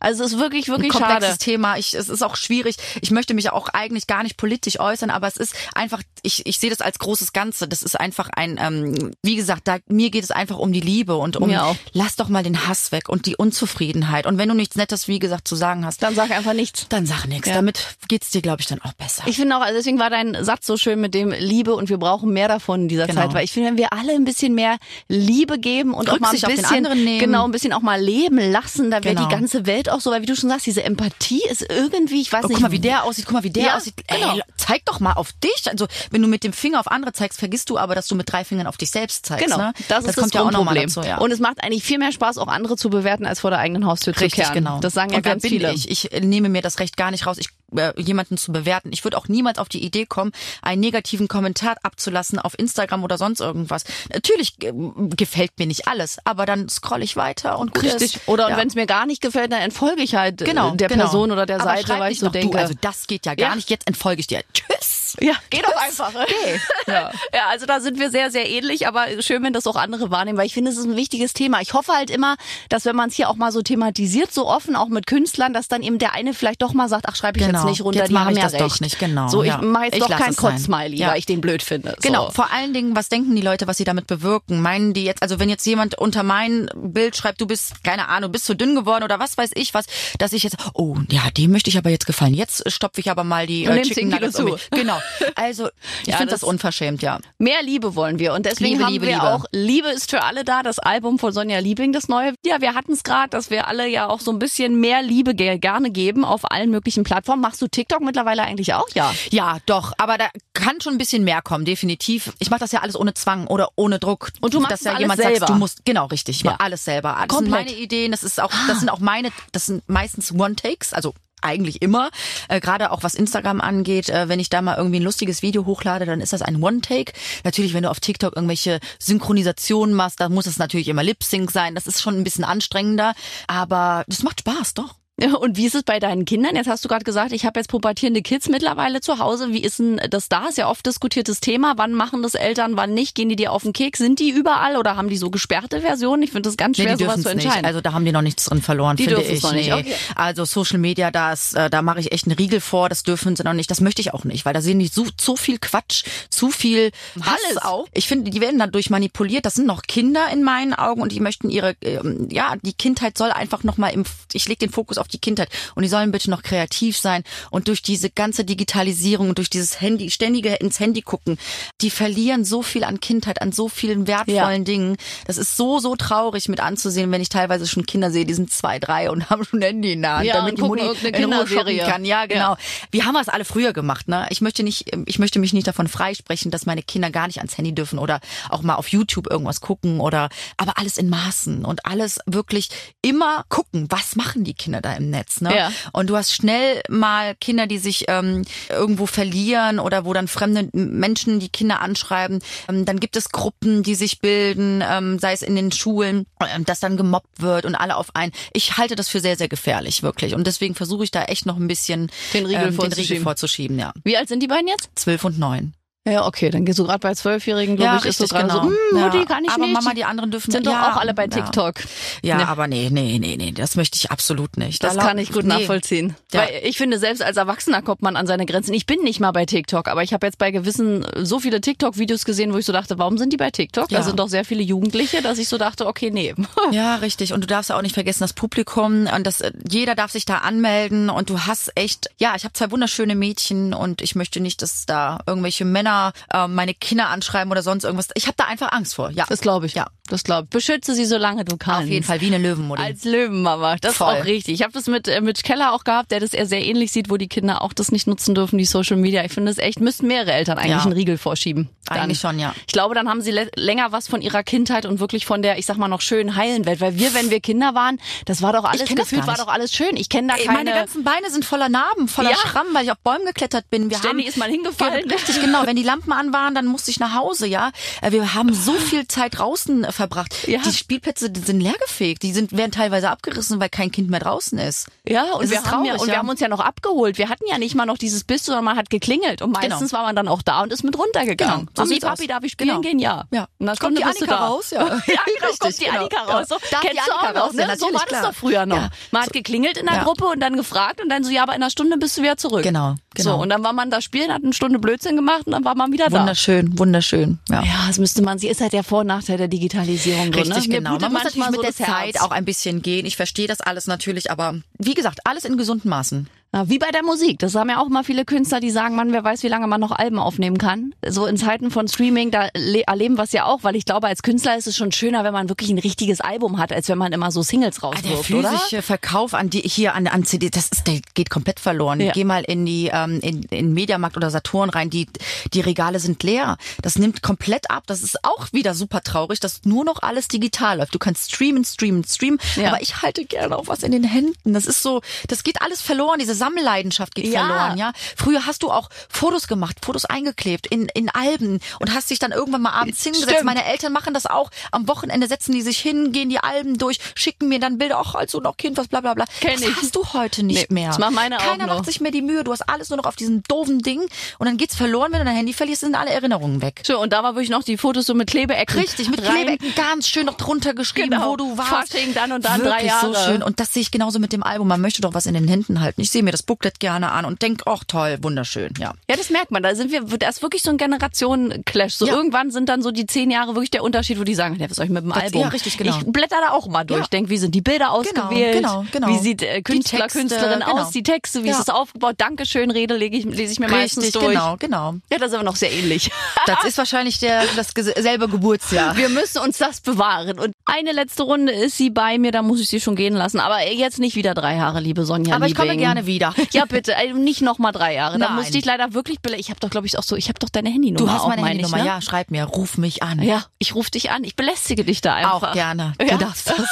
Also 0.00 0.24
es 0.24 0.32
ist 0.32 0.38
wirklich, 0.38 0.66
ein 0.68 0.72
wirklich 0.72 0.92
komplexes 0.92 1.28
schade. 1.30 1.38
Thema. 1.38 1.76
Ich, 1.76 1.94
es 1.94 2.08
ist 2.08 2.22
auch 2.22 2.36
schwierig. 2.36 2.76
Ich 3.02 3.10
möchte 3.10 3.34
mich 3.34 3.50
auch 3.50 3.68
eigentlich 3.68 4.06
gar 4.06 4.22
nicht 4.22 4.36
politisch 4.36 4.80
äußern, 4.80 5.10
aber 5.10 5.28
es 5.28 5.36
ist 5.36 5.54
einfach, 5.74 6.02
ich, 6.22 6.46
ich 6.46 6.58
sehe 6.58 6.70
das 6.70 6.80
als 6.80 6.98
großes 6.98 7.32
Ganze. 7.32 7.68
Das 7.68 7.82
ist 7.82 7.98
einfach 8.00 8.30
ein, 8.34 8.58
ähm, 8.60 9.10
wie 9.22 9.36
gesagt, 9.36 9.68
da, 9.68 9.78
mir 9.88 10.10
geht 10.10 10.24
es 10.24 10.30
einfach 10.30 10.58
um 10.58 10.72
die 10.72 10.80
Liebe 10.80 11.16
und 11.16 11.36
um, 11.36 11.54
lass 11.92 12.16
doch 12.16 12.28
mal 12.28 12.42
den 12.42 12.66
Hass 12.66 12.92
weg 12.92 13.08
und 13.08 13.26
die 13.26 13.36
Unzufriedenheit. 13.36 14.26
Und 14.26 14.38
wenn 14.38 14.48
du 14.48 14.54
nichts 14.54 14.76
Nettes, 14.76 15.06
wie 15.06 15.18
gesagt, 15.18 15.46
zu 15.46 15.54
sagen 15.54 15.84
hast, 15.84 16.02
Dann 16.02 16.14
sag 16.14 16.30
einfach 16.30 16.54
nichts. 16.54 16.86
dann 16.88 17.04
sag 17.06 17.26
nichts. 17.26 17.48
Ja. 17.48 17.54
Damit 17.54 17.96
geht's 18.08 18.30
dir, 18.30 18.40
glaube 18.42 18.62
ich, 18.62 18.66
dann 18.66 18.80
auch 18.82 18.94
besser. 18.94 19.22
Ich 19.26 19.36
finde 19.36 19.56
auch, 19.56 19.60
also 19.60 19.74
deswegen 19.76 19.98
war 19.98 20.10
dein 20.10 20.36
Satz 20.44 20.66
so 20.66 20.76
schön 20.76 21.00
mit 21.00 21.12
dem 21.14 21.30
Liebe 21.30 21.74
und 21.74 21.88
wir 21.90 21.98
brauchen 21.98 22.32
mehr 22.32 22.48
davon 22.48 22.82
in 22.82 22.88
dieser 22.88 23.06
Genau. 23.06 23.20
Zeit, 23.20 23.34
weil 23.34 23.44
ich 23.44 23.52
finde, 23.52 23.68
wenn 23.70 23.76
wir 23.78 23.92
alle 23.92 24.12
ein 24.14 24.24
bisschen 24.24 24.54
mehr 24.54 24.78
Liebe 25.08 25.58
geben 25.58 25.92
und 25.94 26.08
auch 26.08 26.18
mal 26.20 26.28
ein 26.28 26.30
Rücksicht 26.30 26.44
auf 26.46 26.50
den 26.52 26.62
bisschen, 26.62 26.76
anderen 26.78 27.04
nehmen. 27.04 27.20
genau, 27.20 27.44
ein 27.44 27.50
bisschen 27.52 27.72
auch 27.72 27.82
mal 27.82 28.00
leben 28.00 28.38
lassen, 28.38 28.90
dann 28.90 29.04
wäre 29.04 29.14
Genau. 29.14 29.28
die 29.28 29.34
ganze 29.34 29.41
Welt 29.66 29.90
auch 29.90 30.00
so, 30.00 30.10
weil 30.10 30.22
wie 30.22 30.26
du 30.26 30.36
schon 30.36 30.48
sagst, 30.48 30.66
diese 30.66 30.82
Empathie 30.84 31.42
ist 31.50 31.62
irgendwie, 31.68 32.20
ich 32.20 32.32
weiß 32.32 32.44
Oh, 32.44 32.48
nicht. 32.48 32.56
guck 32.56 32.62
mal, 32.62 32.72
wie 32.72 32.78
der 32.78 33.04
aussieht, 33.04 33.24
guck 33.26 33.34
mal, 33.34 33.42
wie 33.42 33.50
der 33.50 33.64
Ja, 33.64 33.76
aussieht. 33.76 33.94
genau. 34.06 34.34
Ey, 34.34 34.42
zeig 34.56 34.84
doch 34.86 35.00
mal 35.00 35.12
auf 35.14 35.32
dich. 35.32 35.70
Also, 35.70 35.86
wenn 36.10 36.22
du 36.22 36.28
mit 36.28 36.44
dem 36.44 36.52
Finger 36.52 36.80
auf 36.80 36.88
andere 36.90 37.12
zeigst, 37.12 37.38
vergisst 37.38 37.68
du 37.70 37.78
aber, 37.78 37.94
dass 37.94 38.06
du 38.08 38.14
mit 38.14 38.30
drei 38.30 38.44
Fingern 38.44 38.66
auf 38.66 38.76
dich 38.76 38.90
selbst 38.90 39.26
zeigst. 39.26 39.44
Genau, 39.44 39.58
ne? 39.58 39.72
das, 39.88 40.04
ist 40.04 40.14
kommt 40.16 40.26
das 40.34 40.40
ja 40.40 40.42
auch 40.46 40.50
nochmal 40.50 40.74
dazu, 40.74 41.00
ja. 41.02 41.18
Und 41.18 41.30
es 41.32 41.38
macht 41.40 41.62
eigentlich 41.62 41.84
viel 41.84 41.98
mehr 41.98 42.12
Spaß, 42.12 42.38
auch 42.38 42.48
andere 42.48 42.76
zu 42.76 42.90
bewerten, 42.90 43.26
als 43.26 43.40
vor 43.40 43.50
der 43.50 43.58
eigenen 43.58 43.86
Haustür 43.86 44.14
zu 44.14 44.20
Richtig, 44.20 44.44
kehren. 44.44 44.54
genau. 44.54 44.78
Das 44.80 44.94
sagen 44.94 45.10
ja 45.10 45.16
und 45.18 45.22
ganz 45.22 45.46
viele. 45.46 45.72
Ich? 45.72 45.90
ich 45.90 46.12
äh, 46.12 46.20
nehme 46.20 46.48
mir 46.48 46.62
das 46.62 46.78
Recht 46.78 46.96
gar 46.96 47.10
nicht 47.10 47.26
raus, 47.26 47.36
ich, 47.38 47.48
äh, 47.76 47.92
jemanden 48.00 48.36
zu 48.36 48.52
bewerten. 48.52 48.90
Ich 48.92 49.04
würde 49.04 49.16
auch 49.16 49.28
niemals 49.28 49.58
auf 49.58 49.68
die 49.68 49.84
Idee 49.84 50.06
kommen, 50.06 50.32
einen 50.62 50.80
negativen 50.80 51.28
Kommentar 51.28 51.76
abzulassen 51.82 52.38
auf 52.38 52.58
Instagram 52.58 53.04
oder 53.04 53.18
sonst 53.18 53.40
irgendwas. 53.40 53.84
Natürlich 54.12 54.54
äh, 54.62 54.72
gefällt 55.16 55.52
mir 55.58 55.66
nicht 55.66 55.88
alles, 55.88 56.18
aber 56.24 56.46
dann 56.46 56.68
scroll 56.68 57.02
ich 57.02 57.16
weiter 57.16 57.58
und 57.58 57.74
gut 57.74 57.84
Richtig. 57.84 58.16
ist. 58.16 58.28
Oder 58.28 58.46
und 58.46 58.52
ja. 58.52 58.56
wenn 58.58 58.68
es 58.68 58.74
mir 58.74 58.86
gar 58.86 59.06
nicht 59.06 59.20
gefällt, 59.22 59.52
dann 59.52 59.60
entfolge 59.62 60.02
ich 60.02 60.14
halt 60.14 60.42
äh, 60.42 60.44
genau, 60.44 60.70
der 60.72 60.88
genau. 60.88 61.04
Person 61.04 61.30
oder 61.32 61.46
der 61.46 61.60
aber 61.60 61.64
Seite, 61.76 61.98
weil 61.98 62.12
ich 62.12 62.18
so 62.20 62.28
denke. 62.28 62.56
Du, 62.56 62.58
also 62.58 62.74
das 62.80 63.06
geht 63.06 63.26
ja 63.26 63.34
gar 63.34 63.50
Ja. 63.50 63.54
nicht. 63.56 63.70
Jetzt 63.70 63.86
entfolge 63.86 64.20
ich 64.20 64.26
dir. 64.26 64.40
Tschüss. 64.52 64.91
Ja, 65.20 65.34
geh 65.50 65.60
doch 65.62 65.76
einfach. 65.76 66.12
Geh. 66.26 66.92
Ja. 66.92 67.10
ja, 67.34 67.46
also 67.50 67.66
da 67.66 67.80
sind 67.80 67.98
wir 67.98 68.10
sehr, 68.10 68.30
sehr 68.30 68.48
ähnlich, 68.48 68.86
aber 68.86 69.06
schön, 69.20 69.42
wenn 69.42 69.52
das 69.52 69.66
auch 69.66 69.76
andere 69.76 70.10
wahrnehmen, 70.10 70.38
weil 70.38 70.46
ich 70.46 70.54
finde, 70.54 70.70
es 70.70 70.76
ist 70.78 70.84
ein 70.84 70.96
wichtiges 70.96 71.32
Thema. 71.32 71.60
Ich 71.60 71.74
hoffe 71.74 71.92
halt 71.92 72.10
immer, 72.10 72.36
dass 72.68 72.84
wenn 72.84 72.96
man 72.96 73.08
es 73.08 73.14
hier 73.16 73.28
auch 73.28 73.36
mal 73.36 73.52
so 73.52 73.62
thematisiert, 73.62 74.32
so 74.32 74.46
offen, 74.48 74.76
auch 74.76 74.88
mit 74.88 75.06
Künstlern, 75.06 75.52
dass 75.52 75.68
dann 75.68 75.82
eben 75.82 75.98
der 75.98 76.12
eine 76.14 76.34
vielleicht 76.34 76.62
doch 76.62 76.72
mal 76.72 76.88
sagt, 76.88 77.06
ach, 77.08 77.16
schreibe 77.16 77.38
ich 77.38 77.46
Genau. 77.46 77.58
jetzt 77.60 77.68
nicht 77.68 77.82
runter, 77.82 78.00
Jetzt 78.00 78.08
die 78.08 78.14
mach 78.14 78.24
haben 78.26 78.32
ich 78.32 78.38
ja 78.38 78.44
das 78.44 78.52
doch 78.52 78.70
recht. 78.72 78.80
nicht, 78.80 78.98
genau, 78.98 79.28
So, 79.28 79.42
ich 79.42 79.48
ja. 79.48 79.58
mache 79.58 79.84
jetzt 79.86 79.94
Ich 79.94 80.00
doch 80.00 80.08
lass 80.08 80.20
kein 80.20 80.30
es 80.30 80.36
sein. 80.36 80.52
Kotzsmiley, 80.52 80.96
Ja. 80.96 81.08
weil 81.10 81.18
ich 81.18 81.26
den 81.26 81.40
blöd 81.40 81.62
finde. 81.62 81.96
Genau, 82.02 82.26
So. 82.26 82.32
vor 82.32 82.52
allen 82.52 82.72
Dingen, 82.72 82.94
was 82.96 83.08
denken 83.08 83.34
die 83.36 83.42
Leute, 83.42 83.66
was 83.66 83.76
sie 83.76 83.84
damit 83.84 84.06
bewirken? 84.06 84.60
Meinen 84.62 84.92
die 84.94 85.04
jetzt, 85.04 85.22
also 85.22 85.38
wenn 85.38 85.48
jetzt 85.48 85.66
jemand 85.66 85.98
unter 85.98 86.22
mein 86.22 86.68
Bild 86.74 87.16
schreibt, 87.16 87.40
du 87.40 87.46
bist, 87.46 87.82
keine 87.84 88.08
Ahnung, 88.08 88.32
bist 88.32 88.44
zu 88.46 88.54
dünn 88.54 88.74
geworden 88.74 89.02
oder 89.04 89.18
was 89.18 89.36
weiß 89.36 89.50
ich 89.54 89.74
was, 89.74 89.86
dass 90.18 90.32
ich 90.32 90.42
jetzt, 90.42 90.56
oh, 90.74 90.96
ja, 91.10 91.22
dem 91.36 91.50
möchte 91.50 91.70
ich 91.70 91.78
aber 91.78 91.90
jetzt 91.90 92.06
gefallen. 92.06 92.34
Jetzt 92.34 92.70
stopfe 92.70 93.00
ich 93.00 93.10
aber 93.10 93.24
mal 93.24 93.46
die 93.46 93.64
äh, 93.64 93.82
Chicken 93.82 94.10
10 94.10 94.10
Kilo 94.10 94.26
Nuggets 94.30 94.36
zu. 94.36 94.76
Genau. 94.76 94.98
Also, 95.34 95.68
ich 96.02 96.08
Ja, 96.08 96.16
finde 96.18 96.32
das, 96.32 96.40
das- 96.40 96.48
unverschämt, 96.48 97.02
ja. 97.02 97.18
Mehr 97.38 97.62
Liebe 97.62 97.94
wollen 97.94 98.18
wir 98.18 98.34
und 98.34 98.44
deswegen 98.46 98.72
Liebe, 98.74 98.84
haben 98.84 98.92
Liebe, 98.92 99.06
wir 99.06 99.14
Liebe. 99.14 99.30
auch 99.34 99.44
Liebe 99.52 99.88
ist 99.88 100.10
für 100.10 100.22
alle 100.22 100.44
da, 100.44 100.62
das 100.62 100.78
Album 100.78 101.18
von 101.18 101.32
Sonja 101.32 101.58
Liebing, 101.58 101.92
das 101.92 102.08
neue. 102.08 102.34
Ja, 102.44 102.60
wir 102.60 102.74
hatten 102.74 102.92
es 102.92 103.02
gerade, 103.02 103.30
dass 103.30 103.50
wir 103.50 103.66
alle 103.68 103.86
ja 103.88 104.08
auch 104.08 104.20
so 104.20 104.30
ein 104.30 104.38
bisschen 104.38 104.80
mehr 104.80 105.02
Liebe 105.02 105.34
ge 105.34 105.58
gerne 105.58 105.90
geben 105.90 106.24
auf 106.24 106.50
allen 106.50 106.70
möglichen 106.70 107.04
Plattformen. 107.04 107.40
Machst 107.42 107.60
du 107.62 107.68
TikTok 107.68 108.00
mittlerweile 108.02 108.42
eigentlich 108.42 108.74
auch? 108.74 108.88
Ja. 108.94 109.12
Ja, 109.30 109.58
doch, 109.66 109.92
aber 109.98 110.18
da 110.18 110.28
kann 110.54 110.80
schon 110.80 110.94
ein 110.94 110.98
bisschen 110.98 111.24
mehr 111.24 111.42
kommen, 111.42 111.64
definitiv. 111.64 112.32
Ich 112.38 112.50
mache 112.50 112.60
das 112.60 112.72
ja 112.72 112.80
alles 112.80 112.96
ohne 112.98 113.14
Zwang 113.14 113.46
oder 113.46 113.70
ohne 113.76 113.98
Druck. 113.98 114.30
Und 114.40 114.54
du 114.54 114.60
machst 114.60 114.72
dass 114.72 114.80
es 114.80 114.84
ja 114.86 114.90
alles 114.92 115.00
jemand 115.02 115.20
selber. 115.20 115.38
sagt, 115.38 115.50
du 115.50 115.54
musst 115.54 115.84
genau 115.84 116.06
richtig, 116.06 116.36
ich 116.36 116.42
Ja. 116.42 116.52
mache 116.52 116.60
alles 116.60 116.84
selber. 116.84 117.16
Das 117.18 117.28
Komplett. 117.28 117.68
sind 117.68 117.68
meine 117.68 117.82
Ideen, 117.82 118.12
das 118.12 118.22
ist 118.22 118.40
auch 118.40 118.50
das 118.68 118.80
sind 118.80 118.88
auch 118.88 118.98
meine, 119.00 119.30
das 119.52 119.66
sind 119.66 119.88
meistens 119.88 120.32
One 120.32 120.56
Takes, 120.56 120.92
also 120.92 121.14
eigentlich 121.42 121.82
immer, 121.82 122.10
äh, 122.48 122.60
gerade 122.60 122.90
auch 122.92 123.02
was 123.02 123.14
Instagram 123.14 123.60
angeht, 123.60 124.08
äh, 124.08 124.28
wenn 124.28 124.40
ich 124.40 124.50
da 124.50 124.62
mal 124.62 124.76
irgendwie 124.76 125.00
ein 125.00 125.04
lustiges 125.04 125.42
Video 125.42 125.66
hochlade, 125.66 126.06
dann 126.06 126.20
ist 126.20 126.32
das 126.32 126.42
ein 126.42 126.62
One-Take. 126.62 127.12
Natürlich, 127.44 127.74
wenn 127.74 127.82
du 127.82 127.90
auf 127.90 128.00
TikTok 128.00 128.34
irgendwelche 128.36 128.80
Synchronisationen 128.98 129.94
machst, 129.94 130.20
dann 130.20 130.32
muss 130.32 130.46
es 130.46 130.58
natürlich 130.58 130.88
immer 130.88 131.02
Lip-Sync 131.02 131.50
sein. 131.50 131.74
Das 131.74 131.86
ist 131.86 132.00
schon 132.00 132.16
ein 132.16 132.24
bisschen 132.24 132.44
anstrengender, 132.44 133.14
aber 133.46 134.04
das 134.08 134.22
macht 134.22 134.40
Spaß, 134.40 134.74
doch. 134.74 135.01
Und 135.40 135.56
wie 135.56 135.66
ist 135.66 135.74
es 135.74 135.82
bei 135.82 136.00
deinen 136.00 136.24
Kindern? 136.24 136.56
Jetzt 136.56 136.68
hast 136.68 136.84
du 136.84 136.88
gerade 136.88 137.04
gesagt, 137.04 137.32
ich 137.32 137.44
habe 137.44 137.60
jetzt 137.60 137.68
pubertierende 137.68 138.22
Kids 138.22 138.48
mittlerweile 138.48 139.00
zu 139.00 139.18
Hause. 139.18 139.52
Wie 139.52 139.60
ist 139.62 139.78
denn 139.78 140.00
das 140.10 140.28
da? 140.28 140.46
Ist 140.48 140.58
ja 140.58 140.68
oft 140.68 140.84
diskutiertes 140.86 141.40
Thema. 141.40 141.74
Wann 141.76 141.92
machen 141.92 142.22
das 142.22 142.34
Eltern, 142.34 142.76
wann 142.76 142.94
nicht? 142.94 143.14
Gehen 143.14 143.28
die 143.28 143.36
dir 143.36 143.52
auf 143.52 143.62
den 143.62 143.72
Keks? 143.72 143.98
Sind 143.98 144.18
die 144.20 144.30
überall 144.30 144.76
oder 144.76 144.96
haben 144.96 145.08
die 145.10 145.16
so 145.18 145.30
gesperrte 145.30 145.80
Versionen? 145.82 146.22
Ich 146.22 146.30
finde 146.32 146.48
das 146.48 146.56
ganz 146.56 146.78
Nee, 146.78 146.84
schwer, 146.84 146.96
die 146.96 147.04
sowas 147.04 147.22
zu 147.22 147.28
es 147.28 147.34
nicht. 147.34 147.44
entscheiden. 147.44 147.66
Also 147.66 147.80
da 147.82 147.92
haben 147.92 148.04
die 148.04 148.12
noch 148.12 148.22
nichts 148.22 148.46
drin 148.46 148.62
verloren, 148.62 148.96
Die 148.96 149.04
finde 149.04 149.22
ich. 149.22 149.42
noch 149.42 149.52
nicht, 149.52 149.66
Nee. 149.68 149.74
okay. 149.74 149.94
Also 150.16 150.44
Social 150.46 150.78
Media, 150.78 151.10
das, 151.10 151.52
äh, 151.54 151.68
da 151.68 151.82
mache 151.82 152.00
ich 152.00 152.10
echt 152.12 152.26
einen 152.26 152.36
Riegel 152.36 152.60
vor. 152.60 152.88
Das 152.88 153.02
dürfen 153.02 153.36
sie 153.36 153.44
noch 153.44 153.52
nicht. 153.54 153.70
Das 153.70 153.80
möchte 153.80 154.00
ich 154.00 154.14
auch 154.14 154.24
nicht, 154.24 154.44
weil 154.46 154.54
da 154.54 154.62
sehen 154.62 154.78
die 154.78 154.88
so, 154.88 155.06
so 155.20 155.36
viel 155.36 155.58
Quatsch, 155.58 156.04
zu 156.30 156.50
viel 156.50 156.90
Hass 157.20 157.38
Alles. 157.50 157.58
auch. 157.62 157.86
Ich 157.92 158.08
finde, 158.08 158.30
die 158.30 158.40
werden 158.40 158.58
dadurch 158.58 158.88
manipuliert. 158.90 159.44
Das 159.44 159.54
sind 159.54 159.66
noch 159.66 159.82
Kinder 159.82 160.28
in 160.32 160.42
meinen 160.42 160.72
Augen 160.74 161.02
und 161.02 161.12
die 161.12 161.20
möchten 161.20 161.50
ihre, 161.50 161.76
ähm, 161.82 162.28
ja, 162.30 162.54
die 162.62 162.72
Kindheit 162.72 163.18
soll 163.18 163.30
einfach 163.30 163.62
noch 163.62 163.76
mal 163.76 163.88
im. 163.88 164.04
Ich 164.32 164.48
lege 164.48 164.58
den 164.58 164.70
Fokus 164.70 164.98
auf 164.98 165.08
die 165.12 165.18
Kindheit 165.18 165.48
und 165.74 165.82
die 165.82 165.88
sollen 165.88 166.12
bitte 166.12 166.30
noch 166.30 166.42
kreativ 166.42 166.98
sein 166.98 167.22
und 167.50 167.68
durch 167.68 167.82
diese 167.82 168.10
ganze 168.10 168.44
Digitalisierung 168.44 169.28
und 169.30 169.38
durch 169.38 169.50
dieses 169.50 169.80
Handy, 169.80 170.10
ständige 170.10 170.54
ins 170.54 170.80
Handy 170.80 171.02
gucken, 171.02 171.38
die 171.80 171.90
verlieren 171.90 172.44
so 172.44 172.62
viel 172.62 172.84
an 172.84 173.00
Kindheit, 173.00 173.40
an 173.42 173.52
so 173.52 173.68
vielen 173.68 174.06
wertvollen 174.06 174.64
Dingen. 174.64 174.96
Das 175.26 175.38
ist 175.38 175.56
so, 175.56 175.78
so 175.78 175.96
traurig 175.96 176.48
mit 176.48 176.60
anzusehen, 176.60 177.10
wenn 177.10 177.20
ich 177.20 177.28
teilweise 177.28 177.66
schon 177.66 177.86
Kinder 177.86 178.10
sehe, 178.10 178.24
die 178.24 178.34
sind 178.34 178.50
zwei, 178.52 178.78
drei 178.78 179.10
und 179.10 179.30
haben 179.30 179.44
schon 179.44 179.62
Handy 179.62 179.92
in 179.92 180.02
der 180.02 180.16
Hand, 180.16 180.26
Ja, 180.26 180.34
damit 180.34 180.58
die 180.58 180.62
Mutti 180.62 180.82
in 181.08 181.32
Ruhe 181.32 181.76
kann. 181.78 182.04
Ja, 182.04 182.26
genau. 182.26 182.56
Wir 182.90 183.04
haben 183.04 183.14
das 183.14 183.28
alle 183.28 183.44
früher 183.44 183.72
gemacht, 183.72 184.08
ne? 184.08 184.26
Ich 184.30 184.40
möchte 184.40 184.62
nicht, 184.62 184.86
ich 185.06 185.18
möchte 185.18 185.38
mich 185.38 185.52
nicht 185.52 185.66
davon 185.66 185.88
freisprechen, 185.88 186.50
dass 186.50 186.66
meine 186.66 186.82
Kinder 186.82 187.10
gar 187.10 187.26
nicht 187.26 187.38
ans 187.38 187.56
Handy 187.56 187.74
dürfen 187.74 187.98
oder 187.98 188.20
auch 188.48 188.62
mal 188.62 188.76
auf 188.76 188.88
YouTube 188.88 189.28
irgendwas 189.30 189.60
gucken 189.60 190.00
oder, 190.00 190.28
aber 190.56 190.78
alles 190.78 190.98
in 190.98 191.08
Maßen 191.08 191.64
und 191.64 191.84
alles 191.86 192.18
wirklich 192.26 192.70
immer 193.02 193.44
gucken, 193.48 193.86
was 193.90 194.16
machen 194.16 194.44
die 194.44 194.54
Kinder 194.54 194.80
da 194.80 194.91
im 194.96 195.10
Netz, 195.10 195.40
ne? 195.40 195.54
Ja. 195.56 195.72
Und 195.92 196.08
du 196.10 196.16
hast 196.16 196.34
schnell 196.34 196.82
mal 196.88 197.34
Kinder, 197.36 197.66
die 197.66 197.78
sich 197.78 198.04
ähm, 198.08 198.42
irgendwo 198.68 199.06
verlieren 199.06 199.78
oder 199.78 200.04
wo 200.04 200.12
dann 200.12 200.28
fremde 200.28 200.68
Menschen 200.72 201.40
die 201.40 201.48
Kinder 201.48 201.80
anschreiben. 201.80 202.40
Ähm, 202.68 202.84
dann 202.84 203.00
gibt 203.00 203.16
es 203.16 203.30
Gruppen, 203.30 203.82
die 203.82 203.94
sich 203.94 204.20
bilden, 204.20 204.82
ähm, 204.86 205.18
sei 205.18 205.32
es 205.32 205.42
in 205.42 205.56
den 205.56 205.72
Schulen, 205.72 206.26
ähm, 206.54 206.64
dass 206.64 206.80
dann 206.80 206.96
gemobbt 206.96 207.40
wird 207.40 207.64
und 207.64 207.74
alle 207.74 207.96
auf 207.96 208.14
einen. 208.14 208.32
Ich 208.52 208.76
halte 208.76 208.96
das 208.96 209.08
für 209.08 209.20
sehr, 209.20 209.36
sehr 209.36 209.48
gefährlich, 209.48 210.02
wirklich. 210.02 210.34
Und 210.34 210.46
deswegen 210.46 210.74
versuche 210.74 211.04
ich 211.04 211.10
da 211.10 211.24
echt 211.24 211.46
noch 211.46 211.56
ein 211.56 211.68
bisschen 211.68 212.10
Den 212.34 212.46
Riegel 212.46 212.62
ähm, 212.62 212.68
den 212.70 212.74
vorzuschieben. 212.74 213.08
Riegel 213.08 213.22
vorzuschieben, 213.22 213.78
ja. 213.78 213.92
Wie 214.04 214.16
alt 214.16 214.28
sind 214.28 214.42
die 214.42 214.48
beiden 214.48 214.68
jetzt? 214.68 214.90
Zwölf 214.94 215.24
und 215.24 215.38
neun. 215.38 215.74
Ja, 216.04 216.26
okay, 216.26 216.50
dann 216.50 216.64
gehst 216.64 216.80
du 216.80 216.84
gerade 216.84 216.98
bei 216.98 217.14
Zwölfjährigen, 217.14 217.76
glaube 217.76 217.98
ich, 217.98 218.06
ist 218.06 218.18
so 218.18 218.26
gerade 218.26 218.50
so, 218.50 218.62
hm, 218.62 218.76
Ja. 218.96 219.04
Mutti, 219.04 219.24
kann 219.24 219.44
ich 219.44 219.50
aber 219.52 219.66
nicht. 219.66 219.72
Mama, 219.74 219.94
die 219.94 220.04
anderen 220.04 220.32
dürfen 220.32 220.50
sind 220.50 220.66
doch 220.66 220.72
ja, 220.72 220.90
auch 220.92 220.96
alle 220.96 221.14
bei 221.14 221.22
ja. 221.26 221.28
TikTok. 221.28 221.74
Ja, 222.22 222.38
Nee. 222.38 222.42
aber 222.42 222.66
nee, 222.66 222.88
nee, 222.90 223.18
nee, 223.20 223.36
nee, 223.36 223.52
das 223.52 223.76
möchte 223.76 223.96
ich 223.96 224.10
absolut 224.10 224.56
nicht. 224.56 224.82
Das 224.82 224.94
Da 224.94 225.00
lau- 225.02 225.06
kann 225.06 225.18
ich 225.18 225.30
gut 225.30 225.44
nee. 225.44 225.50
nachvollziehen. 225.54 226.16
Ja. 226.32 226.40
Weil 226.40 226.48
ich 226.64 226.76
finde, 226.76 226.98
selbst 226.98 227.22
als 227.22 227.36
Erwachsener 227.36 227.82
kommt 227.82 228.02
man 228.02 228.16
an 228.16 228.26
seine 228.26 228.46
Grenzen. 228.46 228.74
Ich 228.74 228.84
bin 228.86 229.00
nicht 229.04 229.20
mal 229.20 229.30
bei 229.30 229.46
TikTok, 229.46 229.86
aber 229.86 230.02
ich 230.02 230.12
habe 230.12 230.26
jetzt 230.26 230.38
bei 230.38 230.50
gewissen 230.50 231.06
so 231.22 231.38
viele 231.38 231.60
TikTok-Videos 231.60 232.24
gesehen, 232.24 232.52
wo 232.52 232.58
ich 232.58 232.66
so 232.66 232.72
dachte, 232.72 232.98
warum 232.98 233.16
sind 233.16 233.32
die 233.32 233.36
bei 233.36 233.52
TikTok? 233.52 233.88
Da 233.88 233.98
Ja. 233.98 234.02
sind 234.02 234.18
doch 234.18 234.28
sehr 234.28 234.44
viele 234.44 234.62
Jugendliche, 234.64 235.22
dass 235.22 235.38
ich 235.38 235.46
so 235.48 235.56
dachte, 235.56 235.86
okay, 235.86 236.10
nee. 236.10 236.34
Ja, 236.72 236.96
richtig. 236.96 237.32
Und 237.32 237.42
du 237.42 237.46
darfst 237.46 237.70
ja 237.70 237.76
auch 237.76 237.82
nicht 237.82 237.94
vergessen, 237.94 238.24
das 238.24 238.32
Publikum 238.32 239.06
und 239.06 239.24
das 239.24 239.40
äh, 239.40 239.52
jeder 239.70 239.94
darf 239.94 240.10
sich 240.10 240.24
da 240.24 240.38
anmelden 240.38 241.10
und 241.10 241.30
du 241.30 241.38
hast 241.46 241.70
echt, 241.76 242.08
ja, 242.18 242.32
ich 242.34 242.42
habe 242.42 242.54
zwei 242.54 242.72
wunderschöne 242.72 243.14
Mädchen 243.14 243.72
und 243.72 244.02
ich 244.02 244.16
möchte 244.16 244.40
nicht, 244.40 244.62
dass 244.62 244.84
da 244.84 245.20
irgendwelche 245.28 245.64
Männer 245.64 245.91
äh, 246.32 246.48
meine 246.48 246.74
Kinder 246.74 247.08
anschreiben 247.08 247.50
oder 247.50 247.62
sonst 247.62 247.84
irgendwas. 247.84 248.08
Ich 248.14 248.26
habe 248.26 248.36
da 248.36 248.44
einfach 248.44 248.72
Angst 248.72 248.94
vor. 248.94 249.10
Ja, 249.10 249.24
Das 249.28 249.40
glaube 249.40 249.66
ich. 249.66 249.74
Ja. 249.74 249.86
Das 250.12 250.24
glaube 250.24 250.44
ich. 250.44 250.50
Beschütze 250.50 250.94
sie, 250.94 251.04
solange 251.06 251.44
du 251.44 251.56
kannst. 251.56 251.84
auf 251.84 251.88
jeden 251.88 252.04
Fall 252.04 252.20
wie 252.20 252.26
eine 252.26 252.38
Löwenmutter. 252.38 252.82
Als 252.82 253.04
Löwenmama, 253.04 253.76
das 253.80 253.96
Voll. 253.96 254.14
ist 254.14 254.20
auch 254.20 254.24
richtig. 254.26 254.54
Ich 254.54 254.62
habe 254.62 254.72
das 254.72 254.86
mit 254.86 255.08
äh, 255.08 255.20
mit 255.20 255.42
Keller 255.42 255.72
auch 255.72 255.84
gehabt, 255.84 256.10
der 256.10 256.20
das 256.20 256.32
eher 256.34 256.46
sehr 256.46 256.64
ähnlich 256.64 256.92
sieht, 256.92 257.10
wo 257.10 257.16
die 257.16 257.28
Kinder 257.28 257.62
auch 257.62 257.72
das 257.72 257.90
nicht 257.90 258.06
nutzen 258.06 258.34
dürfen, 258.34 258.58
die 258.58 258.64
Social 258.64 258.96
Media. 258.96 259.24
Ich 259.24 259.32
finde 259.32 259.50
es 259.50 259.58
echt, 259.58 259.80
müssten 259.80 260.06
mehrere 260.06 260.32
Eltern 260.32 260.58
eigentlich 260.58 260.70
Ja. 260.72 260.82
einen 260.82 260.92
Riegel 260.92 261.18
vorschieben. 261.18 261.68
Dann. 261.86 261.98
Eigentlich 261.98 262.20
schon, 262.20 262.38
ja. 262.38 262.54
Ich 262.66 262.72
glaube, 262.72 262.94
dann 262.94 263.08
haben 263.08 263.20
sie 263.22 263.32
länger 263.56 263.90
was 263.92 264.06
von 264.06 264.22
ihrer 264.22 264.42
Kindheit 264.44 264.86
und 264.86 265.00
wirklich 265.00 265.26
von 265.26 265.42
der, 265.42 265.58
ich 265.58 265.66
sag 265.66 265.76
mal 265.78 265.88
noch 265.88 266.00
schönen 266.00 266.36
heilen 266.36 266.64
Welt, 266.64 266.80
weil 266.80 266.96
wir, 266.96 267.12
wenn 267.14 267.30
wir 267.30 267.40
Kinder 267.40 267.74
waren, 267.74 267.98
das 268.26 268.40
war 268.40 268.52
doch 268.52 268.64
alles 268.64 268.88
gefühlt, 268.94 269.26
war 269.26 269.36
doch 269.36 269.48
alles 269.48 269.72
schön. 269.74 269.96
Ich 269.96 270.08
kenne 270.08 270.28
da 270.28 270.34
keine. 270.36 270.52
Meine 270.58 270.70
ganzen 270.72 271.02
Beine 271.04 271.30
sind 271.30 271.44
voller 271.44 271.68
Narben, 271.68 272.06
voller 272.08 272.30
Ja. 272.30 272.36
Schrammen, 272.36 272.72
weil 272.74 272.84
ich 272.84 272.92
auf 272.92 272.98
Bäumen 272.98 273.24
geklettert 273.26 273.68
bin. 273.70 273.90
Wir 273.90 273.98
Ständig 273.98 274.26
haben, 274.26 274.30
ist 274.30 274.36
man 274.36 274.50
hingefallen. 274.50 275.08
Ge- 275.08 275.12
Richtig, 275.14 275.40
genau. 275.40 275.66
Wenn 275.66 275.76
die 275.76 275.82
Lampen 275.82 276.12
an 276.12 276.32
waren, 276.32 276.54
dann 276.54 276.66
musste 276.66 276.90
ich 276.90 277.00
nach 277.00 277.14
Hause, 277.14 277.46
ja. 277.46 277.70
Äh, 278.00 278.12
Wir 278.12 278.34
haben 278.34 278.52
so 278.54 278.72
viel 278.90 279.08
Zeit 279.08 279.38
draußen 279.38 279.84
äh, 279.84 279.92
verbracht. 280.02 280.48
Ja. 280.48 280.60
Die 280.64 280.72
Spielplätze 280.72 281.30
sind 281.44 281.60
leergefegt. 281.60 282.22
Die 282.22 282.32
sind, 282.32 282.56
werden 282.56 282.72
teilweise 282.72 283.08
abgerissen, 283.10 283.60
weil 283.60 283.68
kein 283.68 283.90
Kind 283.90 284.10
mehr 284.10 284.20
draußen 284.20 284.58
ist. 284.58 284.88
Ja, 285.06 285.32
und 285.34 285.44
Es 285.44 285.50
wir 285.50 285.58
haben 285.64 285.84
ja, 285.84 285.92
traurig, 285.92 286.00
und 286.00 286.06
wir 286.08 286.14
ja. 286.14 286.18
haben 286.18 286.28
uns 286.28 286.40
ja 286.40 286.48
noch 286.48 286.60
abgeholt. 286.60 287.18
Wir 287.18 287.28
hatten 287.28 287.44
ja 287.48 287.58
nicht 287.58 287.74
mal 287.74 287.86
noch 287.86 287.98
dieses 287.98 288.24
Bist, 288.24 288.44
sondern 288.46 288.64
man 288.64 288.76
hat 288.76 288.90
geklingelt. 288.90 289.42
Und 289.42 289.52
meistens 289.52 289.90
Genau. 289.90 289.92
war 289.92 290.02
man 290.06 290.16
dann 290.16 290.28
auch 290.28 290.42
da 290.42 290.62
und 290.62 290.72
ist 290.72 290.82
mit 290.84 290.98
runtergegangen. 290.98 291.66
Genau, 291.66 291.70
so 291.76 291.82
Mami, 291.82 292.00
Papi, 292.00 292.22
aus. 292.22 292.28
darf 292.28 292.44
ich 292.44 292.52
spielen 292.52 292.68
Genau. 292.70 292.80
gehen? 292.80 292.98
Ja. 292.98 293.24
Ja. 293.30 293.46
Na, 293.58 293.74
Kommt 293.76 293.98
die 293.98 294.04
Annika 294.04 294.26
da. 294.26 294.46
raus? 294.48 294.70
Ja. 294.70 294.80
ja, 294.88 294.98
genau, 295.06 295.16
Richtig, 295.46 295.58
kommt 295.60 295.80
die 295.80 295.84
genau. 295.84 295.98
Annika 295.98 296.16
Ja. 296.28 296.38
raus. 296.38 296.46
So, 296.48 296.56
Darf 296.70 296.80
die 296.80 296.86
kennst 296.88 297.08
du 297.08 297.12
auch 297.12 297.34
noch, 297.34 297.52
ne? 297.52 297.62
Ja, 297.62 297.76
so 297.76 297.86
war 297.94 298.04
das 298.08 298.22
doch 298.22 298.34
früher 298.34 298.66
noch. 298.66 298.76
Ja. 298.76 298.90
Man 299.12 299.22
hat 299.22 299.32
geklingelt 299.32 299.76
in 299.78 299.86
der 299.86 299.96
Ja. 299.96 300.04
Gruppe 300.04 300.26
und 300.26 300.40
dann 300.40 300.56
gefragt 300.56 301.00
und 301.00 301.08
dann 301.08 301.22
so, 301.24 301.30
ja, 301.30 301.42
aber 301.44 301.54
in 301.54 301.62
einer 301.62 301.70
Stunde 301.70 301.96
bist 301.96 302.16
du 302.18 302.22
wieder 302.22 302.36
zurück. 302.36 302.62
Genau, 302.62 302.94
genau. 303.14 303.36
So, 303.36 303.42
und 303.42 303.48
dann 303.48 303.62
war 303.62 303.72
man 303.72 303.90
da 303.90 304.00
spielen, 304.00 304.32
hat 304.32 304.42
eine 304.42 304.52
Stunde 304.52 304.78
Blödsinn 304.78 305.16
gemacht 305.16 305.46
und 305.46 305.52
dann 305.52 305.64
war 305.64 305.74
man 305.74 305.92
wieder 305.92 306.08
da. 306.08 306.20
Wunderschön, 306.20 306.78
wunderschön. 306.78 307.38
Ja. 307.48 307.62
Ja, 307.62 307.84
das 307.86 307.98
müsste 307.98 308.22
man, 308.22 308.38
sie 308.38 308.48
ist 308.48 308.60
halt 308.60 308.72
der 308.72 308.84
Vor- 308.84 309.00
und 309.00 309.06
Nachteil 309.08 309.38
der 309.38 309.48
Digitalisierung. 309.48 310.32
so, 310.32 310.40
Richtig, 310.40 310.68
ne? 310.68 310.76
Genau. 310.76 310.98
Man 310.98 311.12
muss 311.12 311.24
natürlich 311.24 311.46
mit 311.46 311.56
so 311.56 311.62
der 311.62 311.70
das 311.70 311.76
Zeit 311.78 312.14
Herz. 312.14 312.20
auch 312.22 312.30
ein 312.30 312.44
bisschen 312.44 312.82
gehen. 312.82 313.06
Ich 313.06 313.16
verstehe 313.16 313.46
das 313.46 313.60
alles 313.60 313.86
natürlich, 313.86 314.30
aber 314.30 314.54
wie 314.78 314.94
gesagt, 314.94 315.20
alles 315.24 315.44
in 315.44 315.56
gesunden 315.56 315.88
Maßen. 315.88 316.28
Wie 316.66 316.78
bei 316.78 316.90
der 316.90 317.02
Musik. 317.02 317.38
Das 317.38 317.54
haben 317.54 317.70
ja 317.70 317.80
auch 317.80 317.88
mal 317.88 318.04
viele 318.04 318.26
Künstler, 318.26 318.60
die 318.60 318.70
sagen, 318.70 318.94
man, 318.94 319.10
wer 319.12 319.24
weiß, 319.24 319.42
wie 319.42 319.48
lange 319.48 319.66
man 319.66 319.80
noch 319.80 319.90
Alben 319.90 320.18
aufnehmen 320.18 320.58
kann. 320.58 320.94
So 321.06 321.24
in 321.26 321.38
Zeiten 321.38 321.70
von 321.70 321.88
Streaming, 321.88 322.30
da 322.30 322.48
le- 322.54 322.82
erleben 322.86 323.16
wir 323.16 323.22
es 323.24 323.32
ja 323.32 323.46
auch, 323.46 323.60
weil 323.64 323.74
ich 323.74 323.86
glaube, 323.86 324.06
als 324.06 324.22
Künstler 324.22 324.56
ist 324.58 324.66
es 324.66 324.76
schon 324.76 324.92
schöner, 324.92 325.24
wenn 325.24 325.32
man 325.32 325.48
wirklich 325.48 325.70
ein 325.70 325.78
richtiges 325.78 326.20
Album 326.20 326.58
hat, 326.58 326.70
als 326.70 326.88
wenn 326.90 326.98
man 326.98 327.12
immer 327.12 327.30
so 327.30 327.40
Singles 327.42 327.82
Ah, 327.82 327.90
Der 327.92 328.12
rauswirft, 328.16 328.30
oder? 328.32 328.50
physische 328.50 328.82
Verkauf 328.82 329.32
an 329.32 329.48
die 329.48 329.60
hier 329.60 329.94
an, 329.94 330.06
an 330.06 330.24
CD, 330.24 330.50
das 330.50 330.68
ist, 330.70 330.86
der 330.86 331.00
geht 331.14 331.30
komplett 331.30 331.58
verloren. 331.58 332.00
Ja. 332.00 332.12
Geh 332.12 332.24
mal 332.24 332.42
in 332.44 332.66
die 332.66 332.90
ähm, 332.92 333.20
in, 333.20 333.44
in 333.44 333.72
Mediamarkt 333.72 334.18
oder 334.18 334.28
Saturn 334.30 334.68
rein, 334.68 334.90
die 334.90 335.06
die 335.54 335.60
Regale 335.62 336.00
sind 336.00 336.22
leer. 336.22 336.58
Das 336.82 336.98
nimmt 336.98 337.22
komplett 337.22 337.70
ab. 337.70 337.84
Das 337.86 338.02
ist 338.02 338.24
auch 338.24 338.52
wieder 338.52 338.74
super 338.74 339.00
traurig, 339.00 339.40
dass 339.40 339.64
nur 339.64 339.86
noch 339.86 340.02
alles 340.02 340.28
digital 340.28 340.76
läuft. 340.78 340.94
Du 340.94 340.98
kannst 340.98 341.32
streamen, 341.32 341.64
streamen, 341.64 342.04
streamen, 342.04 342.38
Ja. 342.56 342.68
aber 342.68 342.82
ich 342.82 343.00
halte 343.00 343.24
gerne 343.24 343.56
auch 343.56 343.68
was 343.68 343.82
in 343.82 343.92
den 343.92 344.04
Händen. 344.04 344.52
Das 344.52 344.66
ist 344.66 344.82
so, 344.82 345.00
das 345.28 345.44
geht 345.44 345.62
alles 345.62 345.80
verloren. 345.80 346.18
Diese 346.20 346.41
Sammelleidenschaft 346.42 347.14
geht 347.14 347.26
Ja. 347.26 347.46
verloren, 347.46 347.78
ja. 347.78 347.92
Früher 348.16 348.46
hast 348.46 348.62
du 348.62 348.70
auch 348.70 348.88
Fotos 349.08 349.46
gemacht, 349.48 349.76
Fotos 349.84 350.04
eingeklebt 350.04 350.66
in, 350.66 350.88
in 350.94 351.08
Alben 351.10 351.60
und 351.80 351.94
hast 351.94 352.10
dich 352.10 352.18
dann 352.18 352.32
irgendwann 352.32 352.62
mal 352.62 352.72
abends 352.72 353.02
hingesetzt. 353.02 353.30
Stimmt. 353.30 353.44
Meine 353.44 353.64
Eltern 353.64 353.92
machen 353.92 354.12
das 354.14 354.26
auch. 354.26 354.50
Am 354.70 354.88
Wochenende 354.88 355.26
setzen 355.28 355.52
die 355.52 355.62
sich 355.62 355.78
hin, 355.78 356.12
gehen 356.12 356.28
die 356.30 356.38
Alben 356.38 356.78
durch, 356.78 356.98
schicken 357.14 357.48
mir 357.48 357.60
dann 357.60 357.78
Bilder, 357.78 357.98
auch 358.00 358.14
als 358.14 358.32
du 358.32 358.40
noch 358.40 358.56
Kind 358.56 358.76
was 358.76 358.88
bla 358.88 359.00
bla 359.00 359.14
bla. 359.14 359.24
Kenn 359.40 359.52
das 359.60 359.62
ich. 359.68 359.76
hast 359.76 359.94
du 359.96 360.04
heute 360.12 360.42
nicht 360.42 360.70
Nee, 360.70 360.74
mehr. 360.74 360.88
das 360.88 360.98
machen 360.98 361.14
meine 361.14 361.38
auch 361.38 361.42
Keiner 361.44 361.66
noch. 361.66 361.76
macht 361.76 361.86
sich 361.86 362.00
mehr 362.00 362.10
die 362.10 362.22
Mühe. 362.22 362.44
Du 362.44 362.52
hast 362.52 362.62
alles 362.68 362.88
nur 362.90 362.96
noch 362.96 363.04
auf 363.06 363.16
diesem 363.16 363.42
doofen 363.44 363.80
Ding 363.80 364.00
und 364.38 364.46
dann 364.46 364.56
geht's 364.56 364.74
verloren, 364.76 365.12
wenn 365.12 365.20
du 365.20 365.24
dein 365.24 365.36
Handy 365.36 365.52
verlierst, 365.52 365.80
sind 365.82 365.94
alle 365.94 366.10
Erinnerungen 366.10 366.60
weg. 366.62 366.82
So, 366.86 367.00
und 367.00 367.12
da 367.12 367.22
war 367.22 367.34
wirklich 367.34 367.50
noch 367.50 367.62
die 367.62 367.76
Fotos 367.76 368.06
so 368.06 368.14
mit 368.14 368.28
Klebeecken. 368.30 368.78
Richtig, 368.78 369.08
mit 369.10 369.22
rein. 369.22 369.32
Klebeecken 369.46 369.74
ganz 369.74 370.08
schön 370.08 370.26
noch 370.26 370.36
drunter 370.36 370.74
geschrieben, 370.74 371.10
Genau. 371.10 371.30
wo 371.32 371.36
du 371.36 371.56
warst. 371.58 371.92
Fasching 371.92 372.14
dann 372.14 372.32
und 372.32 372.44
dann 372.44 372.60
Wirklich 372.62 372.74
drei 372.74 372.86
Jahre. 372.86 373.14
so 373.14 373.20
schön. 373.24 373.42
Und 373.42 373.60
das 373.60 373.72
sehe 373.72 373.82
ich 373.82 373.90
genauso 373.90 374.18
mit 374.18 374.32
dem 374.32 374.42
Album. 374.42 374.68
Man 374.68 374.80
möchte 374.80 375.00
doch 375.02 375.14
was 375.14 375.26
in 375.26 375.34
den 375.34 375.48
Händen 375.48 375.80
halten. 375.80 376.00
Ich 376.00 376.10
sehe 376.10 376.22
mir 376.22 376.31
das 376.32 376.42
Booklet 376.42 376.80
gerne 376.80 377.12
an 377.12 377.24
und 377.24 377.42
denke, 377.42 377.64
ach 377.66 377.84
toll, 377.86 378.18
wunderschön, 378.22 378.72
ja. 378.78 378.94
Ja, 379.08 379.16
das 379.16 379.30
merkt 379.30 379.50
man. 379.50 379.62
Da 379.62 379.74
sind 379.74 379.92
wir, 379.92 380.02
da 380.02 380.28
ist 380.28 380.42
wirklich 380.42 380.62
so 380.62 380.70
ein 380.70 380.78
Generationen-Clash. 380.78 381.94
So 381.94 382.06
Ja. 382.06 382.14
irgendwann 382.14 382.50
sind 382.50 382.68
dann 382.68 382.82
so 382.82 382.90
die 382.90 383.06
zehn 383.06 383.30
Jahre 383.30 383.54
wirklich 383.54 383.70
der 383.70 383.82
Unterschied, 383.82 384.18
wo 384.18 384.24
die 384.24 384.34
sagen, 384.34 384.56
ja, 384.58 384.68
was 384.68 384.76
soll 384.76 384.86
ich 384.86 384.90
mit 384.90 385.02
dem 385.04 385.10
Das- 385.12 385.22
Album? 385.24 385.40
ja, 385.42 385.48
richtig, 385.48 385.78
genau. 385.78 385.96
Ich 385.98 386.04
blätter 386.06 386.36
da 386.40 386.52
auch 386.52 386.66
mal 386.66 386.84
durch, 386.84 387.00
Ja. 387.02 387.06
denk, 387.08 387.28
wie 387.28 387.36
sind 387.38 387.54
die 387.54 387.60
Bilder 387.60 387.92
ausgewählt? 387.92 388.54
genau, 388.56 388.84
genau. 388.90 389.08
Wie 389.08 389.18
sieht 389.18 389.42
äh, 389.42 389.62
Künstler, 389.62 390.00
Texte, 390.00 390.18
Künstlerin 390.20 390.60
genau. 390.60 390.78
aus? 390.82 390.90
Die 390.90 391.02
Texte, 391.02 391.44
wie 391.44 391.50
ist 391.50 391.58
das 391.58 391.68
aufgebaut? 391.68 392.14
Dankeschön, 392.18 392.70
Rede 392.70 392.96
lege 392.96 393.16
ich, 393.16 393.24
lese 393.24 393.52
ich 393.52 393.60
mir 393.60 393.68
meistens 393.68 394.04
Richtig, 394.04 394.20
durch. 394.20 394.34
genau, 394.34 394.56
genau. 394.58 394.94
Ja, 395.10 395.18
da 395.18 395.28
sind 395.28 395.40
wir 395.40 395.44
noch 395.44 395.56
sehr 395.56 395.72
ähnlich. 395.72 396.10
Das 396.46 396.64
ist 396.64 396.76
wahrscheinlich 396.78 397.18
der, 397.20 397.42
das 397.56 397.68
selbe 398.02 398.28
Geburtsjahr. 398.28 398.96
Wir 398.96 399.08
müssen 399.08 399.38
uns 399.38 399.58
das 399.58 399.80
bewahren. 399.80 400.38
Und 400.40 400.52
eine 400.64 400.90
letzte 400.92 401.22
Runde 401.22 401.52
ist 401.52 401.76
sie 401.76 401.88
bei 401.90 402.18
mir, 402.18 402.32
da 402.32 402.42
muss 402.42 402.60
ich 402.60 402.68
sie 402.68 402.80
schon 402.80 402.96
gehen 402.96 403.14
lassen. 403.14 403.38
Aber 403.38 403.64
jetzt 403.70 403.98
nicht 404.00 404.16
wieder 404.16 404.34
drei 404.34 404.56
Jahre, 404.56 404.80
liebe 404.80 405.04
Sonja. 405.04 405.36
Aber 405.36 405.46
ich 405.46 405.54
komme 405.54 405.76
gerne 405.76 406.06
wieder. 406.06 406.21
Ja, 406.52 406.64
bitte, 406.66 406.96
also 406.96 407.16
nicht 407.16 407.42
noch 407.42 407.58
mal 407.58 407.72
drei 407.72 407.94
Jahre. 407.94 408.18
Da 408.18 408.26
Nein. 408.28 408.36
musste 408.36 408.56
ich 408.58 408.64
leider 408.64 408.94
wirklich, 408.94 409.18
bele- 409.20 409.36
ich 409.36 409.50
habe 409.50 409.58
doch, 409.60 409.70
glaube 409.70 409.86
ich, 409.86 409.98
auch 409.98 410.02
so, 410.02 410.16
ich 410.16 410.28
habe 410.28 410.38
doch 410.38 410.48
deine 410.48 410.68
Handynummer 410.70 410.98
Du 411.06 411.10
hast 411.12 411.22
auch, 411.22 411.28
meine 411.28 411.42
meine 411.42 411.50
Handynummer, 411.54 411.76
ich, 411.78 411.82
ne? 411.82 411.88
ja, 411.88 412.00
schreib 412.00 412.30
mir, 412.30 412.44
ruf 412.44 412.78
mich 412.78 413.02
an. 413.02 413.20
Ja, 413.22 413.44
ich 413.58 413.74
rufe 413.74 413.90
dich 413.90 414.10
an. 414.10 414.24
Ich 414.24 414.36
belästige 414.36 414.84
dich 414.84 415.00
da 415.00 415.14
einfach. 415.14 415.50
Auch 415.50 415.52
gerne. 415.52 415.94
Du 415.98 416.06
Ja. 416.06 416.16
darfst 416.18 416.48
das. 416.50 416.58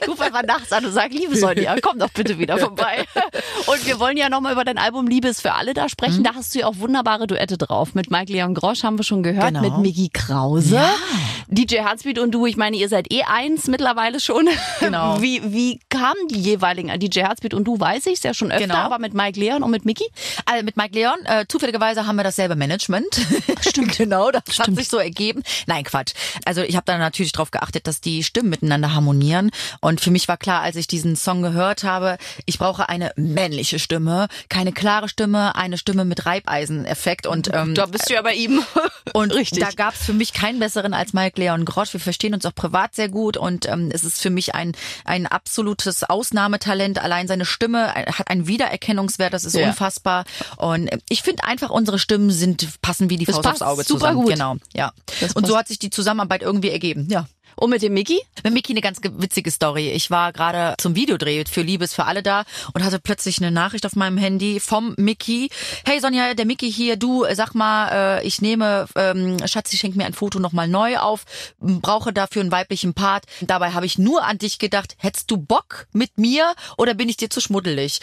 Ich 0.00 0.06
rufe 0.06 0.22
einfach 0.22 0.42
nachts 0.44 0.70
an 0.72 0.84
und 0.84 0.92
sag, 0.92 1.12
liebe 1.12 1.34
Sonja, 1.36 1.74
komm 1.82 1.98
doch 1.98 2.10
bitte 2.10 2.38
wieder 2.38 2.58
vorbei. 2.58 3.04
Und 3.66 3.86
wir 3.86 3.98
wollen 3.98 4.16
ja 4.16 4.28
nochmal 4.28 4.52
über 4.52 4.64
dein 4.64 4.78
Album 4.78 5.06
Liebe 5.08 5.28
ist 5.28 5.40
für 5.40 5.54
alle 5.54 5.74
da 5.74 5.88
sprechen. 5.88 6.22
Da 6.22 6.34
hast 6.34 6.54
du 6.54 6.60
ja 6.60 6.66
auch 6.66 6.76
wunderbare 6.78 7.26
Duette 7.26 7.56
drauf. 7.58 7.94
Mit 7.94 8.10
Mike 8.10 8.30
Leon 8.32 8.54
Grosch 8.54 8.84
haben 8.84 8.98
wir 8.98 9.02
schon 9.04 9.22
gehört, 9.22 9.48
Genau. 9.48 9.60
mit 9.62 9.78
Miggy 9.78 10.10
Krause. 10.12 10.78
DJ 11.50 11.76
Heartbeat 11.76 12.18
und 12.18 12.30
du, 12.32 12.46
ich 12.46 12.56
meine, 12.56 12.76
ihr 12.76 12.88
seid 12.88 13.12
eh 13.12 13.22
eins 13.22 13.66
mittlerweile 13.66 14.20
schon. 14.20 14.48
Genau. 14.80 15.20
Wie, 15.20 15.42
wie 15.52 15.80
kamen 15.88 16.28
die 16.30 16.38
jeweiligen, 16.40 16.88
äh, 16.88 16.98
DJ 16.98 17.20
Heartbeat 17.20 17.52
und 17.52 17.64
du, 17.64 17.78
weiß 17.80 18.06
ich, 18.06 18.14
ist 18.14 18.24
ja 18.24 18.32
schon 18.32 18.50
öfter, 18.52 18.66
Genau. 18.66 18.76
aber 18.76 18.98
mit 18.98 19.12
Mike 19.12 19.38
Leon 19.38 19.62
und 19.62 19.70
mit 19.70 19.84
Miggy? 19.84 20.04
Also 20.46 20.64
mit 20.64 20.76
Mike 20.76 20.94
Leon, 20.94 21.16
äh, 21.24 21.46
zufälligerweise 21.48 22.06
haben 22.06 22.16
wir 22.16 22.22
dasselbe 22.22 22.54
Management. 22.54 23.06
Stimmt. 23.66 23.96
genau, 23.98 24.30
das 24.30 24.42
hat 24.58 24.74
sich 24.74 24.88
so 24.88 24.98
ergeben. 24.98 25.42
Nein, 25.66 25.84
Quatsch. 25.84 26.12
Also 26.44 26.62
ich 26.62 26.76
habe 26.76 26.84
da 26.86 26.96
natürlich 26.96 27.32
drauf 27.32 27.50
geachtet, 27.50 27.86
dass 27.86 28.00
die 28.00 28.22
Stimmen 28.22 28.50
miteinander 28.50 28.94
harmonieren. 28.94 29.50
Und 29.80 30.00
für 30.00 30.10
mich 30.10 30.28
war 30.28 30.36
klar, 30.36 30.62
als 30.62 30.76
ich 30.76 30.86
diesen 30.86 31.16
Song 31.16 31.42
gehört 31.42 31.82
habe, 31.82 32.18
ich 32.46 32.58
brauche 32.58 32.88
eine 32.88 33.12
männliche 33.16 33.78
Stimme, 33.78 34.28
keine 34.48 34.72
klare 34.72 35.08
Stimme, 35.08 35.54
eine 35.56 35.76
Stimme 35.76 36.04
mit 36.04 36.24
Reibeiseneffekt. 36.24 37.26
Und 37.26 37.50
ähm, 37.52 37.74
Da 37.74 37.86
bist 37.86 38.08
du 38.08 38.14
ja 38.14 38.22
bei 38.22 38.34
ihm. 38.34 38.62
Und 39.12 39.32
Richtig. 39.34 39.58
da 39.64 39.70
gab 39.70 39.94
es 39.94 40.04
für 40.04 40.12
mich 40.14 40.32
keinen 40.32 40.60
besseren 40.60 40.94
als 40.94 41.12
Mike 41.12 41.37
Leon 41.38 41.64
Grosch. 41.64 41.94
Wir 41.94 42.00
verstehen 42.00 42.34
uns 42.34 42.44
auch 42.44 42.54
privat 42.54 42.94
sehr 42.94 43.08
gut 43.08 43.36
und 43.38 43.66
ähm, 43.66 43.90
es 43.92 44.04
ist 44.04 44.20
für 44.20 44.28
mich 44.30 44.54
ein, 44.54 44.72
ein 45.06 45.26
absolutes 45.26 46.04
Ausnahmetalent. 46.04 46.98
Allein 46.98 47.26
seine 47.28 47.46
Stimme 47.46 47.94
äh, 47.96 48.12
hat 48.12 48.28
einen 48.28 48.46
Wiedererkennungswert, 48.46 49.32
das 49.32 49.44
ist 49.46 49.54
Ja. 49.54 49.68
unfassbar. 49.68 50.24
Und 50.56 50.88
äh, 50.88 50.98
ich 51.08 51.22
finde 51.22 51.44
einfach, 51.44 51.70
unsere 51.70 51.98
Stimmen 51.98 52.30
sind 52.30 52.82
passen 52.82 53.08
wie 53.08 53.16
die 53.16 53.24
Das 53.24 53.36
Faust 53.36 53.48
aufs 53.48 53.62
Auge 53.62 53.84
super 53.84 54.00
zusammen. 54.00 54.22
gut. 54.22 54.32
Genau, 54.32 54.56
ja. 54.74 54.92
Das 55.20 55.32
Und 55.32 55.46
so 55.46 55.52
passt. 55.54 55.60
hat 55.60 55.68
sich 55.68 55.78
die 55.78 55.90
Zusammenarbeit 55.90 56.42
irgendwie 56.42 56.70
ergeben. 56.70 57.08
Ja. 57.10 57.26
Und 57.58 57.70
mit 57.70 57.82
dem 57.82 57.92
Miggy? 57.92 58.20
Mit 58.44 58.52
Miki 58.54 58.72
eine 58.72 58.80
ganz 58.80 59.00
ge- 59.00 59.10
witzige 59.16 59.50
Story. 59.50 59.90
Ich 59.90 60.10
war 60.10 60.32
gerade 60.32 60.74
zum 60.78 60.94
Videodreh 60.94 61.44
für 61.50 61.62
Liebes 61.62 61.92
für 61.92 62.04
alle 62.04 62.22
da 62.22 62.44
und 62.72 62.84
hatte 62.84 63.00
plötzlich 63.00 63.38
eine 63.38 63.50
Nachricht 63.50 63.84
auf 63.84 63.96
meinem 63.96 64.16
Handy 64.16 64.60
vom 64.60 64.94
Miki. 64.96 65.50
Hey 65.84 65.98
Sonja, 66.00 66.34
der 66.34 66.46
Miki 66.46 66.70
hier, 66.72 66.96
du 66.96 67.24
sag 67.34 67.54
mal, 67.54 68.18
äh, 68.20 68.26
ich 68.26 68.40
nehme, 68.40 68.86
ähm, 68.94 69.38
Schatzi 69.46 69.76
schenkt 69.76 69.96
mir 69.96 70.06
ein 70.06 70.12
Foto 70.14 70.38
nochmal 70.38 70.68
neu 70.68 70.98
auf, 70.98 71.24
brauche 71.58 72.12
dafür 72.12 72.42
einen 72.42 72.52
weiblichen 72.52 72.94
Part. 72.94 73.24
Dabei 73.40 73.72
habe 73.72 73.86
ich 73.86 73.98
nur 73.98 74.24
an 74.24 74.38
dich 74.38 74.58
gedacht, 74.58 74.94
hättest 74.98 75.30
du 75.30 75.36
Bock 75.36 75.86
mit 75.92 76.16
mir 76.16 76.54
oder 76.76 76.94
bin 76.94 77.08
ich 77.08 77.16
dir 77.16 77.28
zu 77.30 77.40
schmuddelig? 77.40 78.00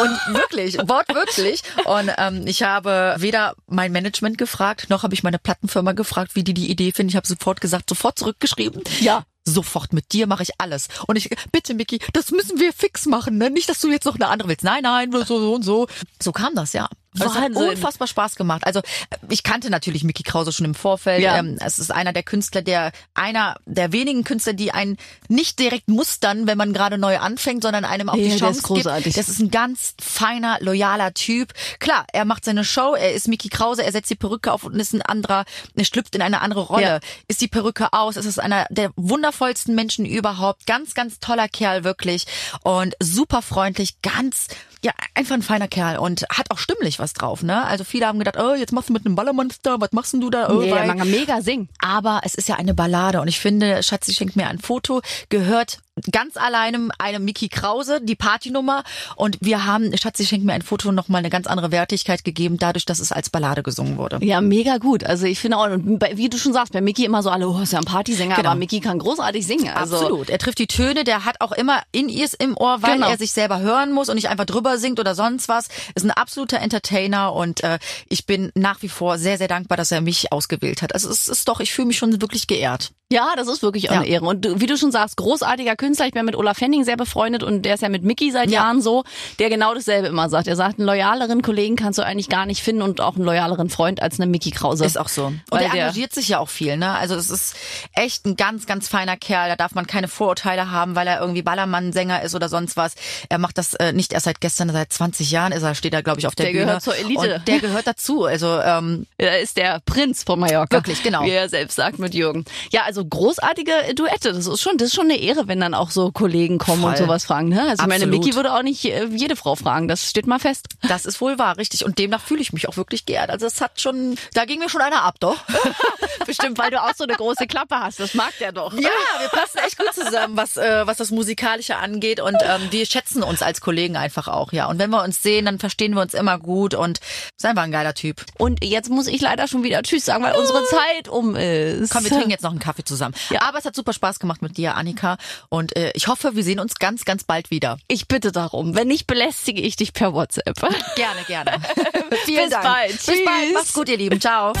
Und 0.00 0.34
wirklich, 0.34 0.78
wortwörtlich. 0.78 1.62
Und 1.84 2.10
ähm, 2.16 2.46
ich 2.46 2.62
habe 2.62 3.16
weder 3.18 3.54
mein 3.66 3.92
Management 3.92 4.38
gefragt, 4.38 4.88
noch 4.88 5.02
habe 5.02 5.12
ich 5.12 5.22
meine 5.22 5.38
Plattenfirma 5.38 5.92
gefragt, 5.92 6.34
wie 6.36 6.42
die 6.44 6.54
die 6.54 6.70
Idee 6.70 6.92
finden. 6.92 7.10
Ich 7.10 7.16
habe 7.16 7.26
sofort 7.26 7.60
gesagt, 7.60 7.88
sofort 7.90 8.18
zurückgeschrieben. 8.18 8.82
Ja. 9.00 9.24
Sofort 9.46 9.92
mit 9.92 10.12
dir 10.12 10.26
mache 10.26 10.42
ich 10.42 10.52
alles. 10.58 10.88
Und 11.06 11.16
ich, 11.16 11.28
bitte, 11.52 11.74
Miki, 11.74 11.98
das 12.12 12.30
müssen 12.30 12.58
wir 12.58 12.72
fix 12.72 13.06
machen, 13.06 13.36
ne? 13.38 13.50
Nicht, 13.50 13.68
dass 13.68 13.80
du 13.80 13.90
jetzt 13.90 14.04
noch 14.06 14.14
eine 14.14 14.28
andere 14.28 14.48
willst. 14.48 14.64
Nein, 14.64 14.82
nein, 14.82 15.12
so, 15.12 15.24
so 15.24 15.54
und 15.54 15.62
so. 15.62 15.86
So 16.22 16.32
kam 16.32 16.54
das, 16.54 16.72
ja. 16.72 16.88
Also 17.16 17.26
Es 17.32 17.34
hat 17.40 17.54
Wahnsinn. 17.54 17.68
unfassbar 17.76 18.08
Spaß 18.08 18.34
gemacht. 18.34 18.66
Also 18.66 18.80
ich 19.28 19.44
kannte 19.44 19.70
natürlich 19.70 20.02
Mickey 20.02 20.24
Krause 20.24 20.50
schon 20.50 20.64
im 20.66 20.74
Vorfeld. 20.74 21.22
Ja. 21.22 21.36
Ähm, 21.38 21.58
es 21.64 21.78
ist 21.78 21.92
einer 21.92 22.12
der 22.12 22.24
Künstler, 22.24 22.60
der 22.60 22.90
einer 23.14 23.56
der 23.66 23.92
wenigen 23.92 24.24
Künstler, 24.24 24.52
die 24.52 24.72
einen 24.72 24.96
nicht 25.28 25.60
direkt 25.60 25.86
mustern, 25.88 26.48
wenn 26.48 26.58
man 26.58 26.72
gerade 26.72 26.98
neu 26.98 27.18
anfängt, 27.18 27.62
sondern 27.62 27.84
einem 27.84 28.08
auch 28.08 28.16
Ja, 28.16 28.24
die 28.34 28.36
Chance 28.36 28.58
ist 28.58 28.62
großartig. 28.64 29.04
gibt. 29.04 29.16
Das 29.16 29.28
ist 29.28 29.38
ein 29.38 29.52
ganz 29.52 29.94
feiner, 30.02 30.58
loyaler 30.60 31.14
Typ. 31.14 31.52
Klar, 31.78 32.04
er 32.12 32.24
macht 32.24 32.44
seine 32.44 32.64
Show, 32.64 32.94
er 32.96 33.12
ist 33.12 33.28
Mickey 33.28 33.48
Krause, 33.48 33.84
er 33.84 33.92
setzt 33.92 34.10
die 34.10 34.16
Perücke 34.16 34.50
auf 34.52 34.64
und 34.64 34.74
ist 34.74 34.92
ein 34.92 35.02
anderer, 35.02 35.44
er 35.76 35.84
schlüpft 35.84 36.16
in 36.16 36.22
eine 36.22 36.40
andere 36.40 36.62
Rolle. 36.62 36.82
Ja. 36.82 37.00
Ist 37.28 37.40
die 37.40 37.48
Perücke 37.48 37.92
aus, 37.92 38.16
es 38.16 38.26
ist 38.26 38.40
einer 38.40 38.66
der 38.70 38.90
wundervollsten 39.34 39.74
Menschen 39.74 40.06
überhaupt. 40.06 40.66
Ganz, 40.66 40.94
ganz 40.94 41.18
toller 41.18 41.48
Kerl, 41.48 41.84
wirklich. 41.84 42.26
Und 42.62 42.94
super 43.00 43.42
freundlich, 43.42 44.00
ganz, 44.02 44.48
ja, 44.84 44.92
einfach 45.14 45.34
ein 45.34 45.40
feiner 45.42 45.66
Kerl 45.66 45.96
und 45.98 46.26
hat 46.30 46.50
auch 46.50 46.58
stimmlich 46.58 46.98
was 46.98 47.14
drauf, 47.14 47.42
ne? 47.42 47.64
Also 47.64 47.84
viele 47.84 48.06
haben 48.06 48.18
gedacht, 48.18 48.36
oh, 48.38 48.54
jetzt 48.54 48.72
machst 48.72 48.90
du 48.90 48.92
mit 48.92 49.06
einem 49.06 49.14
Ballermonster, 49.14 49.80
was 49.80 49.92
machst 49.92 50.12
denn 50.12 50.20
du 50.20 50.28
da? 50.28 50.50
Oh, 50.50 50.60
Nee, 50.60 50.70
weil- 50.70 50.94
mega 51.06 51.40
singen. 51.40 51.68
aber 51.78 52.20
es 52.24 52.34
ist 52.34 52.48
ja 52.48 52.56
eine 52.56 52.74
Ballade 52.74 53.20
und 53.22 53.28
ich 53.28 53.40
finde, 53.40 53.82
Schatzi 53.82 54.12
schenkt 54.12 54.36
mir 54.36 54.46
ein 54.46 54.58
Foto, 54.58 55.00
gehört 55.30 55.78
ganz 56.10 56.36
alleine 56.36 56.88
einem 56.98 57.24
Mickey 57.24 57.48
Krause, 57.48 58.00
die 58.02 58.16
Partynummer 58.16 58.82
und 59.14 59.38
wir 59.40 59.64
haben 59.64 59.96
Schatzi 59.96 60.26
schenkt 60.26 60.44
mir 60.44 60.52
ein 60.52 60.62
Foto 60.62 60.90
nochmal 60.90 61.20
eine 61.20 61.30
ganz 61.30 61.46
andere 61.46 61.70
Wertigkeit 61.70 62.24
gegeben, 62.24 62.58
dadurch, 62.58 62.84
dass 62.84 62.98
es 62.98 63.12
als 63.12 63.30
Ballade 63.30 63.62
gesungen 63.62 63.96
wurde. 63.96 64.18
Ja, 64.22 64.40
mega 64.40 64.78
gut. 64.78 65.04
Also 65.04 65.26
ich 65.26 65.38
finde 65.38 65.56
auch, 65.56 65.68
wie 66.14 66.28
du 66.28 66.36
schon 66.36 66.52
sagst, 66.52 66.72
bei 66.72 66.80
Mickey 66.80 67.04
immer 67.04 67.22
so 67.22 67.30
alle, 67.30 67.48
oh, 67.48 67.60
ist 67.60 67.72
ja 67.72 67.78
ein 67.78 67.84
Partysänger, 67.84 68.34
Genau. 68.34 68.50
aber 68.50 68.58
Mickey 68.58 68.80
kann 68.80 68.98
großartig 68.98 69.46
singen. 69.46 69.68
Also 69.68 69.94
Absolut. 69.96 70.30
Er 70.30 70.38
trifft 70.38 70.58
die 70.58 70.66
Töne, 70.66 71.04
der 71.04 71.24
hat 71.24 71.40
auch 71.40 71.52
immer 71.52 71.80
in 71.92 72.08
ihrs 72.08 72.34
im 72.34 72.56
Ohr, 72.56 72.82
weil 72.82 72.94
Genau. 72.96 73.08
er 73.08 73.16
sich 73.16 73.30
selber 73.32 73.60
hören 73.60 73.92
muss 73.92 74.08
und 74.08 74.16
nicht 74.16 74.28
einfach 74.28 74.46
drüber 74.46 74.73
singt 74.78 75.00
oder 75.00 75.14
sonst 75.14 75.48
was. 75.48 75.68
Ist 75.94 76.04
ein 76.04 76.10
absoluter 76.10 76.58
Entertainer 76.60 77.32
und 77.32 77.62
äh, 77.62 77.78
ich 78.08 78.26
bin 78.26 78.52
nach 78.54 78.82
wie 78.82 78.88
vor 78.88 79.18
sehr, 79.18 79.38
sehr 79.38 79.48
dankbar, 79.48 79.76
dass 79.76 79.92
er 79.92 80.00
mich 80.00 80.32
ausgewählt 80.32 80.82
hat. 80.82 80.94
Also 80.94 81.10
es 81.10 81.28
ist 81.28 81.48
doch, 81.48 81.60
ich 81.60 81.72
fühle 81.72 81.88
mich 81.88 81.98
schon 81.98 82.20
wirklich 82.20 82.46
geehrt. 82.46 82.92
Ja, 83.14 83.34
das 83.36 83.46
ist 83.48 83.62
wirklich 83.62 83.90
auch 83.90 83.94
Ja. 83.94 84.00
eine 84.00 84.08
Ehre. 84.08 84.24
Und 84.26 84.44
du, 84.44 84.60
wie 84.60 84.66
du 84.66 84.76
schon 84.76 84.90
sagst, 84.90 85.16
großartiger 85.16 85.76
Künstler. 85.76 86.06
Ich 86.06 86.12
bin 86.12 86.24
mit 86.24 86.34
Olaf 86.34 86.60
Henning 86.60 86.82
sehr 86.84 86.96
befreundet 86.96 87.42
und 87.44 87.62
der 87.62 87.74
ist 87.74 87.80
ja 87.82 87.88
mit 87.88 88.02
Mickey 88.02 88.32
seit 88.32 88.50
Ja. 88.50 88.62
Jahren 88.64 88.82
so, 88.82 89.04
der 89.38 89.50
genau 89.50 89.72
dasselbe 89.72 90.08
immer 90.08 90.28
sagt. 90.28 90.48
Er 90.48 90.56
sagt, 90.56 90.78
einen 90.80 90.86
loyaleren 90.86 91.40
Kollegen 91.42 91.76
kannst 91.76 91.98
du 91.98 92.04
eigentlich 92.04 92.28
gar 92.28 92.44
nicht 92.44 92.62
finden 92.62 92.82
und 92.82 93.00
auch 93.00 93.14
einen 93.14 93.24
loyaleren 93.24 93.70
Freund 93.70 94.02
als 94.02 94.18
einen 94.18 94.30
Mickey 94.32 94.50
Krause. 94.50 94.84
Ist 94.84 94.98
auch 94.98 95.08
so. 95.08 95.26
Und 95.26 95.40
Weil 95.50 95.62
er 95.62 95.70
der- 95.70 95.80
engagiert 95.82 96.12
sich 96.12 96.28
ja 96.28 96.40
auch 96.40 96.48
viel, 96.48 96.76
ne? 96.76 96.90
Also 96.96 97.14
es 97.14 97.30
ist 97.30 97.54
echt 97.92 98.26
ein 98.26 98.34
ganz, 98.36 98.66
ganz 98.66 98.88
feiner 98.88 99.16
Kerl. 99.16 99.48
Da 99.48 99.56
darf 99.56 99.74
man 99.76 99.86
keine 99.86 100.08
Vorurteile 100.08 100.70
haben, 100.72 100.96
weil 100.96 101.06
er 101.06 101.20
irgendwie 101.20 101.42
Ballermann-Sänger 101.42 102.22
ist 102.22 102.34
oder 102.34 102.48
sonst 102.48 102.76
was. 102.76 102.94
Er 103.28 103.38
macht 103.38 103.58
das 103.58 103.74
äh, 103.74 103.92
nicht 103.92 104.12
erst 104.12 104.24
seit 104.24 104.40
gestern, 104.40 104.70
seit 104.70 104.92
20 104.92 105.30
Jahren 105.30 105.52
ist 105.52 105.62
er, 105.62 105.74
steht 105.76 105.94
er, 105.94 106.02
glaube 106.02 106.18
ich, 106.18 106.26
auf 106.26 106.34
der, 106.34 106.46
Der 106.46 106.52
Bühne. 106.52 106.64
gehört 106.66 106.82
zur 106.82 106.96
Elite. 106.96 107.34
Und 107.36 107.48
der 107.48 107.60
gehört 107.60 107.86
dazu. 107.86 108.24
Also 108.24 108.58
ähm, 108.60 109.06
Er 109.18 109.40
ist 109.40 109.56
der 109.56 109.80
Prinz 109.86 110.24
von 110.24 110.40
Mallorca. 110.40 110.74
Wirklich, 110.76 111.02
genau. 111.02 111.22
Wie 111.24 111.30
er 111.30 111.48
selbst 111.48 111.76
sagt 111.76 111.98
mit 112.00 112.14
Jürgen. 112.14 112.44
Ja, 112.72 112.82
also 112.84 113.03
großartige 113.08 113.94
Duette. 113.94 114.32
Das 114.32 114.46
ist 114.46 114.60
schon, 114.60 114.76
das 114.76 114.88
ist 114.88 114.94
schon 114.94 115.04
eine 115.04 115.18
Ehre, 115.18 115.48
wenn 115.48 115.60
dann 115.60 115.74
auch 115.74 115.90
so 115.90 116.12
Kollegen 116.12 116.58
kommen 116.58 116.82
Voll. 116.82 116.90
und 116.90 116.96
sowas 116.98 117.24
fragen. 117.24 117.48
Ne? 117.48 117.60
Also 117.60 117.82
ich 117.82 117.88
meine, 117.88 118.04
Absolut. 118.04 118.24
Mickey 118.24 118.36
würde 118.36 118.52
auch 118.52 118.62
nicht 118.62 118.84
äh, 118.84 119.06
jede 119.06 119.36
Frau 119.36 119.54
fragen. 119.54 119.88
Das 119.88 120.08
steht 120.08 120.26
mal 120.26 120.38
fest. 120.38 120.66
das 120.88 121.06
ist 121.06 121.20
wohl 121.20 121.38
wahr, 121.38 121.56
richtig. 121.56 121.84
Und 121.84 121.98
demnach 121.98 122.20
fühle 122.20 122.40
ich 122.40 122.52
mich 122.52 122.68
auch 122.68 122.76
wirklich 122.76 123.06
geehrt. 123.06 123.30
Also 123.30 123.46
es 123.46 123.60
hat 123.60 123.80
schon, 123.80 124.16
da 124.34 124.44
ging 124.44 124.58
mir 124.58 124.68
schon 124.68 124.80
einer 124.80 125.02
ab, 125.02 125.16
doch. 125.20 125.36
Bestimmt, 126.26 126.58
weil 126.58 126.70
du 126.70 126.82
auch 126.82 126.94
so 126.96 127.04
eine 127.04 127.14
große 127.14 127.46
Klappe 127.46 127.78
hast. 127.78 128.00
Das 128.00 128.14
mag 128.14 128.32
der 128.40 128.52
doch. 128.52 128.72
Ja, 128.72 128.90
wir 129.20 129.28
passen 129.28 129.58
echt 129.66 129.78
gut 129.78 129.92
zusammen, 129.94 130.36
was, 130.36 130.56
äh, 130.56 130.86
was 130.86 130.96
das 130.96 131.10
Musikalische 131.10 131.76
angeht. 131.76 132.20
Und 132.20 132.36
ähm, 132.42 132.68
wir 132.70 132.86
schätzen 132.86 133.22
uns 133.22 133.42
als 133.42 133.60
Kollegen 133.60 133.96
einfach 133.96 134.28
auch, 134.28 134.52
ja. 134.52 134.66
Und 134.68 134.78
wenn 134.78 134.90
wir 134.90 135.02
uns 135.02 135.22
sehen, 135.22 135.44
dann 135.46 135.58
verstehen 135.58 135.94
wir 135.94 136.02
uns 136.02 136.14
immer 136.14 136.38
gut 136.38 136.74
und 136.74 137.00
ist 137.36 137.44
einfach 137.44 137.62
ein 137.62 137.72
geiler 137.72 137.94
Typ. 137.94 138.24
Und 138.38 138.64
jetzt 138.64 138.90
muss 138.90 139.06
ich 139.06 139.20
leider 139.20 139.48
schon 139.48 139.62
wieder 139.62 139.82
Tschüss 139.82 140.04
sagen, 140.04 140.22
weil 140.22 140.34
unsere 140.36 140.64
Zeit 140.64 141.08
um 141.08 141.36
ist. 141.36 141.90
Komm, 141.90 142.04
wir 142.04 142.10
trinken 142.10 142.30
jetzt 142.30 142.42
noch 142.42 142.50
einen 142.50 142.60
Kaffee 142.60 142.83
hier 142.84 142.86
zusammen. 142.86 143.14
Ja. 143.30 143.42
Aber 143.42 143.58
es 143.58 143.64
hat 143.64 143.74
super 143.74 143.92
Spaß 143.92 144.18
gemacht 144.18 144.42
mit 144.42 144.56
dir, 144.56 144.76
Annika. 144.76 145.16
Und 145.48 145.76
äh, 145.76 145.92
ich 145.94 146.08
hoffe, 146.08 146.36
wir 146.36 146.44
sehen 146.44 146.60
uns 146.60 146.76
ganz, 146.76 147.04
ganz 147.04 147.24
bald 147.24 147.50
wieder. 147.50 147.78
Ich 147.88 148.08
bitte 148.08 148.32
darum. 148.32 148.74
Wenn 148.74 148.88
nicht, 148.88 149.06
belästige 149.06 149.60
ich 149.60 149.76
dich 149.76 149.92
per 149.92 150.12
WhatsApp. 150.12 150.60
Gerne, 150.96 151.22
gerne. 151.26 151.52
Vielen 152.24 152.44
Bis 152.44 152.50
Dank. 152.50 152.64
bald. 152.64 152.92
Bis 152.92 153.04
Tschüss. 153.06 153.24
bald. 153.24 153.54
Macht's 153.54 153.72
gut, 153.72 153.88
ihr 153.88 153.96
Lieben. 153.98 154.20
Ciao. 154.20 154.52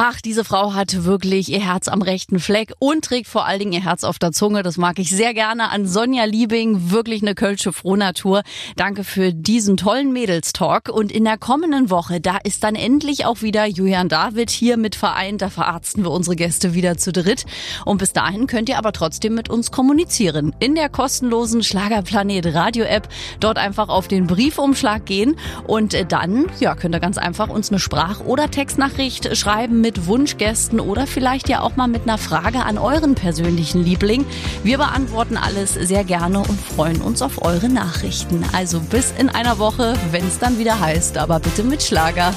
Ach, 0.00 0.20
diese 0.20 0.44
Frau 0.44 0.74
hat 0.74 1.02
wirklich 1.02 1.50
ihr 1.50 1.58
Herz 1.58 1.88
am 1.88 2.02
rechten 2.02 2.38
Fleck 2.38 2.72
und 2.78 3.04
trägt 3.04 3.26
vor 3.26 3.46
allen 3.46 3.58
Dingen 3.58 3.72
ihr 3.72 3.82
Herz 3.82 4.04
auf 4.04 4.20
der 4.20 4.30
Zunge. 4.30 4.62
Das 4.62 4.76
mag 4.76 5.00
ich 5.00 5.10
sehr 5.10 5.34
gerne 5.34 5.70
an 5.72 5.88
Sonja 5.88 6.22
Liebing. 6.22 6.92
Wirklich 6.92 7.20
eine 7.20 7.34
kölsche 7.34 7.72
Frohnatur. 7.72 8.42
Danke 8.76 9.02
für 9.02 9.34
diesen 9.34 9.76
tollen 9.76 10.12
Mädelstalk. 10.12 10.88
Und 10.88 11.10
in 11.10 11.24
der 11.24 11.36
kommenden 11.36 11.90
Woche, 11.90 12.20
da 12.20 12.36
ist 12.36 12.62
dann 12.62 12.76
endlich 12.76 13.26
auch 13.26 13.42
wieder 13.42 13.66
Julian 13.66 14.08
David 14.08 14.50
hier 14.50 14.76
mit 14.76 14.94
vereint. 14.94 15.42
Da 15.42 15.50
verarzten 15.50 16.04
wir 16.04 16.12
unsere 16.12 16.36
Gäste 16.36 16.74
wieder 16.74 16.96
zu 16.96 17.10
dritt. 17.10 17.44
Und 17.84 17.98
bis 17.98 18.12
dahin 18.12 18.46
könnt 18.46 18.68
ihr 18.68 18.78
aber 18.78 18.92
trotzdem 18.92 19.34
mit 19.34 19.50
uns 19.50 19.72
kommunizieren. 19.72 20.54
In 20.60 20.76
der 20.76 20.90
kostenlosen 20.90 21.64
Schlagerplanet 21.64 22.54
Radio 22.54 22.84
App. 22.84 23.08
Dort 23.40 23.58
einfach 23.58 23.88
auf 23.88 24.06
den 24.06 24.28
Briefumschlag 24.28 25.06
gehen. 25.06 25.34
Und 25.66 25.96
dann, 26.12 26.46
ja, 26.60 26.76
könnt 26.76 26.94
ihr 26.94 27.00
ganz 27.00 27.18
einfach 27.18 27.48
uns 27.48 27.70
eine 27.70 27.80
Sprach- 27.80 28.20
oder 28.20 28.48
Textnachricht 28.48 29.36
schreiben 29.36 29.87
mit 29.88 30.06
Wunschgästen 30.06 30.80
oder 30.80 31.06
vielleicht 31.06 31.48
ja 31.48 31.62
auch 31.62 31.76
mal 31.76 31.88
mit 31.88 32.02
einer 32.02 32.18
Frage 32.18 32.62
an 32.62 32.76
euren 32.76 33.14
persönlichen 33.14 33.82
Liebling. 33.82 34.26
Wir 34.62 34.76
beantworten 34.76 35.38
alles 35.38 35.72
sehr 35.72 36.04
gerne 36.04 36.40
und 36.40 36.60
freuen 36.60 37.00
uns 37.00 37.22
auf 37.22 37.40
eure 37.40 37.70
Nachrichten. 37.70 38.44
Also 38.52 38.80
bis 38.80 39.14
in 39.18 39.30
einer 39.30 39.58
Woche, 39.58 39.94
wenn 40.10 40.28
es 40.28 40.38
dann 40.38 40.58
wieder 40.58 40.78
heißt, 40.78 41.16
aber 41.16 41.40
bitte 41.40 41.62
mit 41.62 41.82
Schlager. 41.82 42.34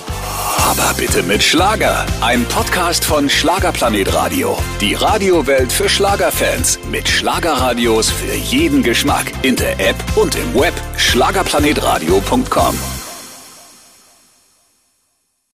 Aber 0.60 0.94
bitte 0.96 1.24
mit 1.24 1.44
Schlager. 1.44 2.06
Ein 2.22 2.46
Podcast 2.46 3.04
von 3.04 3.30
Schlagerplanet 3.30 4.14
Radio. 4.14 4.58
Die 4.80 4.94
Radiowelt 4.94 5.74
für 5.74 5.90
Schlagerfans. 5.90 6.80
Mit 6.90 7.10
Schlagerradios 7.10 8.10
für 8.10 8.34
jeden 8.34 8.82
Geschmack. 8.82 9.30
In 9.42 9.58
der 9.58 9.78
App 9.78 9.98
und 10.16 10.36
im 10.36 10.56
Web. 10.56 10.74
Schlagerplanetradio.com. 10.96 13.01